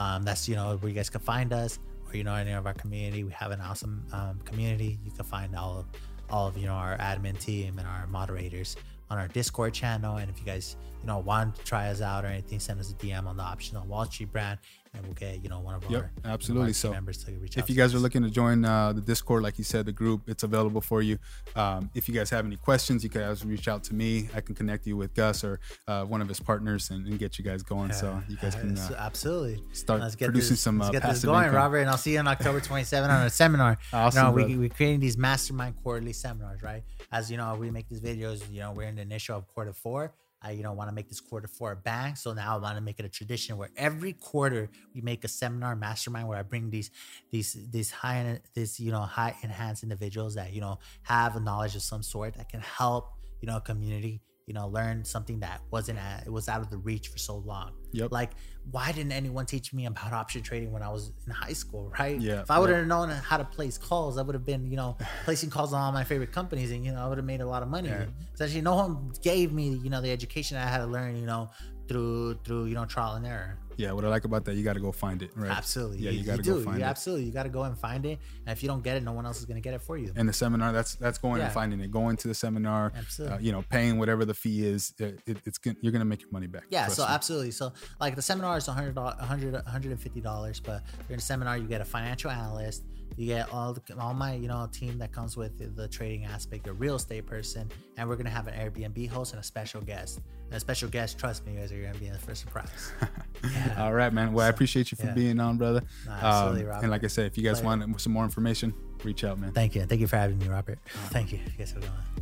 Um, 0.00 0.22
that's 0.22 0.48
you 0.48 0.56
know 0.56 0.78
where 0.78 0.88
you 0.88 0.94
guys 0.94 1.10
can 1.10 1.20
find 1.20 1.52
us, 1.52 1.78
or 2.08 2.16
you 2.16 2.24
know 2.24 2.34
any 2.34 2.52
of 2.52 2.66
our 2.66 2.72
community. 2.72 3.22
We 3.22 3.32
have 3.32 3.50
an 3.50 3.60
awesome 3.60 4.02
um, 4.12 4.40
community. 4.46 4.98
You 5.04 5.10
can 5.10 5.26
find 5.26 5.54
all 5.54 5.80
of 5.80 5.86
all 6.30 6.48
of 6.48 6.56
you 6.56 6.66
know 6.66 6.72
our 6.72 6.96
admin 6.96 7.38
team 7.38 7.78
and 7.78 7.86
our 7.86 8.06
moderators 8.06 8.76
on 9.10 9.18
our 9.18 9.28
Discord 9.28 9.74
channel. 9.74 10.16
And 10.16 10.30
if 10.30 10.38
you 10.38 10.46
guys 10.46 10.76
you 11.02 11.06
know 11.06 11.18
want 11.18 11.56
to 11.56 11.64
try 11.64 11.88
us 11.88 12.00
out 12.00 12.24
or 12.24 12.28
anything, 12.28 12.60
send 12.60 12.80
us 12.80 12.90
a 12.90 12.94
DM 12.94 13.26
on 13.26 13.36
the 13.36 13.42
optional 13.42 13.86
Wall 13.86 14.06
Street 14.06 14.32
brand, 14.32 14.58
and 14.94 15.04
we'll 15.04 15.14
get 15.14 15.42
you 15.42 15.48
know 15.48 15.60
one 15.60 15.74
of 15.74 15.82
Yep, 15.84 15.92
our 15.92 15.98
one 15.98 16.10
of 16.18 16.24
our 16.24 16.32
absolutely. 16.32 16.72
So, 16.72 16.90
members 16.90 17.24
to 17.24 17.32
reach 17.32 17.56
out. 17.56 17.64
If 17.64 17.70
you 17.70 17.76
guys 17.76 17.94
are 17.94 17.98
looking 17.98 18.22
to 18.22 18.30
join 18.30 18.64
uh, 18.64 18.92
the 18.92 19.00
Discord, 19.00 19.42
like 19.42 19.58
you 19.58 19.64
said, 19.64 19.86
the 19.86 19.92
group, 19.92 20.22
it's 20.28 20.42
available 20.42 20.80
for 20.80 21.02
you. 21.02 21.18
Um, 21.56 21.90
if 21.94 22.08
you 22.08 22.14
guys 22.14 22.30
have 22.30 22.44
any 22.44 22.56
questions, 22.56 23.04
you 23.04 23.10
guys 23.10 23.44
reach 23.44 23.68
out 23.68 23.84
to 23.84 23.94
me. 23.94 24.28
I 24.34 24.40
can 24.40 24.54
connect 24.54 24.86
you 24.86 24.96
with 24.96 25.14
Gus 25.14 25.44
or 25.44 25.60
uh, 25.86 26.04
one 26.04 26.20
of 26.20 26.28
his 26.28 26.40
partners 26.40 26.90
and, 26.90 27.06
and 27.06 27.18
get 27.18 27.38
you 27.38 27.44
guys 27.44 27.62
going. 27.62 27.92
So 27.92 28.20
you 28.28 28.36
guys 28.36 28.54
can 28.54 28.76
uh, 28.76 28.94
absolutely 28.98 29.62
start 29.72 30.00
Let's 30.00 30.16
get 30.16 30.26
producing 30.26 30.50
this, 30.52 30.60
some, 30.60 30.78
let's 30.78 30.88
uh, 30.88 30.92
get 30.92 31.02
this 31.02 31.24
going, 31.24 31.44
income. 31.44 31.56
Robert. 31.56 31.78
And 31.78 31.90
I'll 31.90 31.96
see 31.96 32.12
you 32.12 32.18
on 32.18 32.28
October 32.28 32.60
27 32.60 33.10
on 33.10 33.26
a 33.26 33.30
seminar. 33.30 33.78
Awesome, 33.92 34.26
know, 34.26 34.32
we, 34.32 34.56
we're 34.56 34.68
creating 34.68 35.00
these 35.00 35.16
mastermind 35.16 35.76
quarterly 35.82 36.12
seminars, 36.12 36.62
right? 36.62 36.82
As 37.12 37.30
you 37.30 37.36
know, 37.36 37.54
we 37.54 37.70
make 37.70 37.88
these 37.88 38.00
videos. 38.00 38.42
You 38.50 38.60
know, 38.60 38.72
we're 38.72 38.84
in 38.88 38.96
the 38.96 39.02
initial 39.02 39.38
of 39.38 39.48
quarter 39.48 39.72
four. 39.72 40.12
I, 40.42 40.52
you 40.52 40.62
know, 40.62 40.72
want 40.72 40.88
to 40.88 40.94
make 40.94 41.08
this 41.08 41.20
quarter 41.20 41.48
for 41.48 41.72
a 41.72 41.76
bang. 41.76 42.14
So 42.14 42.32
now 42.32 42.56
I 42.56 42.60
want 42.60 42.76
to 42.76 42.80
make 42.80 42.98
it 42.98 43.04
a 43.04 43.08
tradition 43.08 43.56
where 43.56 43.70
every 43.76 44.14
quarter 44.14 44.70
we 44.94 45.00
make 45.00 45.24
a 45.24 45.28
seminar 45.28 45.76
mastermind 45.76 46.28
where 46.28 46.38
I 46.38 46.42
bring 46.42 46.70
these, 46.70 46.90
these, 47.30 47.56
these 47.70 47.90
high, 47.90 48.40
this 48.54 48.80
you 48.80 48.90
know, 48.90 49.00
high 49.00 49.36
enhanced 49.42 49.82
individuals 49.82 50.34
that 50.34 50.52
you 50.52 50.60
know 50.60 50.78
have 51.02 51.36
a 51.36 51.40
knowledge 51.40 51.76
of 51.76 51.82
some 51.82 52.02
sort 52.02 52.34
that 52.34 52.48
can 52.48 52.60
help 52.60 53.12
you 53.40 53.46
know 53.46 53.56
a 53.56 53.60
community 53.60 54.20
you 54.50 54.54
know 54.54 54.66
learn 54.66 55.04
something 55.04 55.38
that 55.38 55.60
wasn't 55.70 55.96
at, 55.96 56.26
it 56.26 56.32
was 56.38 56.48
out 56.48 56.60
of 56.60 56.68
the 56.70 56.76
reach 56.76 57.06
for 57.06 57.18
so 57.18 57.36
long 57.52 57.70
Yep. 57.92 58.10
like 58.10 58.30
why 58.72 58.90
didn't 58.90 59.12
anyone 59.12 59.46
teach 59.46 59.72
me 59.72 59.86
about 59.86 60.12
option 60.12 60.42
trading 60.42 60.72
when 60.72 60.82
i 60.82 60.88
was 60.96 61.12
in 61.26 61.32
high 61.32 61.52
school 61.62 61.84
right 62.00 62.20
Yeah, 62.20 62.40
if 62.40 62.50
i 62.50 62.58
would 62.58 62.68
have 62.70 62.86
known 62.88 63.10
how 63.10 63.36
to 63.36 63.44
place 63.44 63.78
calls 63.78 64.18
i 64.18 64.22
would 64.22 64.34
have 64.34 64.44
been 64.44 64.66
you 64.66 64.76
know 64.76 64.96
placing 65.24 65.50
calls 65.50 65.72
on 65.72 65.80
all 65.80 65.92
my 65.92 66.02
favorite 66.02 66.32
companies 66.32 66.72
and 66.72 66.84
you 66.84 66.90
know 66.90 67.00
i 67.04 67.06
would 67.08 67.18
have 67.18 67.24
made 67.34 67.40
a 67.40 67.46
lot 67.54 67.62
of 67.62 67.68
money 67.68 67.90
Yeah. 67.90 68.06
essentially 68.34 68.60
no 68.60 68.74
one 68.74 69.12
gave 69.22 69.52
me 69.52 69.66
you 69.84 69.90
know 69.90 70.00
the 70.00 70.10
education 70.10 70.56
i 70.56 70.66
had 70.66 70.78
to 70.78 70.86
learn 70.86 71.16
you 71.16 71.26
know 71.26 71.48
through 71.90 72.34
through 72.44 72.66
you 72.66 72.74
know 72.78 72.84
trial 72.86 73.14
and 73.16 73.26
error 73.26 73.58
yeah, 73.76 73.92
what 73.92 74.04
I 74.04 74.08
like 74.08 74.24
about 74.26 74.44
that, 74.44 74.56
you 74.56 74.62
got 74.62 74.74
to 74.74 74.80
go 74.80 74.92
find 74.92 75.22
it, 75.22 75.30
right? 75.34 75.50
absolutely 75.50 75.98
Yeah, 76.00 76.10
you, 76.10 76.18
you 76.18 76.24
got 76.26 76.36
to 76.36 76.42
go 76.42 76.60
find 76.60 76.76
you 76.78 76.84
it. 76.84 76.86
absolutely 76.86 77.24
you 77.24 77.32
got 77.32 77.44
to 77.44 77.48
go 77.48 77.62
and 77.62 77.78
find 77.78 78.04
it 78.04 78.18
and 78.44 78.52
if 78.52 78.62
you 78.62 78.68
don't 78.68 78.84
get 78.84 78.98
it 78.98 79.02
no 79.02 79.12
one 79.12 79.24
else 79.24 79.38
is 79.38 79.46
going 79.46 79.56
to 79.56 79.66
get 79.68 79.72
it 79.72 79.80
for 79.80 79.96
you 79.96 80.12
And 80.16 80.28
the 80.28 80.34
seminar, 80.34 80.70
that's 80.70 80.96
that's 80.96 81.16
going 81.18 81.38
Yeah. 81.38 81.46
and 81.46 81.54
finding 81.54 81.80
it, 81.80 81.90
going 81.90 82.16
to 82.18 82.28
the 82.28 82.34
seminar, 82.34 82.92
Absolutely. 82.94 83.36
uh, 83.36 83.40
you 83.40 83.52
know, 83.52 83.62
paying 83.70 83.98
whatever 83.98 84.26
the 84.26 84.34
fee 84.34 84.66
is. 84.66 84.92
It, 84.98 85.20
it, 85.26 85.38
it's 85.46 85.56
gonna, 85.56 85.76
you're 85.80 85.92
gonna 85.92 86.04
make 86.04 86.20
your 86.20 86.30
money 86.30 86.46
back. 86.46 86.64
Yeah, 86.68 86.88
so 86.88 87.02
me. 87.06 87.08
absolutely. 87.16 87.52
So 87.52 87.72
like 88.04 88.16
the 88.16 88.22
seminar 88.30 88.58
is 88.58 88.66
100 88.68 88.94
100 88.96 89.52
150 89.54 90.20
dollars, 90.20 90.60
but 90.60 90.82
during 91.06 91.18
the 91.18 91.24
seminar 91.32 91.56
you 91.56 91.66
get 91.66 91.80
a 91.80 91.84
financial 91.86 92.30
analyst, 92.30 92.84
you 93.16 93.26
get 93.26 93.52
all 93.52 93.74
the, 93.74 93.82
all 93.98 94.14
my 94.14 94.34
you 94.34 94.48
know 94.48 94.68
team 94.72 94.98
that 94.98 95.12
comes 95.12 95.36
with 95.36 95.76
the 95.76 95.88
trading 95.88 96.24
aspect, 96.24 96.66
a 96.66 96.72
real 96.72 96.94
estate 96.96 97.26
person, 97.26 97.70
and 97.96 98.08
we're 98.08 98.16
gonna 98.16 98.30
have 98.30 98.46
an 98.46 98.54
Airbnb 98.54 99.08
host 99.08 99.32
and 99.32 99.40
a 99.40 99.44
special 99.44 99.80
guest. 99.80 100.20
And 100.46 100.56
a 100.56 100.60
special 100.60 100.88
guest, 100.88 101.18
trust 101.18 101.46
me, 101.46 101.52
you 101.52 101.58
guys 101.60 101.70
are 101.72 101.80
gonna 101.80 101.98
be 101.98 102.06
in 102.08 102.16
for 102.18 102.32
a 102.32 102.36
surprise. 102.36 102.92
Yeah. 103.42 103.84
All 103.84 103.94
right, 103.94 104.12
man. 104.12 104.34
Well, 104.34 104.44
I 104.44 104.50
appreciate 104.50 104.92
you 104.92 104.96
for 104.96 105.06
yeah. 105.06 105.14
being 105.14 105.40
on, 105.40 105.56
brother. 105.56 105.80
Nah, 106.04 106.12
absolutely, 106.12 106.60
Um, 106.62 106.66
Robert. 106.68 106.82
and 106.82 106.90
like 106.90 107.04
I 107.04 107.06
said, 107.06 107.24
if 107.24 107.38
you 107.38 107.42
guys 107.42 107.62
Pleasure. 107.62 107.86
want 107.86 108.00
some 108.02 108.12
more 108.12 108.24
information, 108.24 108.74
reach 109.02 109.24
out, 109.24 109.38
man. 109.38 109.52
Thank 109.52 109.74
you, 109.74 109.86
thank 109.86 110.02
you 110.02 110.06
for 110.06 110.16
having 110.16 110.38
me, 110.38 110.46
Robert. 110.46 110.78
Thank 111.08 111.32
you. 111.32 111.38
You 111.38 111.52
guys 111.56 111.70
have 111.72 111.78
a 111.78 111.86
good 111.86 111.90
one. 111.90 112.19